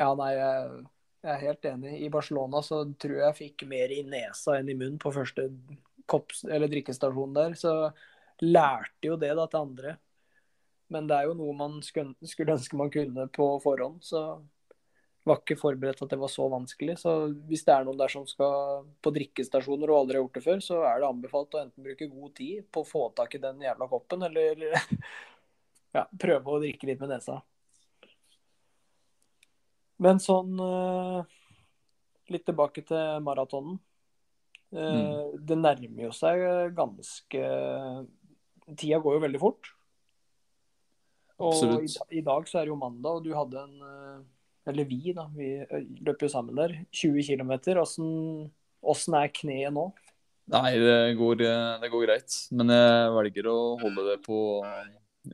ja, 0.00 0.08
nei, 0.16 0.30
jeg, 0.36 0.84
er 1.28 1.42
helt 1.44 1.66
enig. 1.68 1.96
I 2.00 2.12
Barcelona 2.12 2.62
så 2.64 2.82
tror 3.00 3.18
jeg 3.18 3.36
fikk 3.36 3.66
mer 3.68 3.92
i 3.92 4.00
nesa 4.08 4.56
enn 4.56 4.70
i 4.72 4.76
munnen 4.76 5.00
på 5.00 5.12
første 5.12 5.50
kopps- 6.10 6.46
drikkestasjon 6.72 7.36
der. 7.36 7.56
Så 7.60 7.74
lærte 8.40 9.10
jo 9.10 9.18
det 9.20 9.34
da 9.36 9.44
til 9.46 9.60
andre. 9.60 9.98
Men 10.90 11.06
det 11.06 11.18
er 11.18 11.28
jo 11.28 11.36
noe 11.38 11.54
man 11.54 11.76
skulle 11.84 12.56
ønske 12.56 12.78
man 12.80 12.92
kunne 12.92 13.28
på 13.36 13.50
forhånd. 13.62 14.00
Så 14.04 14.24
var 15.28 15.40
ikke 15.40 15.58
forberedt 15.60 16.00
at 16.00 16.12
det 16.12 16.18
var 16.20 16.30
så 16.32 16.46
vanskelig. 16.50 16.96
Så 17.02 17.12
hvis 17.48 17.64
det 17.66 17.74
er 17.74 17.84
noen 17.86 17.98
der 18.00 18.12
som 18.12 18.24
skal 18.28 18.86
på 19.04 19.12
drikkestasjoner 19.14 19.92
og 19.92 20.02
aldri 20.02 20.16
har 20.16 20.24
gjort 20.24 20.38
det 20.38 20.44
før, 20.46 20.62
så 20.64 20.80
er 20.88 21.02
det 21.02 21.10
anbefalt 21.10 21.56
å 21.56 21.60
enten 21.60 21.84
bruke 21.84 22.08
god 22.08 22.32
tid 22.38 22.64
på 22.72 22.82
å 22.82 22.88
få 22.88 23.04
tak 23.16 23.36
i 23.36 23.42
den 23.42 23.60
jævla 23.66 23.88
koppen, 23.90 24.24
eller 24.30 24.64
ja, 25.96 26.06
prøve 26.24 26.56
å 26.56 26.62
drikke 26.62 26.88
litt 26.88 27.02
med 27.02 27.12
nesa. 27.12 27.40
Men 30.00 30.22
sånn 30.22 30.56
eh, 30.64 31.36
Litt 32.30 32.44
tilbake 32.46 32.84
til 32.86 33.24
maratonen. 33.26 33.80
Mm. 34.70 35.40
Det 35.42 35.56
nærmer 35.58 36.04
jo 36.04 36.12
seg 36.14 36.44
ganske 36.76 37.40
Tida 38.78 39.00
går 39.02 39.16
jo 39.16 39.22
veldig 39.24 39.40
fort. 39.42 39.70
Og 41.40 41.56
Absolutt. 41.56 41.96
i 42.14 42.22
dag 42.22 42.46
så 42.46 42.60
er 42.60 42.68
det 42.68 42.70
jo 42.70 42.78
mandag, 42.78 43.18
og 43.18 43.24
du 43.24 43.32
hadde 43.34 43.64
en 43.64 43.82
eh, 43.82 44.20
Eller 44.70 44.86
vi, 44.88 45.12
da. 45.16 45.26
Vi 45.34 45.50
løper 46.06 46.26
jo 46.26 46.32
sammen 46.32 46.56
der. 46.58 46.74
20 46.94 47.26
km. 47.26 47.52
Åssen 48.80 49.16
er 49.18 49.28
kneet 49.36 49.74
nå? 49.76 49.90
Nei, 50.50 50.72
det 50.80 50.96
går, 51.18 51.42
det 51.82 51.90
går 51.92 52.06
greit. 52.08 52.36
Men 52.56 52.72
jeg 52.74 53.12
velger 53.18 53.50
å 53.52 53.58
holde 53.82 54.06
det 54.08 54.18
på 54.24 54.38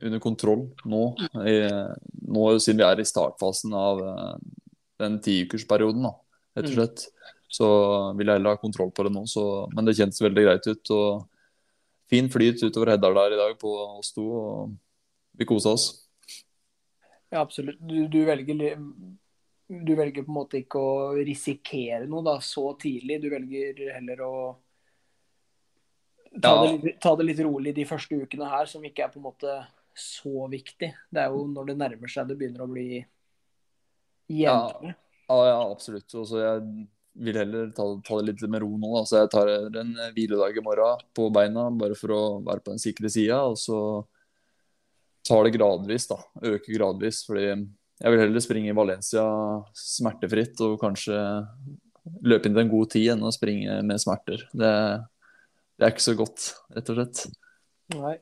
under 0.03 0.19
kontroll 0.21 0.65
nå. 0.85 1.03
I, 1.47 1.55
nå 2.27 2.43
siden 2.59 2.81
vi 2.81 2.85
er 2.89 2.99
i 3.01 3.07
startfasen 3.07 3.73
av 3.77 4.01
den 4.99 5.19
tiukersperioden, 5.23 6.05
rett 6.57 6.65
og 6.67 6.73
Mm. 6.73 6.75
slett. 6.75 7.05
Så 7.49 7.67
vil 8.17 8.27
jeg 8.27 8.35
heller 8.41 8.57
ha 8.57 8.59
kontroll 8.59 8.91
på 8.91 9.05
det 9.07 9.13
nå. 9.15 9.23
Så, 9.29 9.43
men 9.73 9.85
det 9.87 9.95
kjentes 9.95 10.19
veldig 10.21 10.43
greit 10.43 10.67
ut. 10.67 10.91
og 10.91 11.27
Fin 12.11 12.27
flyt 12.29 12.61
utover 12.63 12.91
Heddal 12.93 13.15
der 13.15 13.33
i 13.35 13.39
dag 13.39 13.57
på 13.59 13.71
oss 13.99 14.11
to. 14.15 14.25
og 14.27 14.75
Vi 15.37 15.45
kosa 15.45 15.69
oss. 15.77 15.87
Ja, 17.31 17.41
absolutt. 17.41 17.79
Du, 17.79 18.07
du, 18.07 18.19
velger, 18.25 18.77
du 19.67 19.95
velger 19.95 20.23
på 20.23 20.31
en 20.31 20.37
måte 20.37 20.61
ikke 20.61 20.79
å 20.79 20.93
risikere 21.17 22.07
noe 22.07 22.23
da, 22.23 22.37
så 22.43 22.71
tidlig. 22.79 23.19
Du 23.23 23.29
velger 23.33 23.81
heller 23.91 24.23
å 24.23 24.35
ta, 26.41 26.53
det 26.63 26.69
litt, 26.71 26.99
ta 27.03 27.15
det 27.19 27.27
litt 27.27 27.41
rolig 27.43 27.75
de 27.75 27.87
første 27.87 28.15
ukene 28.15 28.47
her, 28.51 28.69
som 28.71 28.85
ikke 28.87 29.05
er 29.05 29.11
på 29.11 29.19
en 29.19 29.27
måte 29.27 29.57
så 29.97 30.47
viktig. 30.51 30.91
Det 31.11 31.23
er 31.23 31.33
jo 31.33 31.45
når 31.51 31.71
det 31.71 31.79
nærmer 31.81 32.11
seg 32.11 32.29
det 32.29 32.37
begynner 32.39 32.63
å 32.63 32.69
bli 32.71 32.87
jevnere. 34.31 34.93
Ja, 35.27 35.39
ja 35.49 35.57
absolutt. 35.65 36.07
Også 36.15 36.39
jeg 36.39 36.87
vil 37.17 37.39
heller 37.41 37.71
ta, 37.75 37.87
ta 38.05 38.19
det 38.19 38.29
litt 38.29 38.43
med 38.47 38.63
ro 38.63 38.69
nå. 38.77 38.91
Da. 38.99 39.03
Så 39.09 39.19
jeg 39.19 39.31
tar 39.33 39.51
en 39.51 39.95
hviledag 40.15 40.59
i 40.59 40.63
morgen 40.63 41.03
på 41.17 41.27
beina, 41.33 41.67
bare 41.73 41.97
for 41.97 42.13
å 42.15 42.21
være 42.45 42.63
på 42.63 42.75
den 42.75 42.83
sikre 42.83 43.11
sida. 43.11 43.41
Og 43.49 43.57
så 43.59 43.79
tar 45.27 45.43
det 45.43 45.57
gradvis, 45.57 46.07
da. 46.07 46.21
Øker 46.53 46.77
gradvis. 46.77 47.25
Fordi 47.27 47.49
jeg 47.97 48.13
vil 48.13 48.21
heller 48.21 48.43
springe 48.43 48.69
i 48.71 48.77
Valencia 48.77 49.25
smertefritt 49.77 50.59
og 50.65 50.77
kanskje 50.81 51.17
løpe 52.27 52.47
inn 52.47 52.55
til 52.55 52.63
en 52.63 52.71
god 52.71 52.91
tid 52.93 53.11
enn 53.13 53.25
å 53.25 53.33
springe 53.33 53.81
med 53.85 54.01
smerter. 54.01 54.43
Det, 54.53 54.73
det 55.77 55.87
er 55.87 55.93
ikke 55.93 56.05
så 56.05 56.15
godt, 56.17 56.49
rett 56.75 56.91
og 56.93 56.99
slett. 56.99 57.23
Nei. 57.97 58.15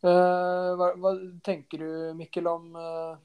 Uh, 0.00 0.76
hva, 0.80 0.92
hva 0.96 1.10
tenker 1.44 1.82
du, 1.82 1.88
Mikkel, 2.16 2.46
om 2.48 2.70
uh, 2.72 3.18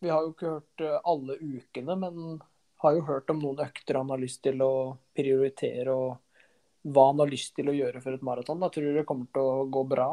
Vi 0.00 0.08
har 0.08 0.24
jo 0.24 0.30
ikke 0.32 0.52
hørt 0.54 0.84
eh, 0.84 0.94
alle 1.04 1.36
ukene, 1.36 1.96
men 2.00 2.38
har 2.80 2.96
jo 2.96 3.04
hørt 3.08 3.32
om 3.32 3.42
noen 3.42 3.60
økter 3.64 3.98
han 3.98 4.12
har 4.12 4.20
lyst 4.20 4.42
til 4.44 4.60
å 4.64 4.96
prioritere, 5.16 5.92
og 5.92 6.92
hva 6.92 7.06
han 7.10 7.20
har 7.24 7.32
lyst 7.32 7.54
til 7.56 7.72
å 7.72 7.76
gjøre 7.76 8.02
for 8.04 8.16
et 8.16 8.24
maraton. 8.24 8.60
Tror 8.72 8.88
du 8.88 8.96
det 8.96 9.06
kommer 9.08 9.28
til 9.32 9.48
å 9.48 9.64
gå 9.72 9.82
bra, 9.88 10.10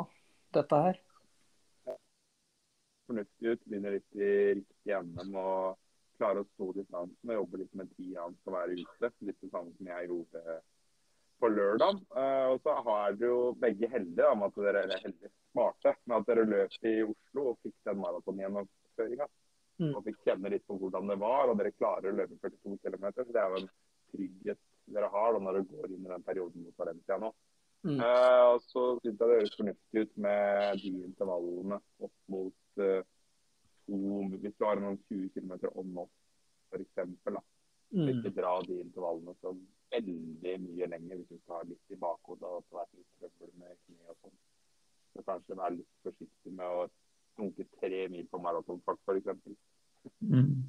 dette 0.56 0.80
her? 0.88 1.00
Fornuftig 3.08 3.48
ut. 3.54 3.66
Begynner 3.66 3.98
litt 3.98 4.20
i 4.20 4.34
riktig 4.60 4.96
ende 4.98 5.26
med 5.30 5.42
å 5.42 5.58
klare 6.20 6.44
å 6.44 6.50
stå 6.54 6.70
distansen 6.78 7.32
og 7.34 7.40
jobbe 7.42 7.64
litt 7.64 7.74
med 7.80 7.90
tida 7.98 8.28
han 8.28 8.38
skal 8.42 8.58
være 8.60 8.78
ute. 8.80 9.12
Litt 9.28 9.42
det 9.42 9.52
samme 9.52 9.74
som 9.78 9.92
jeg 9.92 10.10
gjorde 10.10 10.58
på 11.44 11.52
lørdag. 11.52 12.02
Eh, 12.16 12.48
og 12.54 12.60
så 12.64 12.76
har 12.88 13.16
dere 13.20 13.32
jo 13.32 13.54
begge 13.60 13.90
heldige 13.92 14.34
med 14.40 14.50
at 14.50 14.60
dere 14.66 14.84
er 14.86 15.06
heldige, 15.08 15.32
smarte, 15.52 15.96
med 16.06 16.20
at 16.20 16.30
dere 16.30 16.50
løp 16.50 16.78
i 16.88 16.94
Oslo 17.04 17.48
og 17.52 17.58
fikk 17.66 17.76
den 17.90 18.04
maratongjennomføringa. 18.04 19.30
Mm. 19.82 19.90
Og 19.90 20.04
fikk 20.06 20.20
kjenne 20.28 20.52
litt 20.54 20.66
på 20.70 20.78
hvordan 20.80 21.10
det 21.10 21.18
var, 21.22 21.50
og 21.50 21.58
dere 21.60 21.74
klarer 21.76 22.12
å 22.12 22.20
løpe 22.20 22.38
42 22.40 22.78
km. 22.84 23.10
Så 23.18 23.32
det 23.34 23.42
er 23.42 23.50
jo 23.56 23.64
en 23.64 23.72
trygghet 24.14 24.62
dere 24.94 25.10
har 25.10 25.34
da, 25.34 25.42
når 25.42 25.60
dere 25.60 25.72
går 25.72 25.96
inn 25.96 26.06
i 26.06 26.12
den 26.14 26.26
perioden 26.28 26.68
mot 26.68 26.80
Valencia 26.84 27.18
nå. 27.20 27.32
Mm. 27.84 28.00
Eh, 28.00 28.42
og 28.48 28.62
så 28.72 28.84
syns 29.02 29.20
jeg 29.20 29.20
det 29.20 29.28
høres 29.38 29.58
fornuftig 29.60 30.04
ut 30.06 30.14
med 30.26 30.78
de 30.80 30.92
intervallene 31.04 31.80
opp 32.08 32.14
mot 32.32 32.80
eh, 32.80 33.02
to 33.84 33.98
Hvis 34.40 34.56
du 34.56 34.64
har 34.64 34.80
noen 34.80 35.00
20 35.10 35.34
km 35.36 35.52
on-off, 35.74 36.12
f.eks. 36.72 37.02
Mm. 37.94 38.08
Ikke 38.14 38.32
dra 38.38 38.54
de 38.64 38.80
intervallene 38.80 39.36
så 39.42 39.52
veldig 39.94 40.54
mye 40.64 40.88
lenger 40.90 41.20
hvis 41.20 41.30
du 41.30 41.42
skal 41.42 41.60
ha 41.60 41.66
litt 41.68 41.92
i 41.94 42.00
bakhodet 42.00 42.48
og 42.48 42.64
at 42.64 42.70
det 42.72 42.80
er 42.80 43.02
litt 43.02 43.12
trøbbel 43.20 43.52
med 43.60 43.76
kne 43.84 44.08
og 44.08 44.16
sånn. 44.24 44.38
Så 45.14 45.26
kanskje 45.28 45.60
være 45.60 45.76
litt 45.82 46.08
forsiktig 46.08 46.54
med 46.56 46.66
å 46.80 46.88
dunke 47.38 47.68
tre 47.82 48.08
mil 48.14 48.26
på 48.32 48.40
maratonfart, 48.42 49.04
f.eks. 49.04 49.60
Mm. 50.24 50.64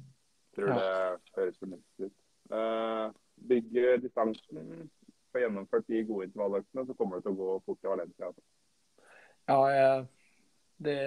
Tror 0.55 0.69
Ja. 0.69 0.75
det 0.75 1.33
høres 1.39 1.57
fornuftig 1.63 2.11
ut. 2.11 2.19
Eh, 2.59 3.07
bygge 3.49 3.97
distansen, 4.03 4.91
få 5.35 5.43
gjennomført 5.43 5.87
de 5.91 6.03
gode 6.07 6.29
intervalløktene, 6.29 6.85
så 6.87 6.95
kommer 6.97 7.19
det 7.19 7.27
til 7.27 7.35
å 7.35 7.39
gå 7.39 7.55
fort 7.67 7.81
til 7.81 7.91
Valencia. 7.91 8.29
Altså. 8.31 8.43
Ja, 9.45 9.57
jeg, 9.69 10.05
det, 10.87 10.99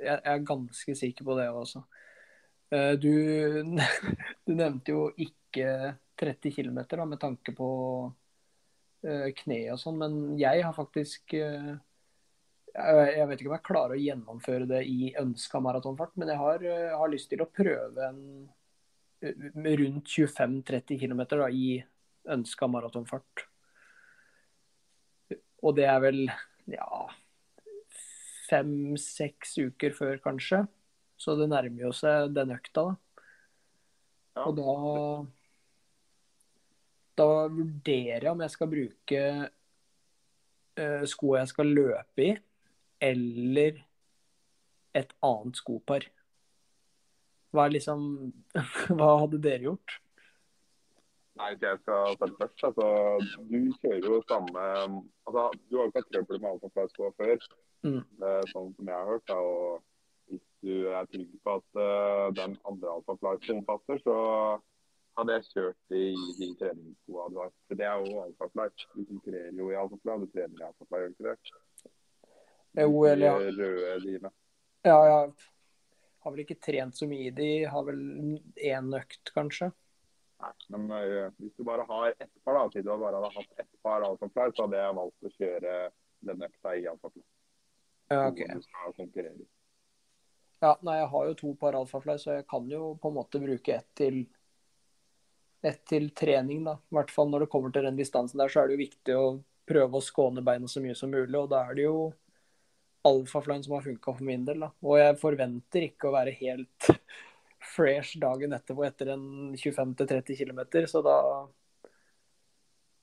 jeg, 0.00 0.20
er 0.32 0.46
ganske 0.48 0.94
sikker 1.02 1.28
på 1.28 1.38
det 1.38 1.48
også. 1.52 1.84
Eh, 2.74 2.94
Du, 3.00 3.12
du 4.46 4.54
nevnte 4.54 4.94
jo 4.94 5.10
ikke 5.16 5.98
30 6.18 6.54
km 6.56 6.80
med 7.06 7.20
tanke 7.20 7.54
på 7.56 7.68
eh, 9.06 9.28
kne 9.36 9.60
og 9.74 9.82
sånn, 9.82 10.00
men 10.00 10.16
jeg 10.40 10.64
har 10.64 10.74
faktisk 10.76 11.36
eh, 11.38 11.76
jeg, 12.78 13.26
vet 13.26 13.40
ikke 13.40 13.50
om 13.50 13.56
jeg 13.56 13.66
klarer 13.66 13.96
å 13.96 14.02
gjennomføre 14.02 14.66
det 14.70 14.82
i 14.86 15.12
ønska 15.18 15.60
maratonfart, 15.62 16.16
men 16.20 16.30
jeg 16.30 16.38
har, 16.38 16.66
har 17.00 17.10
lyst 17.10 17.30
til 17.32 17.42
å 17.42 17.50
prøve 17.50 18.10
en 18.10 18.22
rundt 19.18 20.12
25-30 20.14 21.00
km 21.00 21.22
i 21.50 21.80
ønska 22.34 22.68
maratonfart. 22.70 23.46
Og 25.64 25.74
det 25.78 25.88
er 25.90 26.00
vel 26.02 26.20
ja, 26.70 27.06
fem-seks 28.48 29.56
uker 29.58 29.94
før, 29.96 30.18
kanskje. 30.22 30.62
Så 31.18 31.34
det 31.38 31.48
nærmer 31.50 31.88
jo 31.88 31.92
seg 31.96 32.32
den 32.36 32.54
økta, 32.54 32.90
da. 32.90 33.24
Ja. 34.38 34.46
Og 34.46 34.54
da 34.58 34.72
Da 37.18 37.48
vurderer 37.50 38.22
jeg 38.22 38.30
om 38.30 38.42
jeg 38.44 38.52
skal 38.52 38.68
bruke 38.70 39.22
uh, 40.78 41.04
skoa 41.10 41.40
jeg 41.40 41.50
skal 41.50 41.72
løpe 41.74 42.22
i, 42.22 42.28
eller 43.02 43.80
et 44.94 45.10
annet 45.26 45.58
skopar. 45.58 46.06
Hva 47.50 47.66
er 47.66 47.74
liksom 47.74 48.04
Hva 48.94 49.16
hadde 49.24 49.42
dere 49.42 49.66
gjort? 49.66 49.98
Nei, 51.38 51.48
hvis 51.54 51.66
jeg 51.66 51.78
skal 51.82 52.16
ta 52.18 52.26
det 52.26 52.38
først. 52.40 52.64
Altså, 52.68 52.86
du 53.50 53.58
kjører 53.82 54.08
jo 54.08 54.22
samme 54.28 54.64
altså, 55.26 55.44
Du 55.68 55.76
har 55.78 55.84
jo 55.84 55.90
ikke 55.92 56.02
hatt 56.02 56.12
trøbbel 56.14 56.40
med 56.42 56.50
alfaflyskoa 56.54 57.12
før, 57.20 57.48
Mm. 57.86 58.00
eh, 58.26 58.40
sånn 58.50 58.72
som 58.74 58.88
jeg 58.90 58.94
har 58.96 59.06
hørt. 59.06 59.26
Da, 59.30 59.36
og 59.38 59.82
hvis 60.28 60.42
du 60.66 60.88
er 60.90 61.06
trygg 61.12 61.36
på 61.46 61.52
at 61.60 61.78
uh, 61.78 62.24
den 62.34 62.56
andre 62.66 62.96
alfaflyskoen 62.96 63.62
passer, 63.68 64.00
så 64.02 64.16
hadde 65.18 65.36
jeg 65.36 65.46
kjørt 65.52 65.94
i 65.94 66.08
de 66.40 66.48
treningsskoa 66.58 67.28
du 67.30 67.38
har. 67.38 67.52
For 67.68 67.78
det 67.78 67.86
er 67.86 68.02
jo 68.02 68.24
Alfa-Flight. 68.24 68.84
Du 68.96 69.04
konkurrerer 69.12 69.62
jo 69.62 69.70
i 69.70 69.78
Alfa-Flight, 69.78 70.26
du 70.26 70.34
trener 70.34 70.58
i 70.58 70.66
Alfa 70.68 70.88
Flight, 70.90 71.06
gjør 71.06 71.08
du 71.08 71.14
ikke 71.14 71.54
det? 71.54 71.94
Jo, 72.82 73.04
eller 73.12 73.26
ja. 73.26 73.38
De 73.38 73.54
røde 73.62 74.02
dine. 74.04 74.30
Ja, 74.86 74.98
jeg 75.06 75.32
har 76.24 76.34
vel 76.34 76.42
ikke 76.44 76.60
trent 76.62 76.98
så 76.98 77.08
mye 77.10 77.30
i 77.30 77.34
de. 77.34 77.48
Har 77.70 77.86
vel 77.86 78.02
én 78.58 78.90
økt, 78.98 79.32
kanskje. 79.34 79.72
Nei, 80.38 80.52
men 80.70 80.90
uh, 80.92 81.30
hvis 81.42 81.54
du 81.56 81.64
bare 81.66 81.84
har 81.88 82.12
ett 82.14 82.34
par, 82.44 82.54
da, 82.54 82.64
siden 82.72 82.86
du 82.86 83.02
bare 83.02 83.18
hadde 83.18 83.34
hatt 83.34 83.62
ett 83.64 83.82
par 83.82 84.06
alfafly, 84.06 84.48
så 84.54 84.66
hadde 84.66 84.82
jeg 84.82 84.98
valgt 84.98 85.28
å 85.28 85.32
kjøre 85.34 85.76
den 86.30 86.44
økta 86.46 86.74
i 86.78 86.84
alfafly. 86.90 87.24
Ja, 88.08 88.28
okay. 88.30 88.58
Ja, 90.58 90.72
nei, 90.82 90.98
jeg 90.98 91.10
har 91.14 91.26
jo 91.28 91.38
to 91.38 91.54
par 91.58 91.78
alfafly, 91.78 92.16
så 92.22 92.38
jeg 92.38 92.46
kan 92.50 92.70
jo 92.70 92.94
på 93.02 93.10
en 93.10 93.18
måte 93.18 93.42
bruke 93.42 93.80
ett 93.80 93.90
til 93.98 94.24
ett 95.66 95.82
til 95.90 96.10
trening, 96.14 96.62
da. 96.64 96.76
I 96.78 96.98
hvert 96.98 97.10
fall 97.10 97.30
når 97.32 97.44
det 97.44 97.50
kommer 97.52 97.74
til 97.74 97.86
den 97.88 97.98
distansen 97.98 98.38
der, 98.38 98.50
så 98.50 98.62
er 98.62 98.68
det 98.68 98.76
jo 98.76 98.84
viktig 98.84 99.18
å 99.18 99.26
prøve 99.68 99.98
å 99.98 100.04
skåne 100.04 100.44
beina 100.44 100.70
så 100.70 100.82
mye 100.82 100.94
som 100.98 101.10
mulig. 101.12 101.34
Og 101.34 101.50
da 101.50 101.64
er 101.66 101.78
det 101.78 101.86
jo 101.88 101.96
alfaflyen 103.08 103.64
som 103.64 103.74
har 103.76 103.86
funka 103.86 104.14
for 104.14 104.26
min 104.26 104.46
del, 104.46 104.62
da. 104.66 104.70
Og 104.86 105.00
jeg 105.00 105.18
forventer 105.20 105.88
ikke 105.88 106.10
å 106.10 106.14
være 106.14 106.36
helt 106.38 106.90
fresh 107.68 108.18
dagen 108.22 108.52
etterpå 108.56 108.84
etter 108.86 109.12
en 109.14 109.24
25-30 109.56 110.36
km, 110.40 110.60
så 110.90 111.02
da 111.04 111.18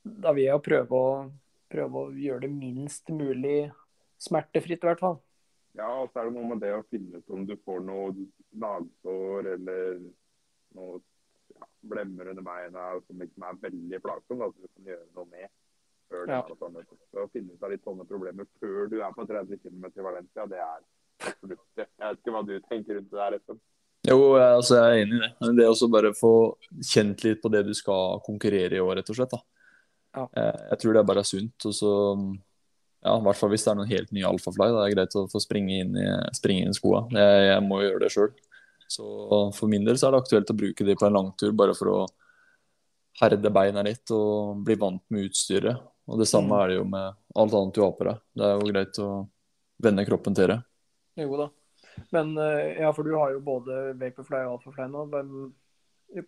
da 0.06 0.34
vil 0.38 0.46
jeg 0.46 0.62
prøve 0.66 0.98
å, 1.00 1.14
prøve 1.74 2.02
å 2.04 2.12
gjøre 2.14 2.46
det 2.46 2.52
minst 2.54 3.10
mulig 3.10 3.72
smertefritt, 4.22 4.84
i 4.84 4.90
hvert 4.92 5.02
fall. 5.02 5.18
Ja, 5.76 5.90
og 6.04 6.12
så 6.14 6.22
er 6.22 6.30
det 6.30 6.36
noe 6.38 6.52
med 6.54 6.62
det 6.64 6.72
å 6.78 6.86
finne 6.92 7.20
ut 7.20 7.34
om 7.34 7.44
du 7.50 7.56
får 7.66 7.82
noe 7.84 8.14
lagsår 8.62 9.50
eller 9.56 9.98
noe 10.78 11.02
ja, 11.56 11.68
blemmer 11.90 12.30
under 12.32 12.46
beina 12.46 12.86
som 13.08 13.20
liksom 13.20 13.44
er 13.50 13.60
veldig 13.66 14.00
plagsomt, 14.06 14.46
at 14.46 14.56
du 14.56 14.70
kan 14.70 14.92
gjøre 14.94 15.10
noe 15.18 15.28
med 15.34 15.50
før 16.12 16.30
Ja. 16.30 16.40
maratonet. 16.44 16.94
Så 17.12 17.26
å 17.26 17.32
finne 17.34 17.58
ut 17.58 17.66
av 17.66 17.74
litt 17.74 17.84
sånne 17.84 18.06
problemer 18.08 18.48
før 18.62 18.88
du 18.92 19.00
er 19.02 19.12
på 19.18 19.26
30 19.28 19.58
km 19.66 19.90
i 19.90 20.06
Valencia, 20.06 20.46
det 20.48 20.62
er 20.62 20.86
fornuftig. 21.42 21.88
Jeg 21.90 22.06
vet 22.06 22.22
ikke 22.22 22.36
hva 22.38 22.44
du 22.46 22.56
tenker 22.70 23.00
rundt 23.00 23.12
det 23.12 23.20
der, 23.24 23.38
Espen. 23.40 23.60
Jo, 24.08 24.18
altså, 24.38 24.76
jeg 24.78 24.86
er 24.86 25.04
enig 25.06 25.18
i 25.18 25.22
det. 25.24 25.32
Men 25.42 25.56
Det 25.58 25.64
er 25.66 25.72
også 25.74 25.90
bare 25.92 26.12
å 26.12 26.18
få 26.18 26.32
kjent 26.84 27.24
litt 27.26 27.42
på 27.42 27.52
det 27.54 27.64
du 27.66 27.74
skal 27.74 28.20
konkurrere 28.26 28.78
i 28.78 28.82
år, 28.84 28.96
rett 29.00 29.10
og 29.10 29.16
slett. 29.18 29.34
Ja. 30.16 30.28
Eh, 30.38 30.60
Jeg 30.72 30.80
tror 30.84 30.94
det 30.94 31.06
bare 31.08 31.20
er 31.24 31.30
sunt. 31.30 31.66
Og 31.66 31.74
så, 31.74 31.92
ja, 33.06 33.16
I 33.18 33.24
hvert 33.26 33.40
fall 33.40 33.50
hvis 33.50 33.64
det 33.66 33.72
er 33.72 33.80
noen 33.80 33.90
helt 33.92 34.12
nye 34.12 34.28
alfafly. 34.30 34.68
Da 34.72 34.84
er 34.84 34.90
det 34.90 34.96
greit 34.98 35.16
å 35.16 35.26
få 35.32 35.42
springe 35.42 35.80
inn 35.82 35.96
i, 35.98 36.06
springe 36.38 36.64
inn 36.66 36.70
i 36.76 36.78
skoa. 36.78 37.06
Jeg, 37.12 37.48
jeg 37.50 37.64
må 37.66 37.82
jo 37.82 37.90
gjøre 37.90 38.04
det 38.06 38.12
sjøl. 38.14 38.32
Så 38.88 39.04
for 39.58 39.68
min 39.68 39.84
del 39.88 39.98
så 39.98 40.08
er 40.08 40.12
det 40.16 40.22
aktuelt 40.24 40.52
å 40.54 40.58
bruke 40.60 40.86
de 40.86 40.96
på 40.96 41.08
en 41.08 41.14
langtur, 41.18 41.52
bare 41.58 41.74
for 41.74 41.90
å 41.90 42.00
herde 43.22 43.50
beina 43.50 43.82
litt 43.86 44.12
og 44.14 44.60
bli 44.68 44.76
vant 44.76 45.02
med 45.10 45.30
utstyret. 45.32 45.80
Og 46.08 46.20
det 46.22 46.28
samme 46.30 46.54
Mm. 46.54 46.62
er 46.62 46.68
det 46.68 46.76
jo 46.78 46.84
med 46.86 47.16
alt 47.36 47.54
annet 47.54 47.74
du 47.74 47.82
har 47.82 47.92
på 47.98 48.04
deg. 48.06 48.20
Det 48.36 48.44
er 48.46 48.60
jo 48.60 48.72
greit 48.72 49.00
å 49.02 49.30
vende 49.82 50.06
kroppen 50.06 50.36
til 50.36 50.48
det. 50.48 50.60
Jo 51.18 51.38
da. 51.38 51.50
Men 52.16 52.38
eh, 52.38 52.82
ja, 52.82 52.94
for 52.94 53.08
du 53.08 53.14
har 53.16 53.36
jo 53.36 53.44
både 53.44 53.94
Vaporfly 54.00 54.42
og 54.46 54.58
Alphafly 54.58 54.90
nå. 54.92 55.06
Hvem, 55.14 55.32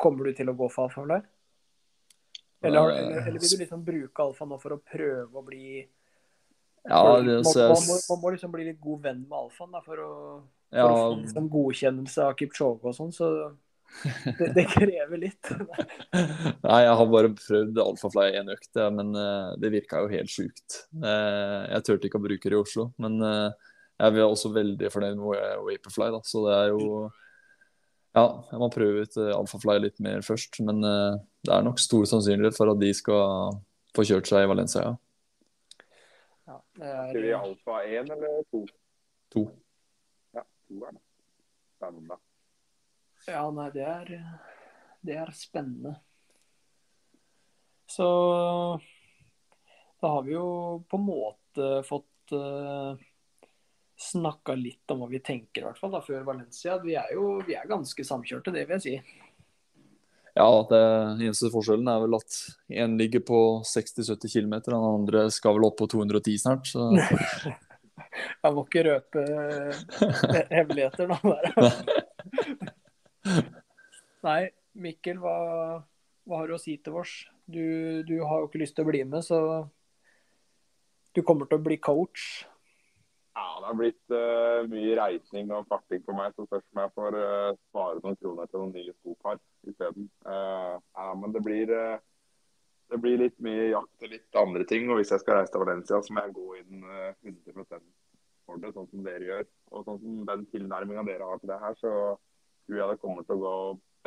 kommer 0.01 0.27
du 0.27 0.37
til 0.37 0.51
å 0.51 0.55
gå 0.57 0.69
for 0.73 0.87
Alphafly? 0.87 1.21
Eller, 2.61 2.79
har, 2.79 2.91
eller, 2.91 3.27
eller 3.27 3.39
vil 3.39 3.49
du 3.49 3.57
liksom 3.61 3.83
bruke 3.85 4.23
Alfa 4.23 4.47
nå 4.49 4.57
for 4.61 4.73
å 4.73 4.79
prøve 4.81 5.29
å 5.37 5.45
bli 5.45 5.67
Ja, 6.87 7.19
det, 7.21 7.35
man, 7.45 7.53
man, 7.53 7.83
må, 7.85 7.97
man 8.09 8.21
må 8.23 8.33
liksom 8.33 8.53
bli 8.55 8.65
litt 8.71 8.79
god 8.81 9.03
venn 9.03 9.21
med 9.27 9.37
Alfaen 9.37 9.75
da, 9.75 9.83
for 9.85 10.01
å 10.01 10.11
For 10.71 10.81
Ja, 10.81 10.87
å 10.89 10.97
få 11.03 11.21
liksom 11.21 11.49
godkjennelse 11.53 12.25
av 12.25 12.35
Kipchoge 12.39 12.89
og 12.89 12.97
sånn, 12.97 13.13
så 13.13 13.29
det, 14.39 14.49
det 14.55 14.65
krever 14.73 15.21
litt. 15.21 15.51
Nei, 16.65 16.79
jeg 16.83 16.95
har 16.99 17.11
bare 17.13 17.31
prøvd 17.37 17.77
Alfafly 17.85 18.25
én 18.41 18.51
økt, 18.51 18.73
men 18.97 19.13
eh, 19.21 19.53
det 19.61 19.71
virka 19.77 20.01
jo 20.03 20.11
helt 20.11 20.33
sjukt. 20.33 20.81
Eh, 20.97 21.61
jeg 21.75 21.85
turte 21.87 22.09
ikke 22.09 22.19
å 22.19 22.25
bruke 22.25 22.49
det 22.49 22.57
i 22.57 22.59
Oslo, 22.59 22.89
men 22.99 23.21
jeg 23.97 24.13
er 24.13 24.27
også 24.27 24.51
veldig 24.53 24.91
fornøyd 24.93 25.17
med 25.17 25.63
Vaporfly, 25.65 26.11
da. 26.13 26.21
Så 26.25 26.43
det 26.45 26.57
er 26.57 26.75
jo 26.75 26.89
Ja, 28.17 28.25
jeg 28.51 28.61
må 28.61 28.69
prøve 28.73 29.03
ut 29.05 29.17
eh, 29.21 29.33
Alphafly 29.35 29.77
litt 29.81 29.99
mer 30.01 30.23
først, 30.25 30.59
men 30.65 30.81
eh, 30.85 31.17
det 31.45 31.53
er 31.53 31.65
nok 31.65 31.81
stor 31.81 32.05
sannsynlighet 32.09 32.57
for 32.57 32.71
at 32.71 32.79
de 32.81 32.89
skal 32.97 33.57
få 33.97 34.05
kjørt 34.07 34.29
seg 34.29 34.45
i 34.45 34.49
Valencia, 34.49 34.83
ja. 36.47 36.57
det 36.79 36.89
er... 36.89 37.09
Skal 37.11 37.25
vi 37.25 37.33
alfa 37.37 37.77
1 37.85 38.11
eller 38.15 38.39
2? 38.53 38.63
2. 39.35 39.43
Ja, 40.37 40.43
2 40.69 40.81
er 40.87 40.95
det. 40.95 41.03
Spennende. 41.77 42.17
ja, 43.27 43.43
nei, 43.53 43.67
det 43.75 43.85
er 43.85 44.13
Det 45.05 45.17
er 45.21 45.33
spennende. 45.37 45.93
Så 47.87 48.07
da 50.01 50.09
har 50.15 50.25
vi 50.25 50.33
jo 50.33 50.47
på 50.89 50.97
en 50.99 51.05
måte 51.05 51.69
fått 51.87 52.33
uh, 52.35 52.97
snakka 54.07 54.55
litt 54.57 54.93
om 54.93 55.03
hva 55.03 55.11
vi 55.11 55.21
tenker, 55.23 55.61
i 55.61 55.67
hvert 55.67 55.79
fall 55.79 55.93
da, 55.93 56.01
før 56.05 56.25
Valencia. 56.27 56.77
Vi 56.83 56.95
er 56.99 57.13
jo 57.15 57.37
vi 57.47 57.57
er 57.57 57.69
ganske 57.69 58.05
samkjørte, 58.07 58.53
det 58.55 58.65
vil 58.67 58.77
jeg 58.77 58.85
si. 58.85 59.23
Ja, 60.37 60.49
det 60.69 60.79
eneste 61.25 61.49
forskjellen 61.49 61.87
er 61.89 62.01
vel 62.03 62.17
at 62.19 62.35
én 62.69 62.97
ligger 62.99 63.23
på 63.25 63.39
60-70 63.65 64.33
km, 64.35 64.57
den 64.67 64.75
andre 64.77 65.23
skal 65.33 65.57
vel 65.57 65.65
opp 65.69 65.79
på 65.79 65.87
210 65.89 66.43
snart. 66.43 66.69
Så 66.69 66.91
Jeg 68.43 68.53
må 68.53 68.63
ikke 68.65 68.83
røpe 68.85 69.23
eh, 69.23 69.79
hemmeligheter 70.51 71.09
nå. 71.09 71.17
Der. 71.25 71.79
Nei, 74.27 74.41
Mikkel, 74.77 75.19
hva, 75.21 75.37
hva 76.27 76.41
har 76.41 76.49
du 76.49 76.57
å 76.57 76.61
si 76.61 76.77
til 76.81 76.97
oss? 77.01 77.13
Du, 77.45 78.03
du 78.05 78.15
har 78.21 78.41
jo 78.41 78.49
ikke 78.49 78.61
lyst 78.61 78.77
til 78.77 78.85
å 78.85 78.91
bli 78.91 79.03
med, 79.07 79.25
så 79.25 79.39
du 81.17 81.23
kommer 81.25 81.49
til 81.49 81.57
å 81.57 81.65
bli 81.65 81.79
coach. 81.81 82.45
Ja, 83.37 83.59
det 83.61 83.67
har 83.67 83.75
blitt 83.77 84.13
uh, 84.13 84.63
mye 84.65 84.93
reising 84.97 85.51
og 85.53 85.67
farting 85.69 86.01
for 86.07 86.17
meg, 86.17 86.33
så 86.33 86.47
spørs 86.47 86.63
om 86.73 86.79
jeg 86.81 86.93
får 86.95 87.17
uh, 87.21 87.57
spare 87.69 88.01
noen 88.01 88.17
kroner 88.17 88.49
til 88.49 88.63
noen 88.63 88.73
nye 88.73 88.95
skopar 88.95 89.37
isteden. 89.69 90.07
Uh, 90.25 90.79
ja, 90.81 91.05
men 91.21 91.35
det 91.35 91.43
blir, 91.45 91.69
uh, 91.69 91.99
det 92.89 92.99
blir 93.03 93.21
litt 93.21 93.37
mye 93.45 93.69
jakt 93.75 94.07
og 94.07 94.15
litt 94.15 94.41
andre 94.41 94.65
ting. 94.71 94.89
Og 94.89 94.97
hvis 94.97 95.13
jeg 95.13 95.21
skal 95.21 95.37
reise 95.37 95.53
til 95.53 95.61
Valencia, 95.61 96.01
så 96.01 96.17
må 96.17 96.25
jeg 96.25 96.35
gå 96.39 96.47
inn 96.63 96.81
eh, 96.81 97.13
100 97.29 97.77
for 98.47 98.63
det, 98.63 98.73
sånn 98.73 98.89
som 98.89 99.05
dere 99.05 99.29
gjør. 99.29 99.47
Og 99.69 99.85
sånn 99.85 100.01
som 100.01 100.27
den 100.33 100.49
tilnærminga 100.55 101.05
dere 101.05 101.29
har 101.29 101.41
til 101.43 101.53
det 101.53 101.61
her, 101.61 101.77
så 101.77 101.95
tror 102.17 102.81
jeg 102.81 102.89
det 102.89 103.01
kommer 103.05 103.27
til 103.27 103.37
å 103.37 103.43
gå 103.45 103.55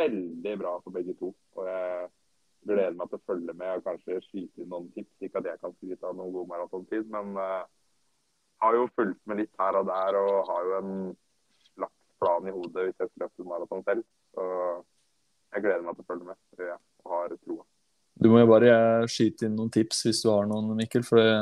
veldig 0.00 0.60
bra 0.64 0.78
for 0.82 0.96
begge 0.96 1.14
to. 1.20 1.34
Og 1.54 1.70
jeg 1.70 2.08
gleder 2.66 2.96
meg 2.98 3.12
til 3.12 3.20
å 3.20 3.28
følge 3.30 3.60
med 3.62 3.76
og 3.76 3.86
kanskje 3.86 4.22
skyte 4.26 4.64
inn 4.64 4.74
noen 4.74 4.90
tips. 4.96 5.20
Ikke 5.22 5.38
at 5.38 5.52
jeg 5.52 5.62
kan 5.62 5.76
skryte 5.76 6.08
av 6.08 6.18
noen 6.18 6.34
god 6.34 6.50
maratontid, 6.56 7.06
men 7.14 7.36
har 8.60 8.76
jo 8.76 8.86
fulgt 8.96 9.20
med 9.30 9.42
litt 9.42 9.52
her 9.60 9.78
og 9.80 9.88
der 9.88 10.18
og 10.20 10.50
har 10.50 10.68
jo 10.68 10.78
en 10.78 10.94
slags 11.74 12.16
plan 12.22 12.48
i 12.48 12.54
hodet 12.54 12.86
hvis 12.86 12.96
jeg 13.02 13.10
skal 13.10 13.24
løpe 13.24 13.48
maraton 13.48 13.84
selv. 13.86 14.04
Så 14.34 14.48
jeg 15.54 15.64
gleder 15.64 15.86
meg 15.86 15.96
til 15.96 16.04
å 16.04 16.10
følge 16.10 16.28
med. 16.28 16.40
Jeg, 16.60 16.78
og 17.04 17.14
har 17.16 17.36
troa. 17.38 17.64
du 18.20 18.28
må 18.30 18.42
jo 18.42 18.50
bare 18.50 18.74
skyte 19.10 19.48
inn 19.48 19.56
noen 19.58 19.72
tips 19.72 20.04
hvis 20.06 20.20
du 20.24 20.28
har 20.32 20.46
noen, 20.50 20.74
Mikkel. 20.78 21.06
For 21.06 21.32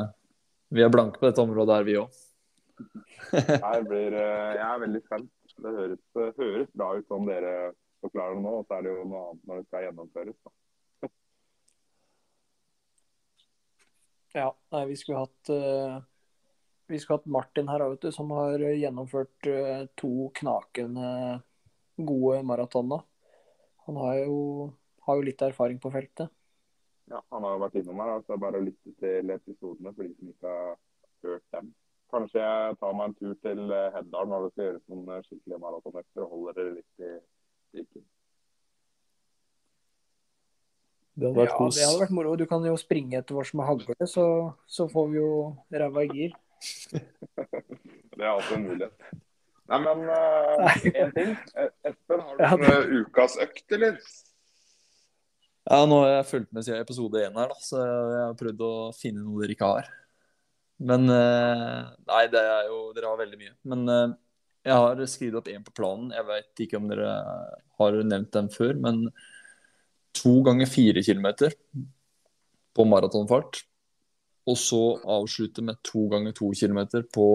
vi 0.75 0.85
er 0.85 0.93
blanke 0.93 1.21
på 1.21 1.29
dette 1.29 1.43
området 1.43 1.79
her, 1.79 1.89
vi 1.89 1.99
òg. 2.05 2.23
Jeg, 3.35 3.81
eh, 3.91 4.13
jeg 4.55 4.63
er 4.63 4.79
veldig 4.81 5.01
spent. 5.03 5.33
Det 5.59 5.71
høres, 5.75 6.03
høres 6.39 6.69
bra 6.79 6.93
ut 6.95 7.09
som 7.11 7.27
dere 7.27 7.73
forklarer 8.05 8.37
det 8.39 8.45
nå, 8.45 8.53
og 8.61 8.69
så 8.69 8.77
er 8.77 8.85
det 8.87 8.93
jo 8.95 9.07
noe 9.11 9.23
annet 9.27 9.49
når 9.49 9.59
det 9.59 9.67
skal 9.67 9.85
gjennomføres. 9.85 10.37
Da. 10.47 11.11
Ja, 14.37 14.49
nei, 14.75 14.85
vi 14.91 14.97
skulle 15.01 15.25
hatt 15.25 15.51
eh, 15.51 15.99
Vi 16.89 16.99
skulle 17.01 17.19
hatt 17.19 17.29
Martin 17.29 17.69
her, 17.69 17.85
vet 17.93 18.07
du, 18.07 18.11
som 18.15 18.31
har 18.33 18.63
gjennomført 18.65 19.49
eh, 19.51 19.85
to 20.01 20.31
knakende 20.41 21.09
gode 21.99 22.43
maratoner. 22.49 23.03
Han 23.89 23.99
har 24.01 24.23
jo, 24.23 24.39
har 25.05 25.19
jo 25.19 25.27
litt 25.27 25.43
erfaring 25.45 25.81
på 25.83 25.93
feltet. 25.93 26.33
Ja, 27.09 27.21
han 27.33 27.45
har 27.45 27.57
jo 27.57 27.63
vært 27.65 27.77
innom 27.81 28.01
her, 28.03 28.15
Altså 28.19 28.37
bare 28.41 28.61
å 28.61 28.65
lytte 28.65 28.93
til 29.01 29.33
episodene 29.33 29.93
for 29.97 30.05
de 30.05 30.15
som 30.17 30.33
ikke 30.33 30.55
har 30.55 30.75
hørt 31.25 31.47
dem. 31.57 31.71
Kanskje 32.09 32.41
jeg 32.41 32.77
tar 32.81 32.95
meg 32.97 33.11
en 33.11 33.17
tur 33.19 33.35
til 33.45 33.65
eh, 33.69 33.89
Heddal 33.93 34.29
når 34.31 34.45
det 34.47 34.53
skal 34.55 34.67
gjøres 34.71 34.85
noen 34.89 35.11
eh, 35.13 35.25
skikkelige 35.27 35.61
maratonøkter 35.65 36.25
og 36.25 36.31
holder 36.33 36.57
dere 36.59 36.77
litt 36.79 37.05
i 37.05 37.11
stikken. 37.69 38.07
Det 41.19 41.27
hadde 41.27 41.41
vært 41.43 41.53
Ja, 41.53 41.57
kos. 41.59 41.77
det 41.77 41.85
hadde 41.85 42.03
vært 42.07 42.17
moro. 42.17 42.37
Du 42.39 42.47
kan 42.49 42.65
jo 42.65 42.77
springe 42.81 43.19
etter 43.21 43.37
oss 43.41 43.53
med 43.59 43.67
hagle, 43.69 43.97
så, 44.09 44.27
så 44.71 44.87
får 44.89 45.09
vi 45.13 45.19
jo 45.19 45.31
ræva 45.75 46.05
i 46.07 46.13
gir. 46.15 46.37
Det 48.19 48.25
er 48.27 48.33
altså 48.33 48.57
en 48.57 48.65
mulighet. 48.67 49.11
Nei, 49.69 49.79
men 49.85 50.01
uh, 50.09 50.79
en 50.89 51.13
ting. 51.13 51.35
Eh, 51.61 51.69
Espen, 51.91 52.23
har 52.25 52.39
du 52.39 52.43
Ja, 52.43 52.55
en 52.57 52.65
eh, 52.67 53.03
ukas 53.05 53.37
økt, 53.45 53.67
eller? 53.77 53.99
Ja, 55.69 55.83
nå 55.85 56.01
har 56.01 56.15
jeg 56.15 56.29
fulgt 56.31 56.55
med 56.57 56.65
siden 56.65 56.81
episode 56.81 57.21
én 57.21 57.37
her, 57.37 57.53
da, 57.53 57.59
så 57.61 57.83
jeg 57.85 58.23
har 58.25 58.39
prøvd 58.41 58.65
å 58.65 58.73
finne 58.97 59.21
noe 59.21 59.43
dere 59.45 59.55
ikke 59.55 59.69
har. 59.69 59.91
Men 60.89 61.05
eh, 61.13 61.83
Nei, 62.09 62.25
det 62.33 62.41
er 62.41 62.69
jo 62.71 62.81
Dere 62.95 63.11
har 63.11 63.21
veldig 63.21 63.39
mye. 63.41 63.55
Men 63.69 63.85
eh, 63.93 64.17
jeg 64.69 64.79
har 64.79 65.03
skrevet 65.11 65.41
opp 65.41 65.51
én 65.53 65.65
på 65.67 65.75
planen. 65.77 66.13
Jeg 66.17 66.29
vet 66.29 66.65
ikke 66.65 66.81
om 66.81 66.89
dere 66.91 67.13
har 67.79 68.01
nevnt 68.09 68.33
den 68.35 68.51
før, 68.53 68.75
men 68.81 69.05
to 70.17 70.39
ganger 70.47 70.71
fire 70.71 71.03
kilometer 71.05 71.55
på 72.75 72.87
maratonfart. 72.89 73.63
Og 74.49 74.57
så 74.57 74.81
avslutte 75.05 75.63
med 75.65 75.81
to 75.85 76.07
ganger 76.09 76.33
to 76.37 76.51
kilometer 76.57 77.05
på 77.15 77.29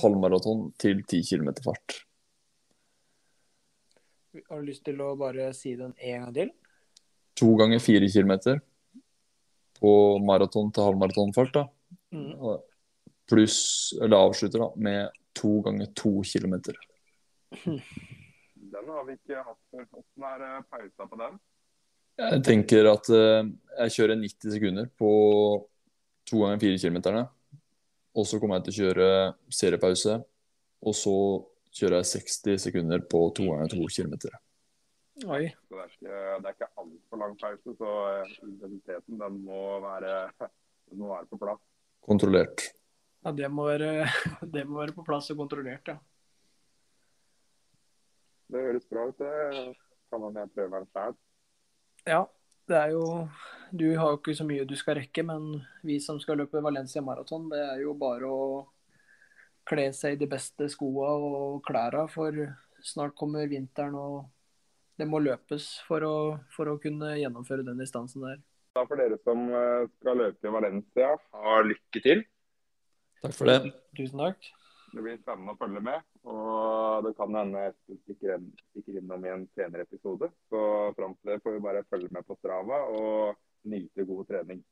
halvmaraton 0.00 0.70
til 0.80 1.02
ti 1.08 1.20
kilometer 1.26 1.64
fart. 1.66 1.98
Har 4.48 4.60
du 4.60 4.66
lyst 4.66 4.84
til 4.86 5.00
å 5.04 5.12
bare 5.18 5.52
si 5.54 5.74
den 5.78 5.92
en 5.94 6.24
gang 6.24 6.34
til? 6.34 6.54
To 7.38 7.52
ganger 7.58 7.82
fire 7.82 8.08
kilometer 8.10 8.62
på 9.78 9.92
maraton 10.24 10.72
til 10.72 10.88
halvmaratonfart. 10.88 11.54
da. 11.54 11.66
Mm. 12.14 12.32
Pluss, 13.30 13.58
eller 14.02 14.28
avslutter 14.28 14.64
da, 14.64 14.70
med 14.76 15.22
to 15.34 15.60
ganger 15.66 15.92
to 15.94 16.22
kilometer. 16.22 16.76
Den 18.74 18.88
har 18.90 19.04
vi 19.06 19.14
ikke 19.14 19.38
hatt 19.38 19.60
før. 19.70 19.84
Hvordan 19.86 20.24
er 20.32 20.44
eh, 20.48 20.62
pausa 20.70 21.04
på 21.06 21.18
den? 21.20 21.36
Jeg 22.18 22.40
tenker 22.46 22.88
at 22.90 23.10
eh, 23.14 23.50
jeg 23.84 23.94
kjører 23.96 24.18
90 24.18 24.54
sekunder 24.56 24.88
på 24.98 25.10
to 26.28 26.40
ganger 26.42 26.62
fire 26.62 26.78
kilometerne. 26.80 27.24
Og 28.14 28.26
så 28.28 28.38
kommer 28.38 28.60
jeg 28.60 28.68
til 28.68 28.74
å 28.74 28.78
kjøre 28.78 29.08
seriepause. 29.52 30.20
Og 30.84 30.96
så 30.96 31.16
kjører 31.74 32.00
jeg 32.00 32.10
60 32.24 32.66
sekunder 32.68 33.02
på 33.10 33.26
to 33.36 33.48
ganger 33.50 33.72
to 33.72 33.82
kilometer. 33.90 34.36
Oi. 35.22 35.44
Så 35.68 35.76
det 35.76 35.82
er 35.82 35.90
ikke, 35.92 36.14
det 36.42 36.48
er 36.48 36.54
ikke 36.56 36.70
altfor 36.82 37.20
lang 37.20 37.34
pause, 37.38 37.74
så 37.78 37.90
eh, 38.10 38.32
intensiteten 38.42 39.20
den 39.20 39.36
må 39.46 39.60
være, 39.82 40.14
den 40.90 41.02
må 41.02 41.12
være 41.12 41.28
på 41.30 41.38
plass. 41.38 41.60
Kontrollert. 42.02 42.64
Ja, 43.24 43.32
det 43.32 43.50
må, 43.50 43.68
være, 43.70 44.08
det 44.54 44.64
må 44.66 44.80
være 44.82 44.96
på 44.96 45.06
plass 45.06 45.30
og 45.30 45.38
kontrollert, 45.44 45.92
ja. 45.92 45.96
Det 48.50 48.62
høres 48.66 48.86
bra 48.90 49.06
ut. 49.08 49.18
det. 49.18 49.76
Kan 50.12 50.22
man 50.22 50.50
prøve 50.54 50.82
sjøl. 50.92 51.14
Ja, 52.06 52.20
det 52.68 52.76
er 52.76 52.90
jo 52.92 53.06
Du 53.74 53.88
har 53.98 54.12
jo 54.12 54.18
ikke 54.20 54.36
så 54.38 54.44
mye 54.46 54.66
du 54.68 54.76
skal 54.78 55.00
rekke, 55.00 55.24
men 55.26 55.48
vi 55.82 55.96
som 56.02 56.20
skal 56.22 56.38
løpe 56.38 56.60
Valencia 56.62 57.02
Marathon, 57.02 57.48
det 57.50 57.58
er 57.64 57.80
jo 57.82 57.94
bare 57.98 58.28
å 58.30 58.44
kle 59.66 59.88
seg 59.96 60.14
i 60.14 60.20
de 60.20 60.28
beste 60.30 60.68
skoa 60.70 61.08
og 61.16 61.62
klærne, 61.66 62.04
for 62.12 62.36
snart 62.84 63.16
kommer 63.18 63.48
vinteren 63.50 63.96
og 63.98 64.26
det 65.00 65.08
må 65.10 65.18
løpes 65.18 65.80
for 65.88 66.04
å, 66.06 66.16
for 66.54 66.70
å 66.70 66.76
kunne 66.78 67.16
gjennomføre 67.18 67.64
den 67.66 67.80
distansen 67.82 68.22
der. 68.22 68.36
Da 68.76 68.84
for 68.86 68.98
dere 69.00 69.16
som 69.26 69.48
eh, 69.50 69.86
skal 70.02 70.20
løpe 70.20 70.46
i 70.46 70.52
Valencia, 70.54 71.08
ha 71.34 71.56
lykke 71.66 72.02
til. 72.04 72.22
Takk 73.24 73.34
for 73.34 73.50
det. 73.50 73.72
Tusen 73.98 74.22
takk. 74.22 74.46
Det 74.94 75.02
blir 75.02 75.18
spennende 75.18 75.54
å 75.54 75.58
følge 75.58 75.82
med. 75.82 76.04
Og 76.30 77.08
det 77.08 77.14
kan 77.18 77.34
hende 77.34 77.64
jeg 77.64 77.74
stikker, 78.04 78.36
inn- 78.36 78.52
stikker 78.70 79.00
innom 79.00 79.26
i 79.26 79.32
en 79.32 79.44
senere 79.58 79.86
episode. 79.88 80.28
Så 80.52 80.62
fram 80.98 81.16
til 81.18 81.32
det 81.32 81.40
får 81.42 81.56
vi 81.56 81.64
bare 81.64 81.82
følge 81.90 82.12
med 82.14 82.26
på 82.28 82.36
Strava 82.38 82.78
og 82.94 83.40
nyte 83.64 84.04
god 84.04 84.28
trening. 84.28 84.62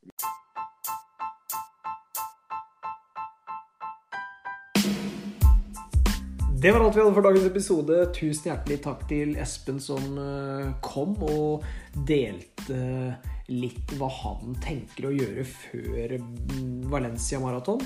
Det 6.62 6.70
var 6.70 6.80
alt 6.80 6.95
vi 6.95 7.01
hadde 7.03 7.14
for 7.16 7.26
dagens 7.26 7.47
episode. 7.49 7.95
Tusen 8.14 8.53
hjertelig 8.53 8.76
takk 8.84 9.01
til 9.11 9.32
Espen 9.43 9.80
som 9.82 10.05
eh, 10.14 10.68
kom 10.84 11.16
og 11.26 11.64
delte 12.07 13.16
litt 13.51 13.95
hva 13.99 14.07
han 14.20 14.55
tenker 14.62 15.09
å 15.09 15.14
gjøre 15.16 15.43
før 15.43 16.14
mm, 16.22 16.84
Valencia 16.93 17.40
Marathon. 17.43 17.82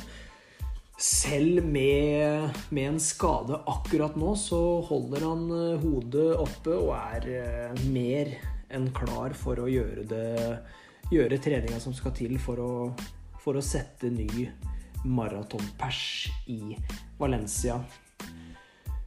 selv 1.01 1.65
med, 1.65 2.53
med, 2.69 2.91
en 2.91 3.01
skade 3.01 3.63
akkurat 3.65 4.17
nå, 4.17 4.35
så 4.37 4.61
holder 4.85 5.25
han 5.25 5.49
eh, 5.57 5.81
hodet 5.81 6.29
oppe 6.37 6.77
og 6.77 6.93
er 6.99 7.31
eh, 7.33 7.85
mer 7.89 8.37
enn 8.69 8.91
klar 8.93 9.33
for 9.33 9.57
å 9.57 9.71
gjøre 9.73 10.05
det 10.11 10.29
Gjøre 11.07 11.39
treninga 11.39 11.79
som 11.79 11.95
skal 11.95 12.15
til 12.17 12.35
for 12.43 12.59
å, 12.63 12.71
for 13.43 13.59
å 13.59 13.63
sette 13.63 14.11
ny 14.11 14.49
maratonpers 15.07 16.27
i 16.51 16.75
Valencia. 17.21 17.79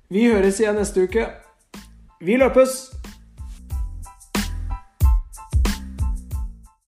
Vi 0.09 0.23
høres 0.31 0.61
igjen 0.61 0.79
neste 0.79 1.03
uke. 1.03 1.27
Vi 2.23 2.39
løpes! 2.39 2.98